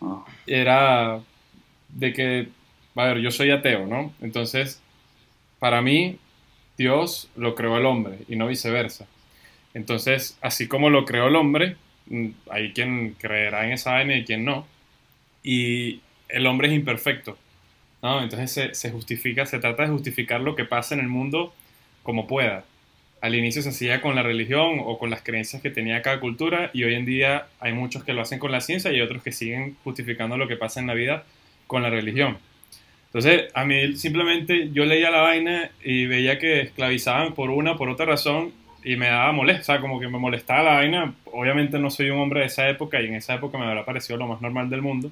Ah. 0.00 0.24
Era 0.46 1.20
de 1.88 2.12
que, 2.12 2.48
a 2.96 3.04
ver, 3.04 3.18
yo 3.18 3.30
soy 3.30 3.50
ateo, 3.50 3.86
¿no? 3.86 4.12
Entonces, 4.20 4.80
para 5.58 5.82
mí, 5.82 6.18
Dios 6.80 7.28
lo 7.36 7.54
creó 7.54 7.76
el 7.76 7.84
hombre 7.84 8.20
y 8.26 8.36
no 8.36 8.46
viceversa. 8.46 9.06
Entonces, 9.74 10.38
así 10.40 10.66
como 10.66 10.88
lo 10.88 11.04
creó 11.04 11.28
el 11.28 11.36
hombre, 11.36 11.76
mm, 12.06 12.28
hay 12.48 12.72
quien 12.72 13.16
creerá 13.18 13.66
en 13.66 13.72
esa 13.72 13.92
vaina 13.92 14.16
y 14.16 14.24
quien 14.24 14.46
no. 14.46 14.66
Y 15.42 16.00
el 16.30 16.46
hombre 16.46 16.68
es 16.68 16.74
imperfecto. 16.74 17.36
¿no? 18.00 18.22
Entonces 18.22 18.78
se, 18.78 18.90
justifica, 18.90 19.44
se 19.44 19.58
trata 19.58 19.82
de 19.82 19.90
justificar 19.90 20.40
lo 20.40 20.56
que 20.56 20.64
pasa 20.64 20.94
en 20.94 21.00
el 21.00 21.08
mundo 21.08 21.52
como 22.02 22.26
pueda. 22.26 22.64
Al 23.20 23.34
inicio 23.34 23.60
se 23.60 23.68
hacía 23.68 24.00
con 24.00 24.14
la 24.14 24.22
religión 24.22 24.80
o 24.82 24.98
con 24.98 25.10
las 25.10 25.20
creencias 25.20 25.60
que 25.60 25.68
tenía 25.68 26.00
cada 26.00 26.18
cultura 26.18 26.70
y 26.72 26.84
hoy 26.84 26.94
en 26.94 27.04
día 27.04 27.48
hay 27.60 27.74
muchos 27.74 28.04
que 28.04 28.14
lo 28.14 28.22
hacen 28.22 28.38
con 28.38 28.52
la 28.52 28.62
ciencia 28.62 28.90
y 28.90 29.02
otros 29.02 29.22
que 29.22 29.32
siguen 29.32 29.76
justificando 29.84 30.38
lo 30.38 30.48
que 30.48 30.56
pasa 30.56 30.80
en 30.80 30.86
la 30.86 30.94
vida 30.94 31.24
con 31.66 31.82
la 31.82 31.90
religión. 31.90 32.38
Entonces, 33.12 33.50
a 33.54 33.64
mí 33.64 33.96
simplemente 33.96 34.70
yo 34.72 34.84
leía 34.84 35.10
la 35.10 35.22
vaina 35.22 35.70
y 35.82 36.06
veía 36.06 36.38
que 36.38 36.60
esclavizaban 36.60 37.34
por 37.34 37.50
una, 37.50 37.76
por 37.76 37.88
otra 37.88 38.06
razón 38.06 38.52
y 38.84 38.94
me 38.94 39.08
daba 39.08 39.32
molestia, 39.32 39.62
o 39.62 39.64
sea, 39.64 39.80
como 39.80 39.98
que 39.98 40.06
me 40.06 40.18
molestaba 40.18 40.62
la 40.62 40.74
vaina. 40.74 41.14
Obviamente 41.32 41.80
no 41.80 41.90
soy 41.90 42.10
un 42.10 42.20
hombre 42.20 42.40
de 42.40 42.46
esa 42.46 42.68
época 42.68 43.00
y 43.00 43.06
en 43.06 43.14
esa 43.14 43.34
época 43.34 43.58
me 43.58 43.64
habrá 43.66 43.84
parecido 43.84 44.16
lo 44.16 44.28
más 44.28 44.40
normal 44.40 44.70
del 44.70 44.82
mundo. 44.82 45.10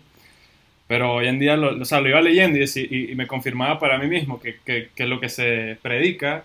Pero 0.86 1.14
hoy 1.14 1.26
en 1.26 1.40
día 1.40 1.56
lo, 1.56 1.82
o 1.82 1.84
sea, 1.84 2.00
lo 2.00 2.08
iba 2.08 2.20
leyendo 2.20 2.58
y, 2.58 3.10
y, 3.10 3.14
me 3.16 3.26
confirmaba 3.26 3.80
para 3.80 3.98
mí 3.98 4.06
mismo 4.06 4.40
que, 4.40 4.58
que, 4.64 4.90
que, 4.94 5.06
lo 5.06 5.18
que 5.20 5.28
se 5.28 5.76
predica 5.82 6.44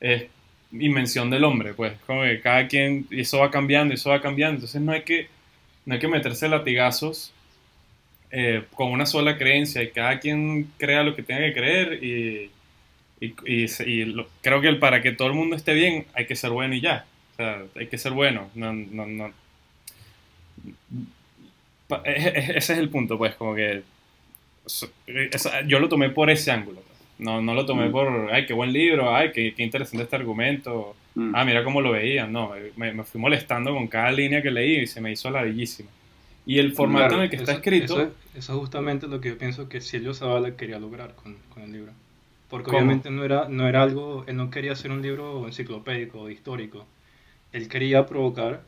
es 0.00 0.26
invención 0.72 1.30
del 1.30 1.44
hombre, 1.44 1.74
pues, 1.74 1.92
como 2.06 2.22
que 2.22 2.40
cada 2.40 2.66
quien, 2.66 3.06
y 3.10 3.20
eso 3.20 3.38
va 3.40 3.50
cambiando, 3.50 3.92
y 3.92 3.96
eso 3.96 4.10
va 4.10 4.20
cambiando. 4.22 4.56
Entonces 4.56 4.80
no 4.80 4.92
hay 4.92 5.02
que, 5.02 5.28
no 5.84 5.94
hay 5.94 6.00
que 6.00 6.08
meterse 6.08 6.48
latigazos 6.48 7.33
eh, 8.36 8.64
con 8.74 8.90
una 8.90 9.06
sola 9.06 9.38
creencia 9.38 9.80
y 9.80 9.90
cada 9.90 10.18
quien 10.18 10.68
crea 10.76 11.04
lo 11.04 11.14
que 11.14 11.22
tenga 11.22 11.42
que 11.42 11.52
creer 11.52 12.02
y, 12.02 12.50
y, 13.20 14.26
creo 14.42 14.60
que 14.60 14.72
para 14.72 15.00
que 15.02 15.12
todo 15.12 15.28
el 15.28 15.34
mundo 15.34 15.54
esté 15.54 15.72
bien 15.72 16.06
hay 16.14 16.26
que 16.26 16.34
ser 16.34 16.50
bueno 16.50 16.74
y 16.74 16.80
ya. 16.80 17.06
O 17.32 17.36
sea, 17.36 17.62
hay 17.76 17.86
que 17.86 17.96
ser 17.96 18.10
bueno. 18.10 18.50
No, 18.56 18.72
no, 18.72 19.06
no. 19.06 19.32
E, 22.04 22.10
e, 22.10 22.28
e, 22.28 22.58
ese 22.58 22.72
es 22.72 22.78
el 22.80 22.88
punto, 22.88 23.16
pues, 23.16 23.36
como 23.36 23.54
que 23.54 23.84
yo 25.68 25.78
lo 25.78 25.88
tomé 25.88 26.10
por 26.10 26.28
ese 26.28 26.50
ángulo. 26.50 26.80
Pues. 26.80 26.98
No, 27.20 27.40
no 27.40 27.54
lo 27.54 27.64
tomé 27.64 27.88
mm. 27.88 27.92
por, 27.92 28.30
ay, 28.32 28.46
qué 28.46 28.52
buen 28.52 28.72
libro, 28.72 29.14
ay, 29.14 29.30
qué, 29.32 29.54
qué 29.54 29.62
interesante 29.62 30.02
este 30.02 30.16
argumento. 30.16 30.96
Mm. 31.14 31.36
Ah, 31.36 31.44
mira 31.44 31.62
cómo 31.62 31.80
lo 31.80 31.92
veía. 31.92 32.26
No, 32.26 32.52
me, 32.76 32.92
me, 32.92 33.04
fui 33.04 33.20
molestando 33.20 33.72
con 33.72 33.86
cada 33.86 34.10
línea 34.10 34.42
que 34.42 34.50
leí 34.50 34.80
y 34.80 34.86
se 34.88 35.00
me 35.00 35.12
hizo 35.12 35.30
ladillísimo. 35.30 35.88
Y 36.46 36.58
el 36.58 36.74
formato 36.74 37.14
en 37.16 37.22
el 37.22 37.30
que 37.30 37.36
está 37.36 37.52
escrito... 37.52 38.00
Eso, 38.34 38.52
es 38.54 38.58
justamente 38.58 39.06
lo 39.06 39.20
que 39.20 39.30
yo 39.30 39.38
pienso 39.38 39.68
que 39.68 39.80
Silvio 39.80 40.12
Zavala 40.12 40.56
quería 40.56 40.78
lograr 40.78 41.14
con, 41.14 41.36
con 41.52 41.62
el 41.62 41.72
libro. 41.72 41.92
Porque 42.50 42.70
obviamente 42.70 43.10
no 43.10 43.24
era, 43.24 43.48
no 43.48 43.66
era 43.66 43.82
algo... 43.82 44.24
Él 44.26 44.36
no 44.36 44.50
quería 44.50 44.72
hacer 44.72 44.90
un 44.90 45.00
libro 45.02 45.46
enciclopédico, 45.46 46.28
histórico. 46.30 46.86
Él 47.52 47.68
quería 47.68 48.06
provocar, 48.06 48.62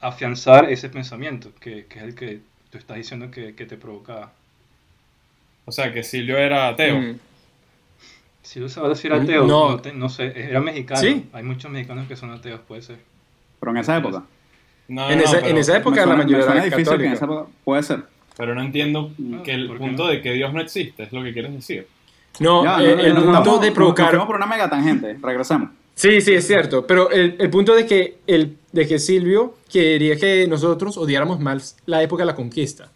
afianzar 0.00 0.70
ese 0.70 0.88
pensamiento, 0.88 1.52
que, 1.60 1.86
que 1.86 1.98
es 1.98 2.04
el 2.04 2.14
que 2.14 2.40
tú 2.70 2.78
estás 2.78 2.96
diciendo 2.96 3.30
que, 3.30 3.54
que, 3.54 3.64
te 3.64 3.76
provocaba. 3.76 4.32
O 5.64 5.72
sea, 5.72 5.92
que 5.92 6.02
Silvio 6.02 6.36
era 6.36 6.68
ateo. 6.68 7.00
Mm. 7.00 7.18
Si 8.42 8.68
se 8.68 8.80
va 8.80 8.86
a 8.86 8.90
decir 8.90 9.12
ateo, 9.12 9.46
No. 9.46 9.70
no, 9.70 9.80
te- 9.80 9.92
no 9.92 10.08
sé, 10.08 10.32
era 10.36 10.60
mexicano. 10.60 11.00
Sí. 11.00 11.26
Hay 11.32 11.42
muchos 11.42 11.70
mexicanos 11.70 12.06
que 12.06 12.16
son 12.16 12.30
ateos, 12.30 12.60
puede 12.60 12.82
ser. 12.82 12.98
Pero 13.58 13.72
en 13.72 13.78
esa 13.78 13.96
época. 13.96 14.24
No, 14.88 15.10
En 15.10 15.18
no, 15.18 15.24
esa- 15.24 15.40
en 15.40 15.56
esa 15.58 15.76
época 15.76 15.96
suena- 16.02 16.12
la 16.18 16.24
mayoría 16.24 16.44
era 16.52 16.64
difícil 16.64 16.96
que 16.98 17.06
en 17.06 17.12
esa 17.12 17.20
católica. 17.20 17.42
época- 17.42 17.50
Puede 17.64 17.82
ser. 17.82 18.02
pero 18.36 18.54
no 18.54 18.62
entiendo 18.62 19.10
que 19.44 19.52
el 19.52 19.66
¿por 19.66 19.78
qué 19.78 19.84
punto 19.84 20.04
no? 20.04 20.08
de 20.10 20.22
que 20.22 20.32
Dios 20.32 20.52
no 20.52 20.60
existe, 20.60 21.02
es 21.04 21.12
lo 21.12 21.22
que 21.24 21.32
quieres 21.32 21.52
decir. 21.54 21.86
No, 22.38 22.62
Ya, 22.64 22.82
eh, 22.82 22.94
no, 22.96 23.02
el 23.02 23.14
no, 23.14 23.20
no, 23.20 23.32
punto 23.36 23.50
no, 23.52 23.58
de 23.58 23.72
provocar... 23.72 24.14
Nos 24.14 24.26
por 24.26 24.36
una 24.36 24.46
mega 24.46 24.68
tangente. 24.68 25.16
Regresamos. 25.22 25.70
Sí, 25.94 26.20
sí, 26.20 26.34
es 26.34 26.46
cierto. 26.46 26.86
Pero 26.86 27.10
el, 27.10 27.36
el 27.38 27.48
punto 27.48 27.74
de 27.74 27.86
que, 27.86 28.18
el, 28.26 28.58
de 28.72 28.86
que 28.86 28.98
Silvio 28.98 29.54
quería 29.72 30.16
que 30.16 30.46
nosotros 30.46 30.98
odiáramos 30.98 31.40
más 31.40 31.78
la 31.86 32.02
época 32.02 32.22
de 32.24 32.26
la 32.26 32.34
conquista. 32.34 32.90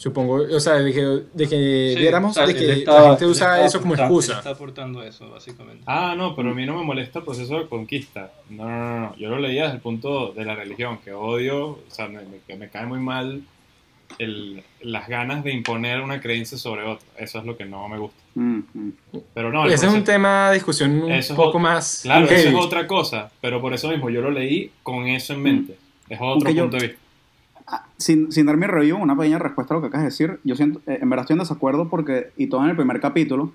Supongo, 0.00 0.36
o 0.50 0.60
sea, 0.60 0.76
de 0.76 0.94
que, 0.94 1.00
de 1.02 1.46
que 1.46 1.92
Sí, 1.94 2.00
viéramos 2.00 2.32
sea, 2.32 2.46
de 2.46 2.54
que 2.54 2.72
estaba- 2.72 3.02
la 3.02 3.08
gente 3.10 3.26
usa 3.26 3.48
estaba 3.48 3.66
eso 3.66 3.80
como 3.82 3.94
excusa. 3.94 4.38
Está 4.38 4.50
aportando 4.50 5.02
eso, 5.02 5.28
básicamente. 5.28 5.82
Ah, 5.86 6.14
no, 6.16 6.34
pero 6.34 6.52
a 6.52 6.54
mí 6.54 6.64
no 6.64 6.74
me 6.78 6.84
molesta 6.84 7.18
el 7.18 7.24
proceso 7.26 7.58
de 7.58 7.68
conquista. 7.68 8.32
No, 8.48 8.64
no, 8.66 8.78
no, 8.78 9.00
no. 9.00 9.16
Yo 9.18 9.28
lo 9.28 9.38
leía 9.38 9.64
desde 9.64 9.76
el 9.76 9.82
punto 9.82 10.32
de 10.32 10.44
la 10.46 10.54
religión, 10.54 11.00
que 11.04 11.12
odio, 11.12 11.66
o 11.66 11.80
sea, 11.88 12.08
me, 12.08 12.20
me- 12.20 12.38
que 12.46 12.56
me 12.56 12.70
cae 12.70 12.86
muy 12.86 12.98
mal 12.98 13.42
el- 14.18 14.62
las 14.80 15.06
ganas 15.06 15.44
de 15.44 15.52
imponer 15.52 16.00
una 16.00 16.18
creencia 16.20 16.56
sobre 16.56 16.82
otra. 16.84 17.06
Eso 17.18 17.38
es 17.38 17.44
lo 17.44 17.58
que 17.58 17.66
no 17.66 17.86
me 17.86 17.98
gusta. 17.98 18.18
Mm, 18.36 18.58
mm. 18.72 18.92
Pero 19.34 19.52
no, 19.52 19.66
Ese 19.66 19.74
es 19.74 19.82
un 19.82 19.88
proceso- 19.88 20.04
tema 20.12 20.48
de 20.48 20.54
discusión 20.54 21.02
un 21.02 21.12
Eso 21.12 21.34
es 21.34 21.36
poco 21.36 21.58
ot- 21.58 21.62
más 21.62 22.00
Claro, 22.04 22.24
eso 22.24 22.34
heavy. 22.34 22.48
es 22.58 22.64
otra 22.64 22.86
cosa, 22.86 23.30
pero 23.42 23.60
por 23.60 23.74
eso 23.74 23.88
mismo 23.90 24.08
yo 24.08 24.22
lo 24.22 24.30
leí 24.30 24.70
con 24.82 25.06
eso 25.08 25.34
en 25.34 25.42
mente. 25.42 25.76
Es 26.08 26.16
otro 26.18 26.32
Aunque 26.32 26.54
yo- 26.54 26.62
punto 26.62 26.76
de 26.78 26.86
vista. 26.88 27.00
Ah, 27.72 27.84
Sin, 27.98 28.32
sin 28.32 28.46
dar 28.46 28.56
mi 28.56 28.66
review, 28.66 28.96
una 28.96 29.16
pequeña 29.16 29.38
respuesta 29.38 29.74
a 29.74 29.76
lo 29.76 29.80
que 29.80 29.86
acabas 29.86 30.02
de 30.02 30.10
decir. 30.10 30.40
Yo 30.42 30.56
siento, 30.56 30.80
eh, 30.86 30.98
en 31.00 31.08
verdad 31.08 31.22
estoy 31.24 31.34
en 31.34 31.40
desacuerdo 31.40 31.88
porque, 31.88 32.30
y 32.36 32.48
todo 32.48 32.64
en 32.64 32.70
el 32.70 32.76
primer 32.76 33.00
capítulo, 33.00 33.52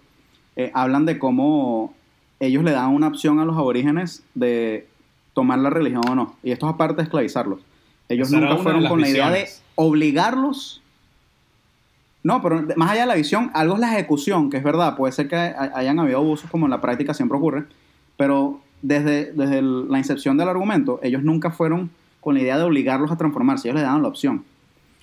eh, 0.56 0.72
hablan 0.74 1.06
de 1.06 1.20
cómo 1.20 1.94
ellos 2.40 2.64
le 2.64 2.72
dan 2.72 2.92
una 2.94 3.08
opción 3.08 3.40
a 3.40 3.46
los 3.46 3.58
aborígenes 3.58 4.24
de 4.34 4.88
tomar 5.34 5.60
la 5.60 5.70
religión 5.70 6.04
o 6.10 6.16
no. 6.16 6.36
Y 6.44 6.52
esto 6.52 6.66
es 6.68 6.74
aparte 6.74 6.98
de 6.98 7.04
esclavizarlos. 7.04 7.60
Ellos 8.08 8.30
Esa 8.30 8.40
nunca 8.40 8.56
fueron 8.58 8.86
con 8.88 9.02
la 9.02 9.10
idea 9.10 9.30
de 9.32 9.48
obligarlos. 9.76 10.82
No, 12.24 12.42
pero 12.42 12.64
más 12.76 12.92
allá 12.92 13.02
de 13.02 13.08
la 13.08 13.16
visión, 13.16 13.52
algo 13.54 13.76
es 13.76 13.80
la 13.82 13.94
ejecución, 13.94 14.50
que 14.50 14.58
es 14.58 14.64
verdad, 14.64 14.96
puede 14.96 15.12
ser 15.12 15.28
que 15.28 15.36
hay- 15.36 15.70
hayan 15.76 16.00
habido 16.00 16.18
abusos 16.20 16.50
como 16.50 16.66
en 16.66 16.72
la 16.72 16.82
práctica 16.82 17.14
siempre 17.14 17.38
ocurre, 17.38 17.66
pero 18.18 18.62
desde, 18.82 19.32
desde 19.34 19.62
la 19.62 19.98
incepción 19.98 20.38
del 20.38 20.50
argumento, 20.50 21.00
ellos 21.04 21.22
nunca 21.24 21.52
fueron 21.52 21.90
con 22.26 22.34
la 22.34 22.42
idea 22.42 22.58
de 22.58 22.64
obligarlos 22.64 23.12
a 23.12 23.18
transformarse, 23.18 23.68
ellos 23.68 23.76
les 23.76 23.84
daban 23.84 24.02
la 24.02 24.08
opción. 24.08 24.44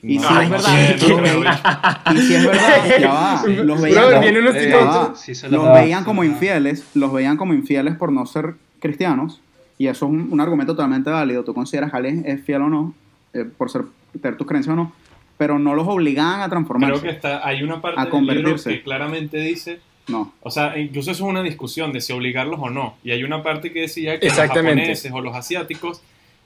Y 0.03 0.19
No, 0.19 0.27
si 0.27 0.35
no 0.35 0.41
es 0.41 0.51
verdad, 0.51 0.97
los 0.99 1.09
no 1.09 2.19
y 2.19 2.21
si 2.21 2.35
es 2.35 2.45
verdad, 2.45 2.99
ya 2.99 3.13
va, 3.13 3.43
los 3.47 3.81
veían, 3.81 4.21
viene 4.21 4.41
unos 4.41 4.57
Eh, 4.57 4.75
va, 4.75 5.15
sí 5.15 5.33
los 5.49 5.73
veían 5.73 6.03
como 6.03 6.25
infieles, 6.25 6.85
los 6.95 7.13
veían 7.13 7.37
como 7.37 7.55
infieles 7.55 7.95
por 7.95 8.11
no 8.11 8.27
ser 8.27 8.57
cristianos, 8.81 9.41
y 9.79 9.87
eso 9.87 10.07
es 10.07 10.11
un, 10.11 10.33
un 10.33 10.41
argumento 10.41 10.73
totalmente 10.75 11.11
válido. 11.11 11.45
Tú 11.45 11.55
consideras 11.55 11.93
que 11.93 11.97
alguien 11.97 12.25
es 12.27 12.43
fiel 12.45 12.63
o 12.63 12.69
no, 12.69 12.93
eh, 13.35 13.45
por 13.45 13.71
ser, 13.71 13.85
tener 14.21 14.37
tus 14.37 14.49
creencias 14.49 14.73
o 14.73 14.77
no, 14.77 14.93
pero 15.39 15.61
no 15.61 15.77
los 15.77 15.87
obligaban 15.87 16.41
a 16.41 16.49
transformarse. 16.49 16.99
Creo 16.99 17.09
que 17.13 17.17
está, 17.17 17.47
hay 17.47 17.63
una 17.63 17.81
parte 17.81 18.01
A 18.01 18.07
del 18.07 18.13
libro 18.15 18.27
convertirse. 18.27 18.71
que 18.71 18.83
claramente 18.83 19.37
dice, 19.39 19.79
No. 20.09 20.33
o 20.43 20.51
sea, 20.51 20.77
incluso 20.77 21.13
eso 21.13 21.23
es 21.23 21.31
una 21.31 21.45
discusión 21.45 21.93
de 21.93 22.01
si 22.01 22.13
obligarlos 22.13 22.59
o 22.61 22.69
no. 22.69 22.97
Y 23.05 23.13
hay 23.13 23.23
una 23.23 23.45
parte 23.45 23.73
que 23.73 23.83
decía 23.83 24.19
que 24.19 24.27
los 24.27 24.35
japoneses 24.35 25.13
o 25.13 25.21
los 25.21 25.37
asiáticos 25.37 26.03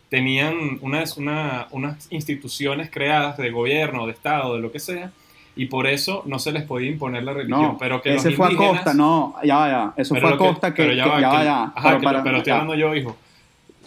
tenían 0.08 0.78
unas, 0.82 1.16
una- 1.16 1.66
unas 1.70 2.10
instituciones 2.12 2.90
creadas 2.90 3.36
de 3.36 3.50
gobierno, 3.50 4.06
de 4.06 4.12
estado, 4.12 4.54
de 4.54 4.60
lo 4.60 4.70
que 4.72 4.78
sea, 4.78 5.10
y 5.56 5.66
por 5.66 5.86
eso 5.86 6.22
no 6.26 6.38
se 6.38 6.52
les 6.52 6.62
podía 6.64 6.90
imponer 6.90 7.24
la 7.24 7.32
religión. 7.32 7.62
No, 7.62 7.76
pero 7.78 8.02
que 8.02 8.14
ese 8.14 8.28
los 8.30 8.36
fue 8.36 8.48
a 8.52 8.56
costa, 8.56 8.94
no, 8.94 9.34
ya 9.42 9.68
ya, 9.68 9.92
eso 9.96 10.14
fue 10.14 10.28
a 10.28 10.32
que- 10.32 10.38
costa 10.38 10.74
que, 10.74 10.82
pero 10.82 10.90
que- 10.90 10.96
ya 10.96 11.06
va, 11.06 11.16
que- 11.16 11.44
ya, 11.44 11.62
ajá, 11.64 11.88
pero 11.88 12.00
para- 12.02 12.22
pero 12.22 12.36
estoy 12.38 12.52
hablando 12.52 12.74
yo, 12.74 12.94
hijo. 12.94 13.16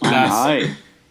Las- 0.02 0.58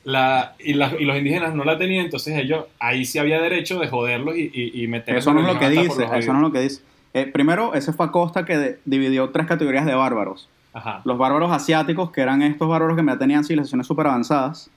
la, 0.06 0.54
y, 0.60 0.74
los 0.74 1.18
indígenas 1.18 1.54
no 1.54 1.64
la 1.64 1.78
tenían, 1.78 2.06
entonces 2.06 2.36
ellos, 2.38 2.66
ahí 2.80 3.06
sí 3.06 3.20
había 3.20 3.40
derecho 3.42 3.80
de 3.80 3.88
joderlos 3.88 4.36
y, 4.38 4.50
y, 4.54 4.84
y 4.84 4.88
meter 4.88 5.16
Eso 5.18 5.34
no 5.34 5.42
es 5.42 5.48
lo 5.54 5.60
que 5.60 5.70
dice, 5.70 6.08
eso 6.16 6.34
no 6.34 6.40
es 6.40 6.44
lo 6.44 6.52
que 6.52 6.62
dice. 6.62 6.82
Eh, 7.14 7.26
primero, 7.26 7.74
ese 7.74 7.92
fue 7.94 8.06
a 8.06 8.12
costa 8.12 8.46
que 8.46 8.58
de- 8.58 8.80
dividió 8.86 9.30
tres 9.30 9.46
categorías 9.48 9.86
de 9.86 9.94
bárbaros. 9.96 10.48
Ajá. 10.74 11.02
Los 11.04 11.18
bárbaros 11.18 11.52
asiáticos, 11.52 12.12
que 12.12 12.22
eran 12.22 12.42
estos 12.42 12.68
bárbaros 12.70 12.98
que 12.98 13.06
ya 13.06 13.18
tenían 13.18 13.44
civilizaciones 13.44 13.88
súper 13.88 14.08
avanzadas, 14.08 14.70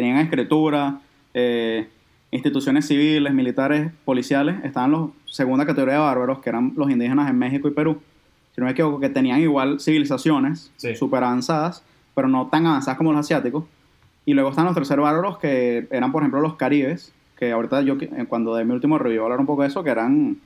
tenían 0.00 0.18
escritura, 0.18 1.00
eh, 1.34 1.86
instituciones 2.30 2.86
civiles, 2.86 3.32
militares, 3.34 3.92
policiales, 4.04 4.56
estaban 4.64 4.90
los 4.92 5.10
segunda 5.26 5.66
categoría 5.66 5.94
de 5.94 6.00
bárbaros, 6.00 6.40
que 6.40 6.48
eran 6.50 6.72
los 6.76 6.90
indígenas 6.90 7.28
en 7.30 7.38
México 7.38 7.68
y 7.68 7.72
Perú. 7.72 8.00
Si 8.54 8.60
no 8.60 8.64
me 8.66 8.72
equivoco, 8.72 8.98
que 8.98 9.08
tenían 9.10 9.40
igual 9.40 9.78
civilizaciones 9.78 10.72
Sí. 10.76 10.96
súper 10.96 11.22
avanzadas, 11.22 11.84
pero 12.14 12.28
no 12.28 12.46
tan 12.48 12.66
avanzadas 12.66 12.96
como 12.98 13.12
los 13.12 13.20
asiáticos. 13.20 13.64
Y 14.26 14.32
luego 14.34 14.50
están 14.50 14.64
los 14.64 14.74
tercer 14.74 14.98
bárbaros, 15.00 15.38
que 15.38 15.86
eran, 15.90 16.10
por 16.12 16.22
ejemplo, 16.22 16.40
los 16.40 16.54
caribes, 16.56 17.12
que 17.38 17.52
ahorita 17.52 17.82
yo, 17.82 17.94
eh, 18.00 18.24
cuando 18.28 18.54
de 18.56 18.64
mi 18.64 18.72
último 18.72 18.98
review, 18.98 19.22
hablar 19.24 19.38
un 19.40 19.46
poco 19.46 19.62
de 19.62 19.68
eso, 19.68 19.82
que 19.84 19.90
eran 19.90 20.36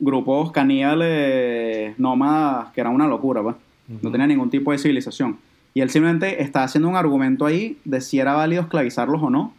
grupos 0.00 0.52
caníbales, 0.52 1.98
nómadas, 1.98 2.72
que 2.72 2.80
eran 2.80 2.92
una 2.94 3.06
locura, 3.06 3.40
pues. 3.42 3.56
No 3.88 3.96
Ujú. 3.96 4.10
tenía 4.12 4.26
ningún 4.26 4.50
tipo 4.50 4.72
de 4.72 4.78
civilización. 4.78 5.36
Y 5.74 5.80
él 5.80 5.90
simplemente 5.90 6.40
está 6.40 6.62
haciendo 6.62 6.88
un 6.88 6.96
argumento 6.96 7.44
ahí 7.44 7.78
de 7.84 8.00
si 8.00 8.20
era 8.20 8.34
válido 8.34 8.62
esclavizarlos 8.62 9.20
o 9.20 9.28
no. 9.28 9.52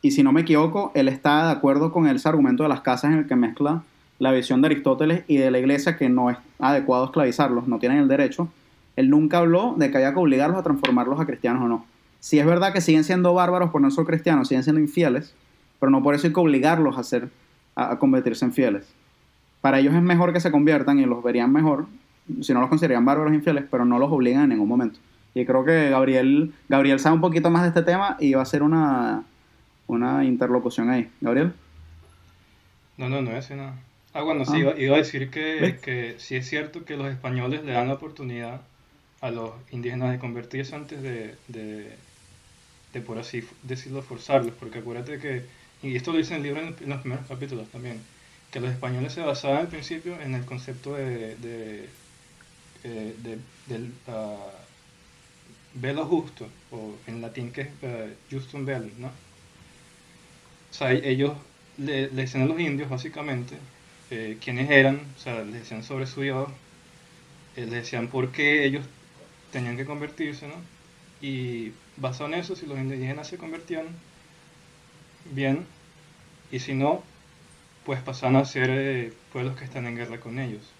Y 0.00 0.12
si 0.12 0.22
no 0.22 0.30
me 0.30 0.42
equivoco, 0.42 0.92
él 0.94 1.08
está 1.08 1.46
de 1.46 1.52
acuerdo 1.52 1.92
con 1.92 2.06
ese 2.06 2.28
argumento 2.28 2.62
de 2.62 2.68
las 2.68 2.82
casas 2.82 3.10
en 3.10 3.18
el 3.18 3.26
que 3.26 3.34
mezcla 3.34 3.82
la 4.20 4.30
visión 4.30 4.62
de 4.62 4.66
Aristóteles 4.66 5.24
y 5.26 5.36
de 5.36 5.50
la 5.50 5.58
iglesia 5.58 5.96
que 5.96 6.08
no 6.08 6.30
es 6.30 6.38
adecuado 6.60 7.06
esclavizarlos, 7.06 7.66
no 7.66 7.80
tienen 7.80 7.98
el 7.98 8.08
derecho. 8.08 8.48
Él 8.94 9.10
nunca 9.10 9.38
habló 9.38 9.74
de 9.76 9.90
que 9.90 9.98
había 9.98 10.12
que 10.12 10.20
obligarlos 10.20 10.58
a 10.58 10.62
transformarlos 10.62 11.20
a 11.20 11.26
cristianos 11.26 11.64
o 11.64 11.68
no. 11.68 11.84
Si 12.20 12.38
es 12.38 12.46
verdad 12.46 12.72
que 12.72 12.80
siguen 12.80 13.04
siendo 13.04 13.34
bárbaros 13.34 13.70
por 13.70 13.80
no 13.80 13.90
ser 13.90 14.04
cristianos, 14.04 14.48
siguen 14.48 14.62
siendo 14.62 14.80
infieles, 14.80 15.34
pero 15.80 15.90
no 15.90 16.02
por 16.02 16.14
eso 16.14 16.26
hay 16.26 16.32
que 16.32 16.40
obligarlos 16.40 16.96
a, 16.96 17.02
ser, 17.02 17.28
a, 17.74 17.92
a 17.92 17.98
convertirse 17.98 18.44
en 18.44 18.52
fieles. 18.52 18.86
Para 19.60 19.80
ellos 19.80 19.94
es 19.94 20.02
mejor 20.02 20.32
que 20.32 20.40
se 20.40 20.50
conviertan 20.50 20.98
y 20.98 21.04
los 21.04 21.22
verían 21.22 21.52
mejor, 21.52 21.86
si 22.42 22.52
no 22.52 22.60
los 22.60 22.68
considerarían 22.68 23.04
bárbaros 23.04 23.32
infieles, 23.34 23.64
pero 23.70 23.84
no 23.84 23.98
los 23.98 24.10
obligan 24.10 24.42
en 24.44 24.48
ningún 24.50 24.68
momento. 24.68 24.98
Y 25.34 25.44
creo 25.44 25.64
que 25.64 25.90
Gabriel, 25.90 26.52
Gabriel 26.68 26.98
sabe 26.98 27.14
un 27.16 27.20
poquito 27.20 27.50
más 27.50 27.62
de 27.62 27.68
este 27.68 27.82
tema 27.82 28.16
y 28.20 28.32
va 28.32 28.40
a 28.40 28.42
hacer 28.42 28.62
una, 28.62 29.24
una 29.86 30.24
interlocución 30.24 30.88
ahí. 30.90 31.08
Gabriel. 31.20 31.52
No, 32.96 33.08
no, 33.08 33.16
no 33.16 33.26
voy 33.26 33.32
a 33.32 33.36
decir 33.36 33.56
nada. 33.56 33.74
Ah, 34.14 34.22
bueno, 34.22 34.46
sí, 34.46 34.52
Ah. 34.54 34.58
iba, 34.58 34.78
iba 34.78 34.94
a 34.94 34.98
decir 34.98 35.28
que, 35.30 35.78
que 35.82 36.14
sí 36.18 36.36
es 36.36 36.48
cierto 36.48 36.84
que 36.86 36.96
los 36.96 37.08
españoles 37.08 37.64
le 37.64 37.72
dan 37.72 37.88
la 37.88 37.94
oportunidad 37.94 38.62
a 39.20 39.30
los 39.30 39.50
indígenas 39.70 40.10
de 40.10 40.18
convertirse 40.18 40.74
antes 40.74 41.02
de, 41.02 41.34
de, 41.48 41.94
de 42.94 43.00
por 43.02 43.18
así 43.18 43.44
decirlo, 43.62 44.00
forzarlos, 44.02 44.54
porque 44.58 44.78
acuérdate 44.78 45.18
que, 45.18 45.44
y 45.82 45.96
esto 45.96 46.12
lo 46.12 46.18
dice 46.18 46.32
en 46.34 46.38
el 46.40 46.42
libro 46.44 46.62
en, 46.62 46.74
en 46.80 46.88
los 46.88 47.00
primeros 47.00 47.26
capítulos 47.26 47.68
también, 47.68 48.00
que 48.50 48.60
los 48.60 48.70
españoles 48.70 49.12
se 49.12 49.20
basaban 49.20 49.58
al 49.58 49.68
principio 49.68 50.18
en 50.20 50.34
el 50.34 50.46
concepto 50.46 50.94
de, 50.94 51.36
de, 51.36 51.88
de- 52.88 53.44
del 53.64 54.02
ah, 54.06 54.68
velo 55.82 56.04
justo, 56.06 56.44
o 56.70 57.02
en 57.06 57.20
latín 57.20 57.52
que 57.52 57.60
es 57.62 57.70
ah, 57.84 58.10
justum 58.30 58.64
velum, 58.64 58.94
¿no? 58.98 59.10
O 60.70 60.74
sea, 60.74 60.92
ellos 60.92 61.36
le, 61.76 62.08
decían 62.08 62.44
a 62.44 62.46
los 62.46 62.60
indios 62.60 62.88
básicamente 62.90 63.68
eh, 64.10 64.38
quiénes 64.40 64.70
eran, 64.70 65.12
o 65.14 65.18
sea, 65.18 65.42
les 65.44 65.60
decían 65.62 65.82
sobre 65.82 66.06
su 66.06 66.20
Dios, 66.22 66.48
eh, 67.54 67.62
les 67.62 67.70
decían 67.72 68.08
por 68.10 68.32
qué 68.32 68.64
ellos 68.64 68.86
tenían 69.50 69.76
que 69.76 69.86
convertirse, 69.86 70.48
¿no? 70.48 70.70
Y 71.20 71.80
basado 71.96 72.28
en 72.30 72.34
eso, 72.40 72.56
si 72.56 72.66
los 72.66 72.78
indígenas 72.78 73.28
se 73.28 73.38
convertían, 73.38 74.02
bien, 75.24 75.74
y 76.50 76.60
si 76.60 76.74
no, 76.74 77.12
pues 77.84 78.02
pasaban 78.02 78.36
a 78.36 78.44
ser 78.46 78.70
eh, 78.70 79.22
pueblos 79.30 79.56
que 79.56 79.64
están 79.66 79.86
en 79.86 79.96
guerra 79.96 80.20
con 80.20 80.38
ellos. 80.40 80.75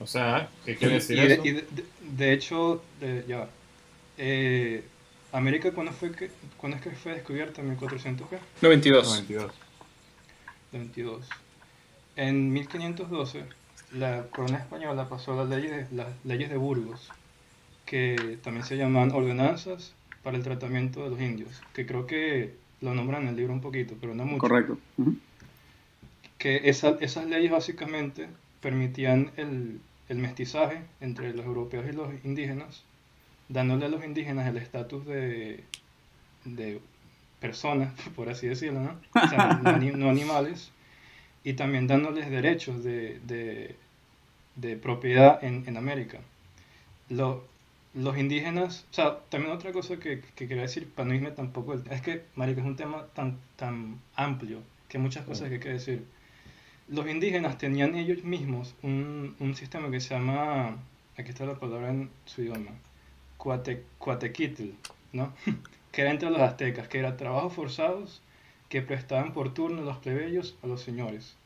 O 0.00 0.06
sea, 0.06 0.48
¿qué 0.64 0.76
quiere 0.76 0.94
decir 0.94 1.16
y 1.18 1.20
de, 1.20 1.34
eso? 1.34 1.42
y 1.44 1.50
de- 1.52 1.62
de- 1.70 1.84
de 2.16 2.32
hecho, 2.32 2.82
de- 3.00 3.24
ya, 3.28 3.38
va. 3.40 3.48
eh, 4.18 4.82
América, 5.32 5.70
¿cuándo, 5.72 5.92
fue 5.92 6.10
que, 6.12 6.30
¿cuándo 6.56 6.76
es 6.76 6.82
que 6.82 6.90
fue 6.90 7.12
descubierta? 7.14 7.60
¿En 7.60 7.68
1400 7.70 8.28
qué? 8.28 8.38
92. 8.62 9.06
92. 9.06 9.52
22. 10.72 11.28
En 12.16 12.52
1512, 12.52 13.44
la 13.92 14.24
corona 14.32 14.58
española 14.58 15.08
pasó 15.08 15.36
las 15.36 15.48
leyes, 15.48 15.90
las 15.92 16.08
leyes 16.24 16.50
de 16.50 16.56
Burgos, 16.56 17.08
que 17.86 18.38
también 18.42 18.64
se 18.64 18.76
llaman 18.76 19.10
ordenanzas 19.12 19.92
para 20.22 20.36
el 20.36 20.42
tratamiento 20.42 21.04
de 21.04 21.10
los 21.10 21.20
indios, 21.20 21.50
que 21.74 21.86
creo 21.86 22.06
que 22.06 22.54
lo 22.80 22.94
nombran 22.94 23.22
en 23.22 23.28
el 23.28 23.36
libro 23.36 23.52
un 23.52 23.60
poquito, 23.60 23.94
pero 24.00 24.14
no 24.14 24.24
mucho. 24.24 24.38
Correcto. 24.40 24.78
Que 26.38 26.62
esa- 26.70 26.96
esas 27.00 27.26
leyes 27.26 27.50
básicamente 27.50 28.28
permitían 28.60 29.30
el, 29.36 29.80
el 30.10 30.18
mestizaje 30.18 30.82
entre 31.00 31.34
los 31.34 31.46
europeos 31.46 31.86
y 31.88 31.94
los 31.94 32.10
indígenas, 32.24 32.84
dándole 33.48 33.86
a 33.86 33.90
los 33.90 34.04
indígenas 34.04 34.48
el 34.48 34.58
estatus 34.58 35.06
de, 35.06 35.64
de 36.44 36.80
personas, 37.40 37.94
por 38.16 38.28
así 38.30 38.48
decirlo, 38.48 38.80
¿no? 38.80 38.92
O 39.24 39.28
sea, 39.28 39.40
no, 39.40 39.74
ani- 39.74 39.92
no 39.92 40.10
animales, 40.10 40.72
y 41.44 41.54
también 41.54 41.86
dándoles 41.88 42.30
derechos 42.30 42.84
de, 42.84 43.20
de, 43.20 43.76
de 44.56 44.76
propiedad 44.76 45.42
en, 45.44 45.64
en 45.68 45.76
América. 45.78 46.20
Lo, 47.08 47.44
los 47.94 48.16
indígenas, 48.18 48.86
o 48.90 48.94
sea, 48.94 49.20
también 49.30 49.52
otra 49.52 49.72
cosa 49.72 49.98
que, 49.98 50.20
que 50.36 50.48
quería 50.48 50.62
decir, 50.62 50.90
para 50.92 51.08
no 51.08 51.14
irme 51.14 51.32
tampoco, 51.32 51.74
es 51.74 52.02
que, 52.02 52.24
marica, 52.36 52.60
es 52.60 52.66
un 52.66 52.76
tema 52.76 53.06
tan, 53.14 53.38
tan 53.56 54.00
amplio, 54.14 54.60
que 54.88 54.98
hay 54.98 55.02
muchas 55.02 55.24
cosas 55.26 55.48
que 55.48 55.54
hay 55.54 55.60
que 55.60 55.70
decir. 55.70 56.04
Los 56.90 57.08
indígenas 57.08 57.56
tenían 57.56 57.94
ellos 57.94 58.24
mismos 58.24 58.74
un, 58.82 59.54
sistema 59.54 59.92
que 59.92 60.00
se 60.00 60.12
llama, 60.12 60.76
aquí 61.16 61.30
está 61.30 61.46
la 61.46 61.54
palabra 61.54 61.90
en 61.90 62.10
su 62.24 62.42
idioma, 62.42 62.72
cuate, 63.36 63.84
¿no? 65.12 65.32
que 65.92 66.02
era 66.02 66.10
entre 66.10 66.30
los 66.30 66.40
aztecas, 66.40 66.88
que 66.88 66.98
era 66.98 67.16
trabajos 67.16 67.52
forzados 67.52 68.22
que 68.68 68.82
prestaban 68.82 69.32
por 69.32 69.54
turno 69.54 69.82
los 69.82 69.98
plebeyos 69.98 70.56
a 70.64 70.66
los 70.66 70.82
señores. 70.82 71.36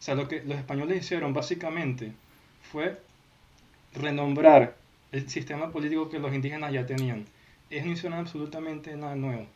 O 0.00 0.02
sea, 0.02 0.16
lo 0.16 0.26
que 0.26 0.42
los 0.42 0.58
españoles 0.58 1.04
hicieron 1.04 1.32
básicamente 1.34 2.10
fue 2.72 3.00
renombrar 3.94 4.76
el 5.12 5.30
sistema 5.30 5.70
político 5.70 6.08
que 6.08 6.18
los 6.18 6.34
indígenas 6.34 6.72
ya 6.72 6.84
tenían. 6.84 7.26
Es 7.70 7.86
no 7.86 7.92
hicieron 7.92 8.18
absolutamente 8.18 8.96
nada 8.96 9.14
nuevo. 9.14 9.46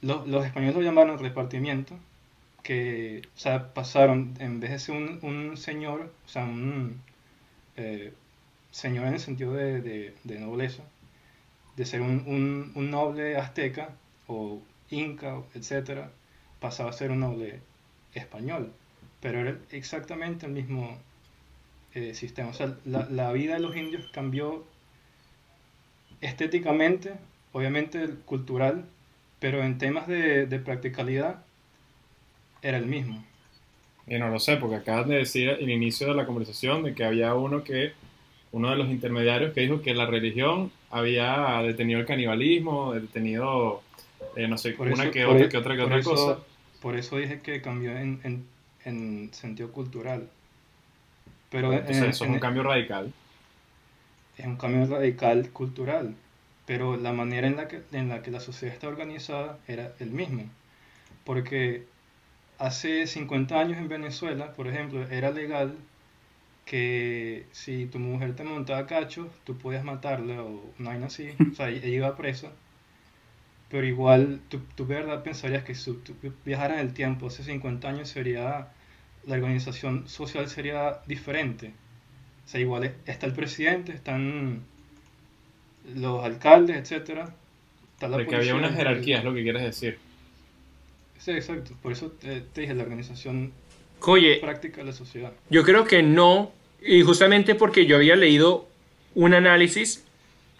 Los 0.00 0.46
españoles 0.46 0.76
lo 0.76 0.82
llamaron 0.82 1.18
repartimiento, 1.18 1.98
que 2.64 3.22
o 3.36 3.38
sea, 3.38 3.74
pasaron, 3.74 4.34
en 4.40 4.58
vez 4.60 4.70
de 4.72 4.78
ser 4.80 4.96
un, 4.96 5.20
un 5.22 5.56
señor, 5.56 6.12
o 6.26 6.28
sea, 6.28 6.44
un 6.44 7.00
eh, 7.76 8.12
señor 8.72 9.06
en 9.06 9.14
el 9.14 9.20
sentido 9.20 9.54
de, 9.54 9.80
de, 9.82 10.14
de 10.24 10.40
nobleza, 10.40 10.82
de 11.76 11.86
ser 11.86 12.00
un, 12.02 12.24
un, 12.26 12.72
un, 12.74 12.90
noble 12.90 13.36
azteca 13.36 13.90
o 14.28 14.60
inca, 14.90 15.42
etcétera, 15.54 16.10
pasaba 16.60 16.90
a 16.90 16.92
ser 16.94 17.10
un 17.12 17.20
noble 17.20 17.60
español. 18.14 18.72
Pero 19.20 19.40
era 19.40 19.58
exactamente 19.70 20.46
el 20.46 20.52
mismo 20.52 20.98
eh, 21.94 22.14
sistema. 22.14 22.50
O 22.50 22.54
sea, 22.54 22.76
la, 22.84 23.08
la, 23.10 23.32
vida 23.32 23.54
de 23.54 23.60
los 23.60 23.76
indios 23.76 24.10
cambió 24.12 24.64
estéticamente, 26.20 27.14
obviamente 27.52 28.08
cultural, 28.26 28.86
pero 29.40 29.62
en 29.62 29.78
temas 29.78 30.06
de, 30.08 30.46
de 30.46 30.58
practicalidad 30.58 31.44
era 32.64 32.78
el 32.78 32.86
mismo. 32.86 33.24
Y 34.08 34.18
no 34.18 34.28
lo 34.28 34.40
sé, 34.40 34.56
porque 34.56 34.76
acabas 34.76 35.06
de 35.06 35.16
decir 35.18 35.48
el 35.48 35.70
inicio 35.70 36.08
de 36.08 36.14
la 36.14 36.26
conversación 36.26 36.82
de 36.82 36.94
que 36.94 37.04
había 37.04 37.34
uno 37.34 37.62
que, 37.62 37.92
uno 38.52 38.70
de 38.70 38.76
los 38.76 38.88
intermediarios 38.88 39.52
que 39.54 39.60
dijo 39.62 39.80
que 39.82 39.94
la 39.94 40.06
religión 40.06 40.72
había 40.90 41.60
detenido 41.62 42.00
el 42.00 42.06
canibalismo, 42.06 42.92
detenido, 42.94 43.82
eh, 44.36 44.48
no 44.48 44.58
sé, 44.58 44.72
Por 44.72 44.88
una 44.88 45.04
eso- 45.04 45.12
que 45.12 45.24
otra, 45.24 45.44
e- 45.44 45.48
que 45.48 45.56
otra, 45.56 45.76
que 45.76 45.82
otra 45.82 45.98
eso- 45.98 46.10
cosa. 46.10 46.38
Por 46.82 46.96
eso 46.96 47.16
dije 47.16 47.40
que 47.40 47.62
cambió 47.62 47.96
en, 47.96 48.20
en, 48.24 48.44
en 48.84 49.32
sentido 49.32 49.72
cultural. 49.72 50.28
Pero 51.50 51.72
Entonces, 51.72 51.98
en- 52.02 52.10
eso 52.10 52.24
es 52.24 52.30
un 52.30 52.38
cambio 52.40 52.62
radical. 52.62 53.12
es 54.36 54.44
un 54.46 54.56
cambio 54.56 54.86
radical 54.86 55.48
cultural, 55.50 56.14
pero 56.66 56.96
la 56.96 57.12
manera 57.12 57.46
en 57.46 57.56
la 57.56 57.68
que, 57.68 57.82
en 57.92 58.08
la, 58.10 58.22
que 58.22 58.30
la 58.30 58.40
sociedad 58.40 58.74
está 58.74 58.88
organizada 58.88 59.58
era 59.68 59.92
el 60.00 60.10
mismo. 60.10 60.44
Porque 61.24 61.84
hace 62.58 63.06
50 63.06 63.60
años 63.60 63.78
en 63.78 63.88
Venezuela, 63.88 64.52
por 64.54 64.68
ejemplo, 64.68 65.02
era 65.08 65.30
legal 65.30 65.76
que 66.66 67.46
si 67.52 67.86
tu 67.86 67.98
mujer 68.00 68.36
te 68.36 68.44
montaba 68.44 68.86
cacho, 68.86 69.30
tú 69.44 69.58
podías 69.58 69.84
matarla 69.84 70.42
o 70.42 70.62
no 70.78 70.90
hay 70.90 71.02
así, 71.02 71.30
o 71.52 71.54
sea, 71.54 71.70
ella 71.70 71.88
iba 71.88 72.16
presa. 72.16 72.52
Pero 73.68 73.86
igual, 73.86 74.40
tú, 74.48 74.60
tú 74.74 74.86
de 74.86 74.94
verdad 74.94 75.22
pensarías 75.22 75.64
que 75.64 75.74
si 75.74 75.92
tú 75.92 76.14
viajaras 76.46 76.78
en 76.80 76.86
el 76.86 76.94
tiempo, 76.94 77.26
hace 77.26 77.42
50 77.44 77.88
años 77.88 78.08
sería, 78.08 78.68
la 79.26 79.34
organización 79.34 80.08
social 80.08 80.48
sería 80.48 81.00
diferente. 81.06 81.72
O 82.46 82.48
sea, 82.48 82.60
igual 82.60 82.84
es- 82.84 82.94
está 83.06 83.26
el 83.26 83.34
presidente, 83.34 83.92
están 83.92 84.62
los 85.94 86.24
alcaldes, 86.24 86.76
etcétera. 86.78 87.34
Está 87.94 88.08
la 88.08 88.18
De 88.18 88.26
que 88.26 88.36
había 88.36 88.54
policía, 88.54 88.54
una 88.54 88.68
el- 88.68 88.74
jerarquía, 88.74 89.18
es 89.18 89.24
lo 89.24 89.34
que 89.34 89.42
quieres 89.42 89.62
decir. 89.62 89.98
Sí, 91.18 91.30
exacto. 91.32 91.72
Por 91.82 91.92
eso 91.92 92.10
te, 92.10 92.40
te 92.42 92.62
dije 92.62 92.74
la 92.74 92.82
organización 92.82 93.52
Oye, 94.06 94.36
práctica 94.40 94.78
de 94.78 94.84
la 94.84 94.92
sociedad. 94.92 95.32
Yo 95.50 95.62
creo 95.64 95.84
que 95.84 96.02
no, 96.02 96.52
y 96.84 97.02
justamente 97.02 97.54
porque 97.54 97.86
yo 97.86 97.96
había 97.96 98.16
leído 98.16 98.66
un 99.14 99.32
análisis 99.34 100.04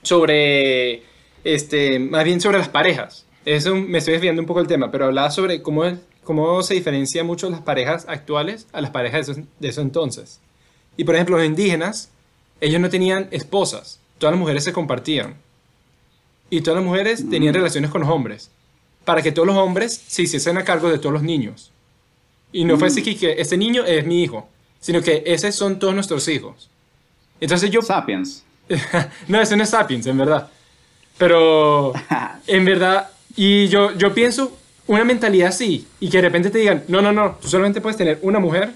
sobre, 0.02 1.02
este, 1.44 1.98
más 1.98 2.24
bien 2.24 2.40
sobre 2.40 2.58
las 2.58 2.68
parejas. 2.68 3.26
Eso 3.44 3.74
me 3.74 3.98
estoy 3.98 4.14
desviando 4.14 4.40
un 4.40 4.46
poco 4.46 4.60
del 4.60 4.68
tema, 4.68 4.90
pero 4.90 5.06
hablaba 5.06 5.30
sobre 5.30 5.60
cómo, 5.60 5.84
es- 5.84 5.98
cómo 6.22 6.62
se 6.62 6.74
diferencia 6.74 7.24
mucho 7.24 7.50
las 7.50 7.60
parejas 7.60 8.06
actuales 8.08 8.66
a 8.72 8.80
las 8.80 8.90
parejas 8.90 9.26
de 9.26 9.32
eso, 9.32 9.42
de 9.60 9.68
eso 9.68 9.80
entonces. 9.82 10.40
Y 10.96 11.04
por 11.04 11.14
ejemplo, 11.14 11.36
los 11.36 11.44
indígenas, 11.46 12.10
ellos 12.60 12.80
no 12.80 12.88
tenían 12.88 13.28
esposas, 13.30 14.00
todas 14.18 14.32
las 14.32 14.40
mujeres 14.40 14.64
se 14.64 14.72
compartían. 14.72 15.34
Y 16.50 16.60
todas 16.60 16.76
las 16.76 16.84
mujeres 16.86 17.28
tenían 17.28 17.52
relaciones 17.54 17.90
con 17.90 18.02
los 18.02 18.10
hombres, 18.10 18.50
para 19.04 19.22
que 19.22 19.32
todos 19.32 19.46
los 19.46 19.56
hombres 19.56 20.02
se 20.06 20.22
hiciesen 20.22 20.56
a 20.58 20.64
cargo 20.64 20.90
de 20.90 20.98
todos 20.98 21.12
los 21.12 21.22
niños. 21.22 21.70
Y 22.52 22.64
no 22.64 22.78
fue 22.78 22.88
así 22.88 23.02
que, 23.02 23.32
ese 23.38 23.56
niño 23.56 23.84
es 23.84 24.06
mi 24.06 24.22
hijo, 24.22 24.48
sino 24.80 25.02
que 25.02 25.22
esos 25.26 25.54
son 25.54 25.78
todos 25.78 25.94
nuestros 25.94 26.26
hijos. 26.28 26.70
Entonces 27.40 27.70
yo... 27.70 27.82
Sapiens. 27.82 28.44
no, 29.28 29.40
eso 29.40 29.56
no 29.56 29.64
es 29.64 29.70
Sapiens, 29.70 30.06
en 30.06 30.18
verdad. 30.18 30.48
Pero, 31.18 31.92
en 32.46 32.64
verdad, 32.64 33.10
y 33.36 33.68
yo, 33.68 33.92
yo 33.96 34.14
pienso 34.14 34.56
una 34.86 35.04
mentalidad 35.04 35.48
así, 35.48 35.86
y 35.98 36.08
que 36.08 36.18
de 36.18 36.22
repente 36.22 36.50
te 36.50 36.58
digan, 36.58 36.84
no, 36.88 37.02
no, 37.02 37.12
no, 37.12 37.38
tú 37.40 37.48
solamente 37.48 37.80
puedes 37.80 37.96
tener 37.96 38.18
una 38.22 38.38
mujer, 38.38 38.72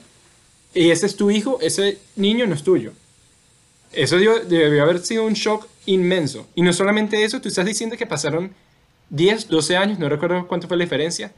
y 0.74 0.90
ese 0.90 1.06
es 1.06 1.16
tu 1.16 1.30
hijo, 1.30 1.58
ese 1.60 1.98
niño 2.16 2.46
no 2.46 2.54
es 2.54 2.62
tuyo. 2.62 2.92
Eso 3.92 4.16
debió, 4.16 4.40
debió 4.40 4.82
haber 4.82 5.00
sido 5.00 5.24
un 5.24 5.34
shock 5.34 5.66
inmenso. 5.86 6.46
Y 6.54 6.62
no 6.62 6.72
solamente 6.72 7.24
eso, 7.24 7.40
tú 7.40 7.48
estás 7.48 7.64
diciendo 7.64 7.96
que 7.96 8.06
pasaron 8.06 8.52
10, 9.10 9.48
12 9.48 9.76
años, 9.76 9.98
no 9.98 10.08
recuerdo 10.08 10.46
cuánto 10.46 10.68
fue 10.68 10.76
la 10.76 10.84
diferencia, 10.84 11.32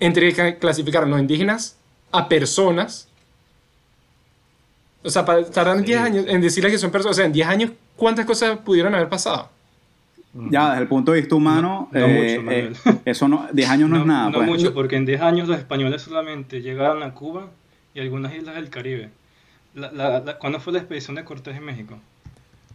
entre 0.00 0.32
que 0.32 0.58
clasificaron 0.58 1.10
los 1.10 1.20
indígenas 1.20 1.76
a 2.12 2.28
personas. 2.28 3.08
O 5.02 5.10
sea, 5.10 5.24
tardaron 5.24 5.80
Sí, 5.80 5.86
10 5.86 6.00
años 6.00 6.24
en 6.28 6.40
decirles 6.40 6.72
que 6.72 6.78
son 6.78 6.90
personas. 6.90 7.16
O 7.16 7.18
sea, 7.18 7.26
en 7.26 7.32
10 7.32 7.46
años, 7.46 7.70
¿cuántas 7.96 8.24
cosas 8.26 8.58
pudieron 8.58 8.94
haber 8.94 9.08
pasado? 9.08 9.50
Ya, 10.50 10.70
desde 10.70 10.82
el 10.82 10.88
punto 10.88 11.12
de 11.12 11.20
vista 11.20 11.36
humano, 11.36 11.88
No- 11.92 12.00
no 12.00 12.06
eh, 12.06 12.38
mucho, 12.40 12.50
eh, 12.90 13.00
eso 13.04 13.28
no, 13.28 13.46
10 13.52 13.70
años 13.70 13.88
no, 13.88 13.98
es 14.00 14.06
nada. 14.06 14.30
no 14.30 14.38
pues. 14.38 14.48
mucho, 14.48 14.74
porque 14.74 14.96
en 14.96 15.06
10 15.06 15.20
años 15.20 15.46
los 15.46 15.58
españoles 15.58 16.02
solamente 16.02 16.60
llegaron 16.60 17.04
a 17.04 17.12
Cuba 17.14 17.50
y 17.94 18.00
algunas 18.00 18.34
islas 18.34 18.56
del 18.56 18.68
Caribe. 18.68 19.10
La, 19.74 19.92
la- 19.92 20.20
la- 20.20 20.38
¿Cuándo 20.38 20.58
fue 20.58 20.72
la 20.72 20.80
expedición 20.80 21.14
de 21.16 21.24
Cortés 21.24 21.56
en 21.56 21.64
México? 21.64 21.98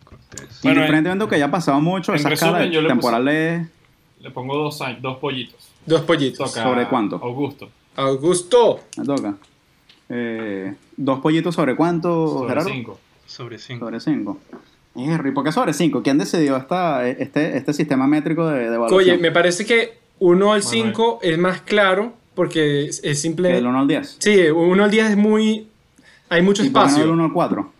Cortés. 0.05 0.59
Bueno, 0.63 0.79
Indiferentemente 0.81 1.25
de 1.25 1.29
que 1.29 1.35
haya 1.35 1.51
pasado 1.51 1.81
mucho, 1.81 2.13
en 2.13 2.19
esa 2.19 2.29
resumen, 2.29 2.71
puse- 2.71 2.87
temporales 2.87 3.67
Le 4.19 4.31
pongo 4.31 4.57
dos, 4.57 4.81
años, 4.81 5.01
dos 5.01 5.17
pollitos. 5.17 5.69
Dos 5.85 6.01
pollitos. 6.01 6.51
Toca 6.51 6.63
¿Sobre 6.63 6.87
cuánto? 6.87 7.15
Augusto. 7.21 7.69
Augusto. 7.95 8.81
me 8.97 9.05
toca. 9.05 9.35
Eh, 10.09 10.73
dos 10.97 11.19
pollitos 11.19 11.55
sobre 11.55 11.75
cuánto, 11.75 12.27
Sobre 12.27 12.49
Gerardo? 12.49 12.69
cinco. 12.69 12.99
Sobre 13.25 13.59
5. 13.59 13.85
Sobre 13.85 13.99
cinco. 13.99 14.39
¿Y 14.95 15.07
por 15.31 15.43
qué 15.43 15.51
sobre 15.51 15.73
cinco? 15.73 16.01
¿Quién 16.01 16.17
decidió 16.17 16.57
esta, 16.57 17.07
este, 17.07 17.55
este 17.55 17.73
sistema 17.73 18.07
métrico 18.07 18.47
de, 18.47 18.61
de 18.61 18.75
evaluación? 18.75 18.99
Oye, 18.99 19.17
me 19.17 19.31
parece 19.31 19.65
que 19.65 19.99
1 20.19 20.33
al 20.53 20.63
Manuel. 20.63 20.63
5 20.63 21.19
es 21.21 21.37
más 21.37 21.61
claro 21.61 22.13
porque 22.35 22.85
es, 22.85 23.01
es 23.03 23.21
simple. 23.21 23.49
Del 23.49 23.67
1 23.67 23.79
al 23.79 23.87
10. 23.87 24.17
Sí, 24.19 24.49
1 24.49 24.83
al 24.83 24.91
10 24.91 25.11
es 25.11 25.17
muy. 25.17 25.67
Hay 26.29 26.41
mucho 26.41 26.63
¿Y 26.63 26.69
por 26.69 26.83
qué 26.83 26.89
no 26.89 26.93
del 26.93 27.01
espacio. 27.01 27.13
1 27.13 27.23
al 27.23 27.33
4? 27.33 27.71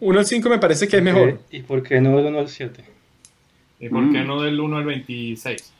1 0.00 0.18
al 0.18 0.26
5 0.26 0.48
me 0.48 0.58
parece 0.58 0.88
que 0.88 0.96
es 0.98 1.02
mejor. 1.02 1.40
¿Y 1.50 1.60
por 1.62 1.82
qué 1.82 2.00
no 2.00 2.16
del 2.16 2.26
1 2.26 2.38
al 2.38 2.48
7? 2.48 2.84
¿Y 3.82 3.88
por 3.88 4.10
qué 4.12 4.22
Mm. 4.22 4.26
no 4.28 4.40
del 4.40 4.58
1 4.60 4.76
al 4.78 4.84
26? 4.84 5.72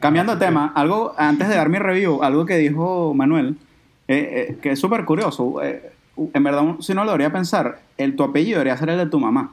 Cambiando 0.00 0.36
de 0.36 0.46
tema, 0.46 0.72
algo 0.74 1.12
antes 1.18 1.48
de 1.48 1.56
dar 1.56 1.68
mi 1.68 1.78
review, 1.78 2.22
algo 2.22 2.46
que 2.46 2.56
dijo 2.56 3.12
Manuel, 3.14 3.56
eh, 4.08 4.46
eh, 4.50 4.56
que 4.62 4.70
es 4.70 4.78
súper 4.78 5.04
curioso. 5.04 5.60
eh, 5.62 5.90
en 6.32 6.42
verdad, 6.42 6.76
si 6.80 6.92
uno 6.92 7.04
lo 7.04 7.10
debería 7.10 7.30
pensar, 7.32 7.80
el, 7.98 8.14
tu 8.16 8.22
apellido 8.22 8.58
debería 8.58 8.76
ser 8.78 8.88
el 8.90 8.98
de 8.98 9.06
tu 9.06 9.18
mamá. 9.20 9.52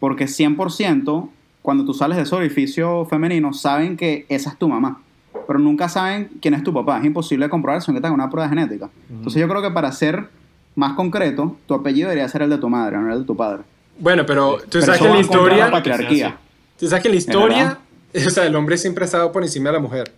Porque 0.00 0.26
100%, 0.26 1.30
cuando 1.62 1.84
tú 1.86 1.94
sales 1.94 2.16
de 2.16 2.24
ese 2.24 2.34
orificio 2.34 3.04
femenino, 3.06 3.52
saben 3.54 3.96
que 3.96 4.26
esa 4.28 4.50
es 4.50 4.58
tu 4.58 4.68
mamá. 4.68 5.00
Pero 5.46 5.58
nunca 5.58 5.88
saben 5.88 6.30
quién 6.42 6.54
es 6.54 6.62
tu 6.64 6.72
papá. 6.74 6.98
Es 6.98 7.04
imposible 7.04 7.48
comprobar 7.48 7.80
si 7.80 7.90
no 7.90 7.94
que 7.94 8.00
te 8.00 8.06
hagan 8.08 8.18
una 8.20 8.28
prueba 8.30 8.48
genética. 8.48 8.90
Entonces 9.08 9.40
yo 9.40 9.48
creo 9.48 9.62
que 9.62 9.70
para 9.70 9.90
ser 9.92 10.28
más 10.74 10.94
concreto, 10.94 11.56
tu 11.66 11.74
apellido 11.74 12.08
debería 12.08 12.28
ser 12.28 12.42
el 12.42 12.50
de 12.50 12.58
tu 12.58 12.68
madre, 12.68 12.98
no 12.98 13.12
el 13.12 13.20
de 13.20 13.24
tu 13.24 13.36
padre. 13.36 13.62
Bueno, 13.98 14.26
pero 14.26 14.56
tú 14.58 14.66
Pero 14.80 14.86
sabes 14.86 15.00
eso 15.00 15.04
que 15.04 15.08
la 15.08 15.14
contra 15.14 15.16
la 15.16 15.20
historia. 15.20 15.70
patriarquía. 15.70 16.36
Tú 16.78 16.86
sabes 16.88 17.02
que 17.02 17.08
la 17.08 17.16
historia. 17.16 17.78
O 18.26 18.30
sea, 18.30 18.46
el 18.46 18.56
hombre 18.56 18.78
siempre 18.78 19.04
ha 19.04 19.06
estado 19.06 19.30
por 19.30 19.42
encima 19.42 19.68
de 19.68 19.74
la 19.74 19.80
mujer. 19.80 20.10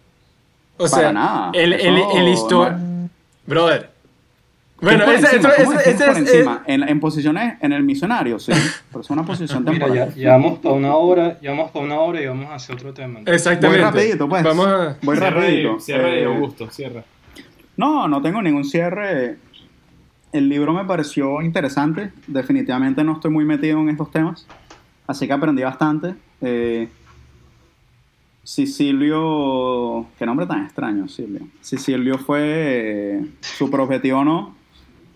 O 0.77 0.87
sea, 0.87 0.99
Para 0.99 1.13
nada. 1.13 1.51
En, 1.53 1.73
en- 1.73 1.97
Eso 1.97 2.17
en 2.17 2.25
la 2.25 2.31
historia. 2.31 2.73
no- 2.79 3.11
Brother. 3.45 3.91
Bueno, 4.81 5.05
por 5.05 5.15
ese, 5.15 5.27
encima? 5.35 5.49
eso- 5.55 5.65
¿Cómo 5.65 5.81
ese- 5.81 5.91
ese 5.91 6.05
por 6.05 6.13
es- 6.13 6.19
encima? 6.19 6.63
En, 6.67 6.89
en 6.89 7.01
posiciones, 7.01 7.55
en 7.61 7.73
el 7.73 7.83
misionario, 7.83 8.39
sí. 8.39 8.53
Pero 8.93 9.01
es 9.01 9.11
una 9.11 9.25
posición 9.25 9.65
Mira, 9.65 9.87
temporal. 9.87 10.15
ya, 10.15 10.23
ya 10.23 10.31
vamos 10.33 10.61
para 10.61 10.75
una 10.77 10.95
hora, 10.95 11.41
ya 11.41 11.51
vamos 11.51 11.73
para 11.73 11.85
una 11.87 11.97
hora 11.99 12.23
y 12.23 12.27
vamos 12.27 12.47
a 12.51 12.55
hacer 12.55 12.77
otro 12.77 12.95
tema. 12.95 13.19
Exactamente. 13.27 13.83
Voy 13.83 13.91
rapidito, 13.91 14.29
pues. 14.29 14.45
Vamos 14.45 14.67
a. 14.69 14.97
Voy 15.03 15.17
Cierra 15.17 15.31
rapidito. 15.41 15.79
ahí, 15.89 16.21
Eh, 16.21 16.25
Augusto, 16.27 16.71
cierra. 16.71 17.03
No, 17.77 18.07
no 18.07 18.23
tengo 18.23 18.41
ningún 18.43 18.65
cierre. 18.65 19.39
el 20.31 20.49
libro 20.49 20.73
me 20.73 20.85
pareció 20.85 21.43
interesante. 21.43 22.13
Definitivamente 22.29 23.03
no 23.03 23.15
estoy 23.15 23.33
muy 23.33 23.45
metido 23.45 23.81
en 23.81 23.89
estos 23.89 24.13
temas. 24.13 24.47
Así 25.09 25.27
que 25.27 25.33
aprendí 25.33 25.63
bastante. 25.65 26.15
Eh, 26.41 26.89
Sicilio, 28.49 30.07
qué 30.19 30.25
nombre 30.25 30.47
tan 30.47 30.65
extraño, 30.65 31.07
Sicilio. 31.07 31.43
Sicilio 31.61 32.17
fue 32.17 32.41
eh, 32.43 33.27
su 33.41 33.67
objetivo, 33.67 34.25
¿no? 34.25 34.55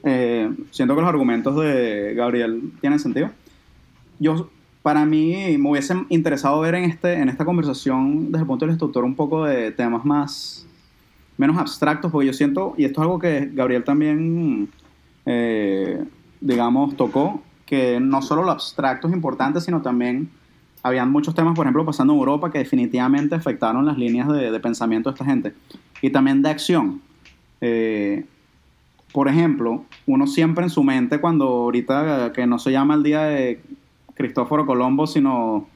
Eh, 0.04 0.50
siento 0.70 0.94
que 0.94 1.00
los 1.00 1.08
argumentos 1.08 1.56
de 1.56 2.12
Gabriel 2.14 2.72
tienen 2.82 2.98
sentido. 2.98 3.30
Yo, 4.18 4.50
para 4.82 5.06
mí, 5.06 5.56
me 5.58 5.70
hubiese 5.70 5.94
interesado 6.10 6.60
ver 6.60 6.74
en, 6.74 6.84
este, 6.84 7.14
en 7.14 7.30
esta 7.30 7.46
conversación, 7.46 8.26
desde 8.26 8.40
el 8.40 8.46
punto 8.46 8.66
de 8.66 8.72
vista 8.72 8.84
instructor, 8.84 9.04
un 9.04 9.14
poco 9.14 9.44
de 9.44 9.70
temas 9.70 10.04
más, 10.04 10.66
menos 11.38 11.56
abstractos, 11.56 12.12
porque 12.12 12.26
yo 12.26 12.32
siento, 12.34 12.74
y 12.76 12.84
esto 12.84 13.00
es 13.00 13.02
algo 13.02 13.18
que 13.18 13.48
Gabriel 13.54 13.84
también, 13.84 14.68
eh, 15.24 16.04
digamos, 16.40 16.96
tocó, 16.96 17.42
que 17.64 17.98
no 17.98 18.20
solo 18.20 18.42
lo 18.42 18.50
abstracto 18.50 19.08
es 19.08 19.14
importante, 19.14 19.60
sino 19.62 19.80
también 19.80 20.28
habían 20.82 21.10
muchos 21.10 21.34
temas, 21.34 21.54
por 21.54 21.66
ejemplo, 21.66 21.84
pasando 21.84 22.12
en 22.12 22.18
Europa 22.18 22.50
que 22.50 22.58
definitivamente 22.58 23.34
afectaron 23.34 23.86
las 23.86 23.96
líneas 23.96 24.28
de, 24.28 24.58
pensamiento 24.60 25.10
de 25.10 25.14
esta 25.14 25.24
gente. 25.24 25.54
Y 26.00 26.10
también 26.10 26.42
de 26.42 26.50
acción. 26.50 27.00
Eh, 27.60 28.24
por 29.12 29.28
ejemplo, 29.28 29.84
uno 30.06 30.26
siempre 30.26 30.64
en 30.64 30.70
su 30.70 30.82
mente, 30.82 31.20
cuando 31.20 31.46
ahorita 31.46 32.32
que 32.32 32.46
no 32.46 32.58
se 32.58 32.72
llama 32.72 32.94
el 32.94 33.02
día 33.02 33.22
de 33.22 33.60
Cristóforo 34.14 34.66
Colombo, 34.66 35.06
sino 35.06 35.68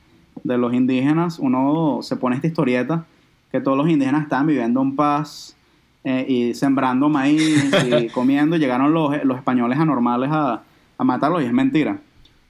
de 0.42 0.58
los 0.58 0.74
indígenas, 0.74 1.38
uno 1.38 2.00
se 2.02 2.16
pone 2.16 2.36
esta 2.36 2.48
historieta 2.48 3.04
que 3.52 3.60
todos 3.60 3.76
los 3.76 3.88
indígenas 3.88 4.22
estaban 4.22 4.46
viviendo 4.46 4.82
en 4.82 4.96
paz 4.96 5.56
eh, 6.02 6.26
y 6.28 6.54
sembrando 6.54 7.08
maíz 7.08 7.70
y 7.84 8.08
comiendo. 8.14 8.56
Y 8.56 8.58
llegaron 8.58 8.92
los, 8.92 9.24
los 9.24 9.36
españoles 9.38 9.78
anormales 9.78 10.30
a, 10.32 10.62
a 10.98 11.04
matarlos 11.04 11.42
y 11.42 11.46
es 11.46 11.52
mentira. 11.52 12.00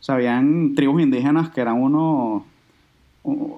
Sea, 0.01 0.17
habían 0.17 0.75
tribus 0.75 1.03
indígenas 1.03 1.51
que 1.51 1.61
eran 1.61 1.81
unos 1.81 2.43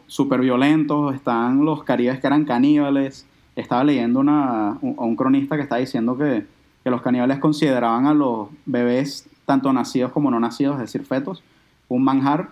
súper 0.06 0.40
violentos, 0.40 1.14
están 1.14 1.64
los 1.64 1.84
caribes 1.84 2.20
que 2.20 2.26
eran 2.26 2.44
caníbales. 2.44 3.26
Estaba 3.54 3.84
leyendo 3.84 4.20
una, 4.20 4.70
a 4.70 4.78
un 4.80 5.16
cronista 5.16 5.56
que 5.56 5.62
estaba 5.62 5.80
diciendo 5.80 6.16
que, 6.16 6.46
que 6.84 6.90
los 6.90 7.02
caníbales 7.02 7.38
consideraban 7.38 8.06
a 8.06 8.14
los 8.14 8.48
bebés, 8.66 9.28
tanto 9.44 9.72
nacidos 9.72 10.12
como 10.12 10.30
no 10.30 10.40
nacidos, 10.40 10.76
es 10.76 10.82
decir, 10.82 11.04
fetos, 11.04 11.42
un 11.88 12.04
manjar. 12.04 12.50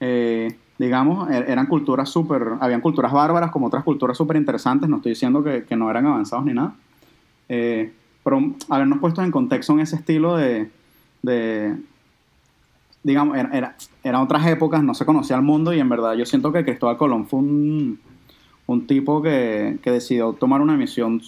Eh, 0.00 0.56
digamos, 0.78 1.28
er, 1.30 1.50
eran 1.50 1.66
culturas 1.66 2.08
súper, 2.08 2.52
habían 2.60 2.80
culturas 2.80 3.12
bárbaras 3.12 3.50
como 3.50 3.66
otras 3.66 3.84
culturas 3.84 4.16
súper 4.16 4.36
interesantes, 4.36 4.88
no 4.88 4.96
estoy 4.96 5.10
diciendo 5.10 5.42
que, 5.42 5.64
que, 5.64 5.76
no 5.76 5.90
eran 5.90 6.06
avanzados 6.06 6.44
ni 6.46 6.54
nada, 6.54 6.74
eh, 7.48 7.92
pero 8.22 8.54
habernos 8.68 9.00
puesto 9.00 9.22
en 9.22 9.30
contexto 9.30 9.72
en 9.72 9.80
ese 9.80 9.96
estilo 9.96 10.36
de, 10.36 10.70
de, 11.22 11.76
digamos, 13.02 13.36
era, 13.36 13.76
eran 14.02 14.22
otras 14.22 14.46
épocas, 14.46 14.82
no 14.82 14.94
se 14.94 15.04
conocía 15.04 15.36
el 15.36 15.42
mundo 15.42 15.72
y 15.72 15.80
en 15.80 15.88
verdad 15.88 16.14
yo 16.14 16.26
siento 16.26 16.52
que 16.52 16.64
Cristóbal 16.64 16.96
Colón 16.96 17.26
fue 17.26 17.38
un, 17.40 18.00
un 18.66 18.86
tipo 18.86 19.22
que, 19.22 19.78
que, 19.82 19.90
decidió 19.90 20.32
tomar 20.32 20.60
una 20.60 20.76
misión 20.76 21.22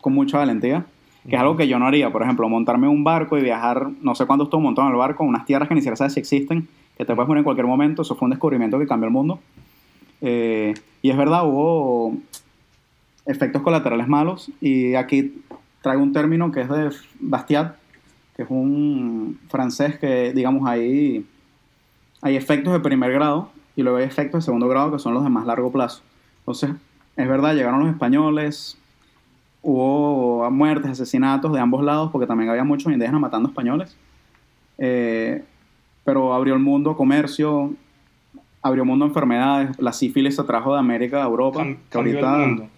con 0.00 0.14
mucha 0.14 0.38
valentía, 0.38 0.86
que 1.28 1.36
es 1.36 1.40
algo 1.40 1.56
que 1.56 1.68
yo 1.68 1.78
no 1.78 1.86
haría, 1.86 2.10
por 2.10 2.22
ejemplo, 2.22 2.48
montarme 2.48 2.88
un 2.88 3.04
barco 3.04 3.36
y 3.36 3.42
viajar, 3.42 3.90
no 4.00 4.14
sé 4.14 4.26
cuándo 4.26 4.44
estuvo 4.44 4.60
montado 4.60 4.88
en 4.88 4.94
el 4.94 4.98
barco, 4.98 5.24
unas 5.24 5.44
tierras 5.44 5.68
que 5.68 5.74
ni 5.74 5.80
siquiera 5.80 5.96
sabes 5.96 6.14
si 6.14 6.20
existen, 6.20 6.68
que 6.96 7.04
te 7.04 7.14
puedes 7.14 7.26
poner 7.26 7.40
en 7.40 7.44
cualquier 7.44 7.66
momento, 7.66 8.02
eso 8.02 8.14
fue 8.14 8.26
un 8.26 8.30
descubrimiento 8.30 8.78
que 8.78 8.86
cambió 8.86 9.06
el 9.06 9.12
mundo. 9.12 9.40
Eh, 10.22 10.74
y 11.02 11.10
es 11.10 11.16
verdad, 11.16 11.46
hubo 11.46 12.16
efectos 13.26 13.62
colaterales 13.62 14.08
malos 14.08 14.50
y 14.60 14.94
aquí 14.94 15.42
traigo 15.82 16.02
un 16.02 16.12
término 16.12 16.52
que 16.52 16.62
es 16.62 16.68
de 16.68 16.90
Bastiat, 17.20 17.76
que 18.40 18.44
es 18.44 18.50
un 18.50 19.38
francés 19.50 19.98
que, 19.98 20.32
digamos, 20.32 20.66
ahí 20.66 21.26
hay 22.22 22.36
efectos 22.36 22.72
de 22.72 22.80
primer 22.80 23.12
grado 23.12 23.50
y 23.76 23.82
luego 23.82 23.98
hay 23.98 24.04
efectos 24.04 24.40
de 24.40 24.44
segundo 24.46 24.66
grado 24.66 24.90
que 24.90 24.98
son 24.98 25.12
los 25.12 25.22
de 25.22 25.28
más 25.28 25.44
largo 25.44 25.70
plazo. 25.70 26.00
Entonces, 26.38 26.70
es 27.16 27.28
verdad, 27.28 27.54
llegaron 27.54 27.80
los 27.80 27.90
españoles, 27.90 28.78
hubo 29.60 30.50
muertes, 30.50 30.92
asesinatos 30.92 31.52
de 31.52 31.60
ambos 31.60 31.84
lados, 31.84 32.10
porque 32.12 32.26
también 32.26 32.48
había 32.48 32.64
muchos 32.64 32.90
indígenas 32.90 33.20
matando 33.20 33.50
españoles. 33.50 33.94
Eh, 34.78 35.44
pero 36.02 36.32
abrió 36.32 36.54
el 36.54 36.60
mundo 36.60 36.92
a 36.92 36.96
comercio, 36.96 37.74
abrió 38.62 38.84
el 38.84 38.88
mundo 38.88 39.04
a 39.04 39.08
enfermedades. 39.08 39.78
La 39.78 39.92
sífilis 39.92 40.36
se 40.36 40.44
trajo 40.44 40.72
de 40.72 40.78
América 40.78 41.22
a 41.22 41.26
Europa, 41.26 41.62
que 41.90 41.98
ahorita 41.98 42.42
el 42.42 42.48
mundo. 42.48 42.68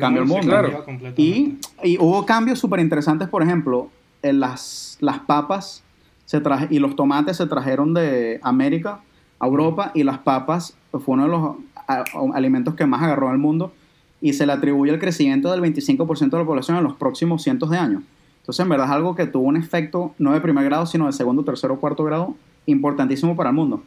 cambió 0.00 0.22
el 0.22 0.28
mundo. 0.28 0.84
Y, 1.16 1.58
y, 1.84 1.98
hubo 1.98 2.26
cambios 2.26 2.58
súper 2.58 2.80
interesantes, 2.80 3.28
por 3.28 3.44
ejemplo, 3.44 3.92
las, 4.22 4.98
las 5.00 5.20
papas 5.20 5.82
se 6.24 6.40
traje, 6.40 6.68
y 6.70 6.78
los 6.78 6.96
tomates 6.96 7.36
se 7.36 7.46
trajeron 7.46 7.94
de 7.94 8.38
América 8.42 9.00
a 9.40 9.46
Europa 9.46 9.92
y 9.94 10.02
las 10.02 10.18
papas 10.18 10.76
fue 10.92 11.14
uno 11.14 11.24
de 11.24 11.28
los 11.28 12.34
alimentos 12.34 12.74
que 12.74 12.86
más 12.86 13.02
agarró 13.02 13.30
al 13.30 13.38
mundo 13.38 13.72
y 14.20 14.32
se 14.32 14.46
le 14.46 14.52
atribuye 14.52 14.92
el 14.92 14.98
crecimiento 14.98 15.50
del 15.50 15.60
25% 15.60 16.30
de 16.30 16.38
la 16.38 16.44
población 16.44 16.76
en 16.76 16.84
los 16.84 16.94
próximos 16.94 17.42
cientos 17.42 17.70
de 17.70 17.78
años. 17.78 18.02
Entonces, 18.40 18.62
en 18.62 18.68
verdad 18.68 18.86
es 18.86 18.92
algo 18.92 19.14
que 19.14 19.26
tuvo 19.26 19.44
un 19.44 19.56
efecto 19.56 20.14
no 20.18 20.32
de 20.32 20.40
primer 20.40 20.64
grado, 20.64 20.86
sino 20.86 21.06
de 21.06 21.12
segundo, 21.12 21.44
tercero, 21.44 21.76
cuarto 21.76 22.04
grado, 22.04 22.34
importantísimo 22.66 23.36
para 23.36 23.50
el 23.50 23.56
mundo. 23.56 23.82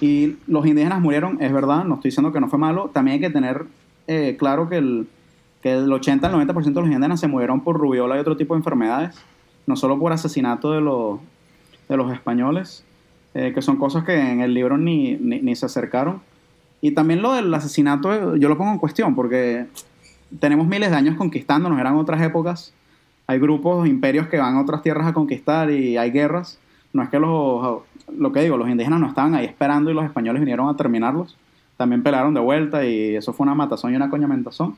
Y 0.00 0.36
los 0.46 0.66
indígenas 0.66 1.00
murieron, 1.00 1.40
es 1.40 1.52
verdad, 1.52 1.84
no 1.84 1.96
estoy 1.96 2.10
diciendo 2.10 2.32
que 2.32 2.40
no 2.40 2.48
fue 2.48 2.58
malo, 2.58 2.90
también 2.92 3.16
hay 3.16 3.20
que 3.20 3.30
tener 3.30 3.66
eh, 4.06 4.36
claro 4.38 4.68
que 4.68 4.78
el, 4.78 5.06
que 5.62 5.74
el 5.74 5.92
80 5.92 6.26
al 6.26 6.34
90% 6.34 6.62
de 6.62 6.70
los 6.72 6.86
indígenas 6.86 7.20
se 7.20 7.28
murieron 7.28 7.60
por 7.60 7.76
rubiola 7.76 8.16
y 8.16 8.20
otro 8.20 8.36
tipo 8.36 8.54
de 8.54 8.58
enfermedades 8.58 9.16
no 9.66 9.76
solo 9.76 9.98
por 9.98 10.12
asesinato 10.12 10.72
de, 10.72 10.80
los, 10.80 11.20
de 11.88 11.96
los 11.96 12.12
españoles, 12.12 12.84
eh, 13.34 13.52
que 13.54 13.62
son 13.62 13.76
cosas 13.76 14.04
que 14.04 14.14
en 14.14 14.40
el 14.40 14.54
libro 14.54 14.78
ni, 14.78 15.16
ni, 15.16 15.56
se 15.56 15.66
acercaron. 15.66 16.20
Y 16.80 16.92
también 16.92 17.22
lo 17.22 17.32
del 17.32 17.52
asesinato, 17.52 18.36
yo 18.36 18.48
lo 18.48 18.58
pongo 18.58 18.72
en 18.72 18.78
cuestión, 18.78 19.14
porque 19.14 19.66
tenemos 20.38 20.66
miles 20.66 20.90
de 20.90 20.96
años 20.96 21.16
conquistándonos, 21.16 21.78
eran 21.78 21.96
otras 21.96 22.20
épocas, 22.22 22.74
hay 23.26 23.38
grupos, 23.38 23.88
imperios 23.88 24.28
que 24.28 24.38
van 24.38 24.56
a 24.56 24.60
otras 24.60 24.82
tierras 24.82 25.06
a 25.06 25.14
conquistar 25.14 25.70
y 25.70 25.96
hay 25.96 26.10
guerras. 26.10 26.58
No 26.92 27.02
es 27.02 27.08
que 27.08 27.18
los, 27.18 27.82
lo 28.16 28.32
que 28.32 28.40
digo, 28.40 28.56
los 28.56 28.68
indígenas 28.68 29.00
no 29.00 29.08
estaban 29.08 29.34
ahí 29.34 29.46
esperando 29.46 29.90
y 29.90 29.94
los 29.94 30.04
españoles 30.04 30.40
vinieron 30.40 30.68
a 30.68 30.76
terminarlos. 30.76 31.36
También 31.76 32.02
pelearon 32.02 32.34
de 32.34 32.40
vuelta 32.40 32.84
y 32.84 33.16
eso 33.16 33.32
fue 33.32 33.44
una 33.44 33.54
matazón 33.54 33.92
y 33.92 33.96
una 33.96 34.10
coñamentazón. 34.10 34.76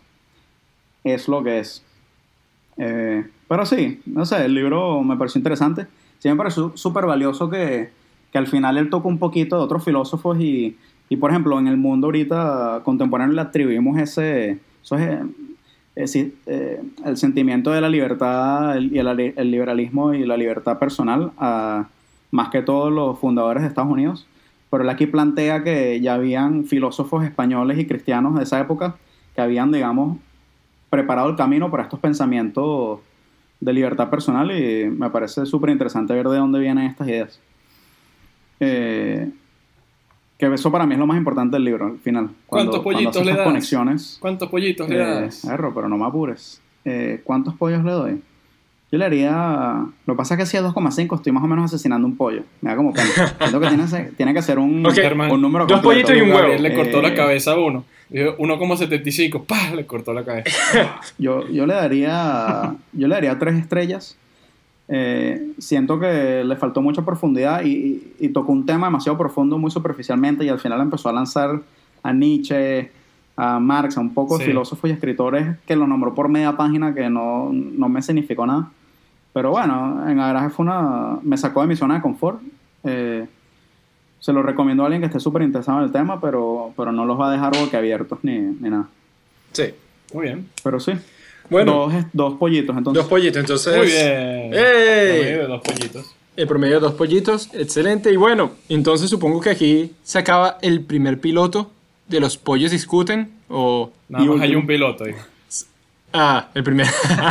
Es 1.04 1.28
lo 1.28 1.42
que 1.42 1.58
es. 1.58 1.84
Eh, 2.78 3.26
pero 3.48 3.64
sí, 3.64 4.00
no 4.06 4.24
sé, 4.24 4.44
el 4.44 4.54
libro 4.54 5.02
me 5.02 5.16
pareció 5.16 5.38
interesante. 5.38 5.86
Sí 6.18 6.28
me 6.28 6.36
pareció 6.36 6.72
súper 6.76 7.06
valioso 7.06 7.48
que, 7.48 7.90
que, 8.32 8.38
al 8.38 8.46
final 8.46 8.78
él 8.78 8.90
tocó 8.90 9.08
un 9.08 9.18
poquito 9.18 9.56
de 9.56 9.62
otros 9.62 9.84
filósofos 9.84 10.38
y, 10.40 10.76
y, 11.08 11.16
por 11.16 11.30
ejemplo, 11.30 11.58
en 11.58 11.68
el 11.68 11.76
mundo 11.76 12.08
ahorita 12.08 12.80
contemporáneo 12.84 13.34
le 13.34 13.40
atribuimos 13.42 13.98
ese, 13.98 14.58
eso 14.82 14.96
es, 14.96 15.20
eh, 15.96 16.32
eh, 16.46 16.82
el 17.04 17.16
sentimiento 17.16 17.70
de 17.70 17.80
la 17.80 17.88
libertad 17.88 18.76
y 18.80 18.98
el, 18.98 19.08
el, 19.36 19.50
liberalismo 19.50 20.12
y 20.14 20.26
la 20.26 20.36
libertad 20.36 20.78
personal 20.78 21.32
a 21.38 21.88
más 22.30 22.48
que 22.48 22.62
todos 22.62 22.92
los 22.92 23.18
fundadores 23.18 23.62
de 23.62 23.68
Estados 23.68 23.90
Unidos. 23.90 24.26
Pero 24.70 24.82
él 24.82 24.90
aquí 24.90 25.06
plantea 25.06 25.62
que 25.62 26.00
ya 26.00 26.14
habían 26.14 26.64
filósofos 26.64 27.24
españoles 27.24 27.78
y 27.78 27.86
cristianos 27.86 28.36
de 28.36 28.42
esa 28.42 28.60
época 28.60 28.96
que 29.34 29.40
habían, 29.40 29.70
digamos, 29.70 30.18
preparado 30.90 31.28
el 31.28 31.36
camino 31.36 31.70
para 31.70 31.84
estos 31.84 32.00
pensamientos 32.00 33.00
de 33.60 33.72
libertad 33.72 34.10
personal 34.10 34.50
y 34.50 34.88
me 34.90 35.10
parece 35.10 35.46
súper 35.46 35.70
interesante 35.70 36.12
ver 36.14 36.28
de 36.28 36.38
dónde 36.38 36.58
vienen 36.58 36.86
estas 36.86 37.08
ideas. 37.08 37.40
Eh, 38.60 39.30
que 40.38 40.52
eso 40.52 40.70
para 40.70 40.86
mí 40.86 40.94
es 40.94 40.98
lo 40.98 41.06
más 41.06 41.16
importante 41.16 41.56
del 41.56 41.64
libro, 41.64 41.86
al 41.86 41.98
final. 41.98 42.30
¿Cuántos 42.46 42.80
pollitos 42.80 43.24
le 43.24 43.34
das? 43.34 43.46
Conexiones, 43.46 44.18
¿Cuántos 44.20 44.48
pollitos 44.50 44.88
le 44.88 44.96
eh, 44.96 45.20
das? 45.22 45.46
pero 45.74 45.88
no 45.88 45.96
me 45.96 46.04
apures. 46.04 46.60
Eh, 46.84 47.20
¿Cuántos 47.24 47.54
pollos 47.54 47.82
le 47.84 47.92
doy? 47.92 48.22
Yo 48.90 48.98
le 48.98 49.04
haría. 49.04 49.84
Lo 50.06 50.14
que 50.14 50.16
pasa 50.16 50.34
es 50.34 50.40
que 50.40 50.46
si 50.46 50.56
es 50.56 50.62
2,5 50.62 51.16
estoy 51.16 51.32
más 51.32 51.42
o 51.42 51.46
menos 51.46 51.64
asesinando 51.64 52.06
un 52.06 52.16
pollo. 52.16 52.42
Me 52.60 52.70
da 52.70 52.76
como 52.76 52.92
pena. 52.92 53.08
Siento 53.38 53.60
que 53.60 53.68
tiene, 53.68 54.10
tiene 54.16 54.34
que 54.34 54.42
ser 54.42 54.58
un, 54.58 54.86
un 55.30 55.42
número 55.42 55.66
Dos 55.66 55.80
pollitos 55.80 56.16
y 56.16 56.20
un 56.20 56.30
huevo. 56.30 56.54
Le 56.54 56.74
cortó 56.74 57.02
la 57.02 57.14
cabeza 57.14 57.52
a 57.52 57.58
uno. 57.58 57.84
1,75, 58.10 59.44
¡pah! 59.44 59.74
Le 59.74 59.84
cortó 59.86 60.12
la 60.12 60.24
cabeza. 60.24 61.00
yo, 61.18 61.48
yo 61.48 61.66
le 61.66 61.74
daría. 61.74 62.74
Yo 62.92 63.08
le 63.08 63.14
daría 63.14 63.38
tres 63.38 63.56
estrellas. 63.56 64.16
Eh, 64.88 65.48
siento 65.58 65.98
que 65.98 66.44
le 66.44 66.54
faltó 66.54 66.80
mucha 66.80 67.04
profundidad 67.04 67.64
y, 67.64 68.14
y, 68.20 68.28
tocó 68.28 68.52
un 68.52 68.64
tema 68.64 68.86
demasiado 68.86 69.18
profundo 69.18 69.58
muy 69.58 69.72
superficialmente 69.72 70.44
y 70.44 70.48
al 70.48 70.60
final 70.60 70.80
empezó 70.80 71.08
a 71.08 71.12
lanzar 71.12 71.60
a 72.04 72.12
Nietzsche, 72.12 72.92
a 73.36 73.58
Marx, 73.58 73.96
a 73.96 74.00
un 74.00 74.14
poco 74.14 74.38
de 74.38 74.44
filósofos 74.44 74.88
y 74.88 74.92
escritores 74.92 75.56
que 75.66 75.74
lo 75.74 75.88
nombró 75.88 76.14
por 76.14 76.28
media 76.28 76.56
página 76.56 76.94
que 76.94 77.10
no, 77.10 77.50
no 77.52 77.88
me 77.88 78.00
significó 78.00 78.46
nada. 78.46 78.70
Pero 79.36 79.50
bueno, 79.50 80.02
en 80.08 80.18
Agraje 80.18 80.48
fue 80.48 80.64
una... 80.64 81.18
me 81.22 81.36
sacó 81.36 81.60
de 81.60 81.66
mi 81.66 81.76
zona 81.76 81.96
de 81.96 82.00
confort. 82.00 82.40
Eh, 82.84 83.26
se 84.18 84.32
lo 84.32 84.42
recomiendo 84.42 84.82
a 84.82 84.86
alguien 84.86 85.02
que 85.02 85.08
esté 85.08 85.20
súper 85.20 85.42
interesado 85.42 85.76
en 85.76 85.84
el 85.84 85.92
tema, 85.92 86.18
pero, 86.22 86.72
pero 86.74 86.90
no 86.90 87.04
los 87.04 87.20
va 87.20 87.28
a 87.28 87.32
dejar 87.32 87.54
boquiabiertos 87.54 88.18
ni, 88.22 88.38
ni 88.38 88.70
nada. 88.70 88.88
Sí, 89.52 89.64
muy 90.14 90.24
bien. 90.24 90.48
Pero 90.64 90.80
sí. 90.80 90.92
Bueno, 91.50 91.90
Dos, 91.90 92.04
dos 92.14 92.34
pollitos, 92.38 92.74
entonces. 92.78 93.02
dos 93.02 93.10
pollitos, 93.10 93.36
entonces. 93.36 93.76
Muy 93.76 93.86
bien. 93.88 94.54
¡Ey! 94.54 95.18
Promedio 95.18 95.38
de 95.42 95.46
dos 95.48 95.60
pollitos. 95.60 96.16
El 96.34 96.46
promedio 96.48 96.74
de 96.76 96.80
dos 96.80 96.94
pollitos, 96.94 97.50
excelente. 97.52 98.10
Y 98.10 98.16
bueno, 98.16 98.52
entonces 98.70 99.10
supongo 99.10 99.42
que 99.42 99.50
aquí 99.50 99.92
se 100.02 100.18
acaba 100.18 100.56
el 100.62 100.80
primer 100.80 101.20
piloto 101.20 101.70
de 102.08 102.20
los 102.20 102.38
pollos 102.38 102.70
discuten. 102.70 103.32
O. 103.50 103.90
Nada 104.08 104.24
Y 104.24 104.28
más 104.28 104.40
hay 104.40 104.54
un 104.54 104.66
piloto 104.66 105.04
ahí. 105.04 105.12
Ah, 106.12 106.48
el 106.54 106.62
primer. 106.64 106.86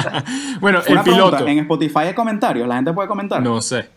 bueno, 0.60 0.80
el 0.80 0.84
pregunta, 1.00 1.04
piloto. 1.04 1.48
en 1.48 1.60
Spotify 1.60 2.00
hay 2.00 2.14
comentarios, 2.14 2.68
la 2.68 2.76
gente 2.76 2.94
puede 2.94 3.08
comentar. 3.08 3.42
No 3.42 3.62
sé. 3.62 3.88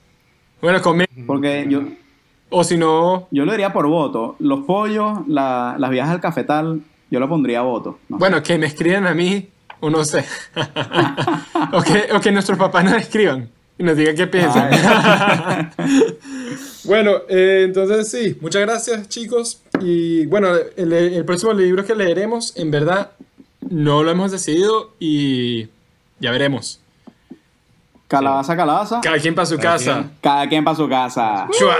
Bueno, 0.61 0.81
come. 0.81 1.07
Porque 1.27 1.67
yo, 1.69 1.83
O 2.51 2.65
si 2.65 2.77
no. 2.77 3.29
yo 3.31 3.45
lo 3.45 3.53
diría 3.53 3.73
por 3.73 3.87
voto. 3.87 4.37
Los 4.39 4.61
pollos, 4.65 5.21
la- 5.29 5.77
las 5.79 5.91
viajes 5.91 6.13
al 6.15 6.21
cafetal, 6.21 6.81
yo 7.11 7.21
lo 7.21 7.29
pondría 7.29 7.59
a 7.61 7.63
voto. 7.63 7.99
No 8.09 8.17
sé. 8.17 8.21
Bueno, 8.21 8.43
que 8.43 8.57
me 8.59 8.67
escriban 8.67 9.07
a 9.07 9.15
mí, 9.15 9.49
o 9.81 9.91
no 9.91 10.05
sé. 10.05 10.25
o, 11.73 11.83
que, 11.83 12.09
o 12.15 12.21
que 12.21 12.33
nuestros 12.33 12.59
papás 12.59 12.85
nos 12.85 12.95
escriban 12.95 13.49
y 13.79 13.83
nos 13.85 13.97
digan 13.97 14.17
qué 14.17 14.27
piensan. 14.27 14.71
bueno, 16.85 17.13
eh, 17.29 17.63
entonces 17.67 18.11
sí, 18.11 18.37
muchas 18.41 18.63
gracias 18.63 19.09
chicos. 19.09 19.63
Y 19.81 20.27
bueno, 20.27 20.49
el, 20.77 20.93
el 20.93 21.25
próximo 21.25 21.53
libro 21.53 21.85
que 21.85 21.95
leeremos, 21.95 22.57
en 22.57 22.71
verdad, 22.71 23.11
no 23.61 24.03
lo 24.03 24.11
hemos 24.11 24.31
decidido 24.31 24.95
y 24.99 25.69
ya 26.21 26.31
veremos. 26.31 26.81
Calabaza, 28.09 28.57
calabaza. 28.57 29.01
Cada 29.03 29.19
quien 29.19 29.35
para 29.35 29.47
su 29.47 29.57
Cada 29.57 29.77
casa. 29.77 29.95
quien. 29.95 30.11
Cada 30.23 30.49
quien 30.49 30.65
para 30.65 30.77
su 30.77 30.89
casa. 30.89 31.49
¡Chua! 31.59 31.77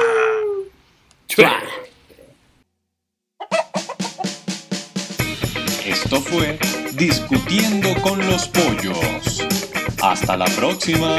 Esto 5.87 6.21
fue 6.21 6.59
Discutiendo 6.95 7.95
con 8.03 8.19
los 8.27 8.49
Pollos. 8.49 9.47
Hasta 10.03 10.37
la 10.37 10.47
próxima. 10.47 11.19